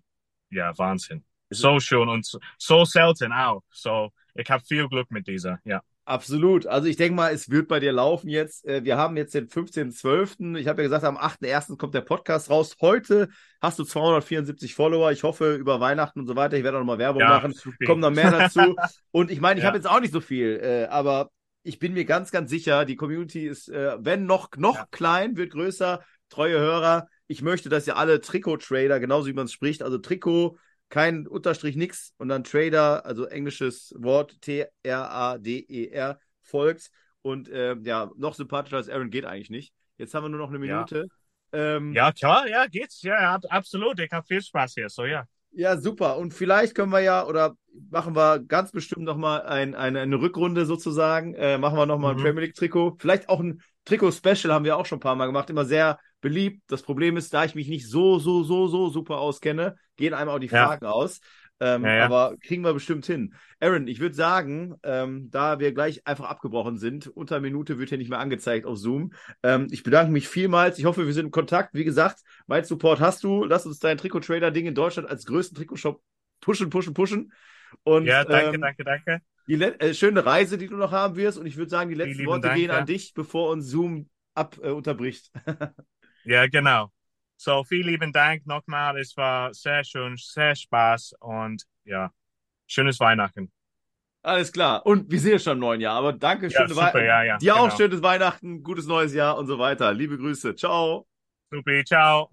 ja 0.51 0.77
Wahnsinn. 0.77 1.25
So 1.49 1.81
schön 1.81 2.09
und 2.09 2.27
so, 2.27 2.39
so 2.59 2.85
selten 2.85 3.33
auch. 3.33 3.63
So, 3.71 4.11
ich 4.35 4.51
habe 4.51 4.65
viel 4.65 4.89
Glück 4.89 5.11
mit 5.11 5.27
dieser, 5.27 5.59
ja. 5.65 5.83
Absolut. 6.11 6.67
Also 6.67 6.89
ich 6.89 6.97
denke 6.97 7.15
mal, 7.15 7.33
es 7.33 7.51
wird 7.51 7.69
bei 7.69 7.79
dir 7.79 7.93
laufen 7.93 8.29
jetzt. 8.29 8.67
Äh, 8.67 8.83
wir 8.83 8.97
haben 8.97 9.17
jetzt 9.17 9.33
den 9.33 9.47
15.12. 9.47 10.59
Ich 10.59 10.67
habe 10.67 10.83
ja 10.83 10.89
gesagt, 10.89 11.05
am 11.05 11.17
8.1. 11.17 11.77
kommt 11.77 11.95
der 11.95 12.01
Podcast 12.01 12.51
raus. 12.51 12.75
Heute 12.81 13.29
hast 13.61 13.79
du 13.79 13.85
274 13.85 14.75
Follower. 14.75 15.13
Ich 15.13 15.23
hoffe, 15.23 15.55
über 15.55 15.79
Weihnachten 15.79 16.19
und 16.19 16.27
so 16.27 16.35
weiter. 16.35 16.57
Ich 16.57 16.65
werde 16.65 16.79
auch 16.79 16.81
nochmal 16.81 16.99
Werbung 16.99 17.21
ja, 17.21 17.29
machen. 17.29 17.53
Super. 17.53 17.87
Kommen 17.87 18.01
noch 18.01 18.11
mehr 18.11 18.33
dazu. 18.33 18.75
und 19.13 19.31
ich 19.31 19.41
meine, 19.41 19.61
ich 19.61 19.63
ja. 19.63 19.69
habe 19.69 19.79
jetzt 19.79 19.87
auch 19.87 20.01
nicht 20.01 20.13
so 20.13 20.21
viel, 20.21 20.59
äh, 20.61 20.87
aber 20.87 21.31
ich 21.63 21.79
bin 21.79 21.93
mir 21.93 22.05
ganz, 22.05 22.33
ganz 22.33 22.51
sicher, 22.51 22.85
die 22.85 22.97
Community 22.97 23.47
ist, 23.47 23.69
äh, 23.69 23.97
wenn 24.01 24.27
noch, 24.27 24.49
noch 24.57 24.79
ja. 24.79 24.87
klein, 24.91 25.37
wird 25.37 25.53
größer. 25.53 26.01
Treue 26.29 26.59
Hörer. 26.59 27.07
Ich 27.29 27.41
möchte, 27.41 27.69
dass 27.69 27.87
ihr 27.87 27.97
alle 27.97 28.21
Trikot-Trader, 28.21 28.99
genauso 28.99 29.29
wie 29.29 29.33
man 29.33 29.45
es 29.45 29.53
spricht, 29.53 29.85
also 29.85 29.99
Trikot, 29.99 30.59
kein 30.91 31.27
Unterstrich, 31.27 31.77
nix 31.77 32.13
und 32.19 32.29
dann 32.29 32.45
Trader, 32.45 33.07
also 33.07 33.25
englisches 33.25 33.95
Wort 33.97 34.41
T-R-A-D-E-R, 34.43 36.11
e 36.11 36.25
folgt. 36.43 36.91
Und 37.23 37.49
äh, 37.49 37.77
ja, 37.83 38.11
noch 38.17 38.35
sympathischer 38.35 38.77
als 38.77 38.89
Aaron 38.89 39.11
geht 39.11 39.25
eigentlich 39.25 39.51
nicht. 39.51 39.73
Jetzt 39.97 40.15
haben 40.15 40.25
wir 40.25 40.29
nur 40.29 40.41
noch 40.41 40.49
eine 40.49 40.59
Minute. 40.59 41.07
Ja, 41.53 41.77
ähm, 41.77 41.93
ja 41.93 42.13
klar, 42.13 42.49
ja, 42.49 42.67
geht's. 42.67 43.03
Ja, 43.03 43.39
absolut. 43.49 44.01
Ich 44.01 44.11
habe 44.11 44.27
viel 44.27 44.43
Spaß 44.43 44.75
hier, 44.75 44.89
so 44.89 45.05
ja. 45.05 45.25
Ja, 45.53 45.77
super. 45.77 46.17
Und 46.17 46.33
vielleicht 46.33 46.75
können 46.75 46.93
wir 46.93 47.01
ja, 47.01 47.27
oder 47.27 47.57
machen 47.91 48.15
wir 48.15 48.39
ganz 48.41 48.71
bestimmt 48.71 49.05
nochmal 49.05 49.43
ein, 49.43 49.75
ein, 49.75 49.97
eine 49.97 50.21
Rückrunde 50.21 50.65
sozusagen. 50.65 51.35
Äh, 51.35 51.59
machen 51.59 51.77
wir 51.77 51.87
nochmal 51.87 52.15
mhm. 52.15 52.21
ein 52.21 52.25
Premier 52.25 52.43
League-Trikot. 52.43 52.97
Vielleicht 52.99 53.29
auch 53.29 53.41
ein 53.41 53.63
Trikot-Special 53.85 54.53
haben 54.53 54.65
wir 54.65 54.77
auch 54.77 54.87
schon 54.87 54.99
ein 54.99 55.03
paar 55.03 55.17
Mal 55.17 55.27
gemacht. 55.27 55.51
Immer 55.51 55.65
sehr 55.65 55.99
beliebt. 56.21 56.63
Das 56.69 56.83
Problem 56.83 57.17
ist, 57.17 57.33
da 57.33 57.45
ich 57.45 57.55
mich 57.55 57.69
nicht 57.69 57.89
so, 57.89 58.19
so, 58.19 58.43
so, 58.43 58.69
so 58.69 58.89
super 58.89 59.19
auskenne, 59.19 59.77
gehen 59.97 60.15
einem 60.15 60.31
auch 60.31 60.39
die 60.39 60.49
Fragen 60.49 60.85
ja. 60.85 60.91
aus. 60.91 61.21
Ähm, 61.63 61.85
ja, 61.85 61.95
ja. 61.95 62.05
Aber 62.07 62.37
kriegen 62.41 62.65
wir 62.65 62.73
bestimmt 62.73 63.05
hin. 63.05 63.35
Aaron, 63.61 63.87
ich 63.87 64.01
würde 64.01 64.15
sagen, 64.15 64.77
ähm, 64.83 65.29
da 65.31 65.59
wir 65.59 65.73
gleich 65.73 66.07
einfach 66.07 66.25
abgebrochen 66.25 66.79
sind, 66.79 67.07
unter 67.07 67.39
Minute 67.41 67.79
wird 67.79 67.91
hier 67.91 67.99
nicht 67.99 68.09
mehr 68.09 68.19
angezeigt 68.19 68.65
auf 68.65 68.79
Zoom. 68.79 69.13
Ähm, 69.43 69.67
ich 69.71 69.83
bedanke 69.83 70.11
mich 70.11 70.27
vielmals. 70.27 70.79
Ich 70.79 70.87
hoffe, 70.87 71.07
wir 71.07 71.13
sind 71.13 71.27
in 71.27 71.31
Kontakt. 71.31 71.75
Wie 71.75 71.85
gesagt, 71.85 72.21
mein 72.47 72.65
Support 72.65 73.01
hast 73.01 73.23
du. 73.25 73.45
Lass 73.45 73.67
uns 73.67 73.79
dein 73.79 73.99
Trikot-Trader-Ding 73.99 74.67
in 74.67 74.75
Deutschland 74.75 75.09
als 75.09 75.27
größten 75.27 75.57
Trikotshop 75.57 76.01
pushen, 76.41 76.71
pushen, 76.71 76.95
pushen. 76.95 77.33
Und, 77.83 78.07
ja, 78.07 78.25
danke, 78.25 78.55
ähm, 78.55 78.61
danke, 78.63 78.85
danke. 78.85 79.21
Die 79.51 79.61
äh, 79.61 79.95
schöne 79.95 80.25
Reise, 80.25 80.57
die 80.59 80.69
du 80.69 80.77
noch 80.77 80.93
haben 80.93 81.17
wirst. 81.17 81.37
Und 81.37 81.45
ich 81.45 81.57
würde 81.57 81.71
sagen, 81.71 81.91
die 81.91 81.97
letzten 81.97 82.25
Worte 82.25 82.43
Dank, 82.43 82.57
gehen 82.57 82.71
ja. 82.71 82.79
an 82.79 82.87
dich, 82.87 83.13
bevor 83.15 83.51
uns 83.51 83.67
Zoom 83.67 84.09
ab 84.33 84.57
äh, 84.63 84.71
unterbricht. 84.71 85.33
ja, 86.25 86.47
genau. 86.47 86.93
So, 87.37 87.65
vielen 87.65 87.89
lieben 87.89 88.13
Dank 88.13 88.47
nochmal. 88.47 88.97
Es 89.01 89.17
war 89.17 89.53
sehr 89.53 89.83
schön, 89.83 90.15
sehr 90.17 90.55
Spaß 90.55 91.15
und 91.19 91.65
ja, 91.85 92.13
schönes 92.69 93.01
Weihnachten. 93.01 93.51
Alles 94.23 94.53
klar. 94.53 94.87
Und 94.87 95.11
wir 95.11 95.19
sehen 95.19 95.33
uns 95.33 95.43
schon 95.43 95.55
im 95.55 95.59
neuen 95.59 95.81
Jahr. 95.81 95.97
Aber 95.97 96.13
danke, 96.13 96.47
ja, 96.47 96.61
schöne 96.61 96.77
Weihnachten. 96.77 96.99
Ja, 97.05 97.25
ja, 97.25 97.39
Dir 97.39 97.55
genau. 97.55 97.67
auch 97.67 97.77
schönes 97.77 98.03
Weihnachten, 98.03 98.63
gutes 98.63 98.87
neues 98.87 99.13
Jahr 99.15 99.37
und 99.37 99.49
so 99.49 99.59
weiter. 99.59 99.93
Liebe 99.93 100.17
Grüße. 100.17 100.55
Ciao. 100.55 101.09
Super, 101.51 101.85
ciao. 101.85 102.31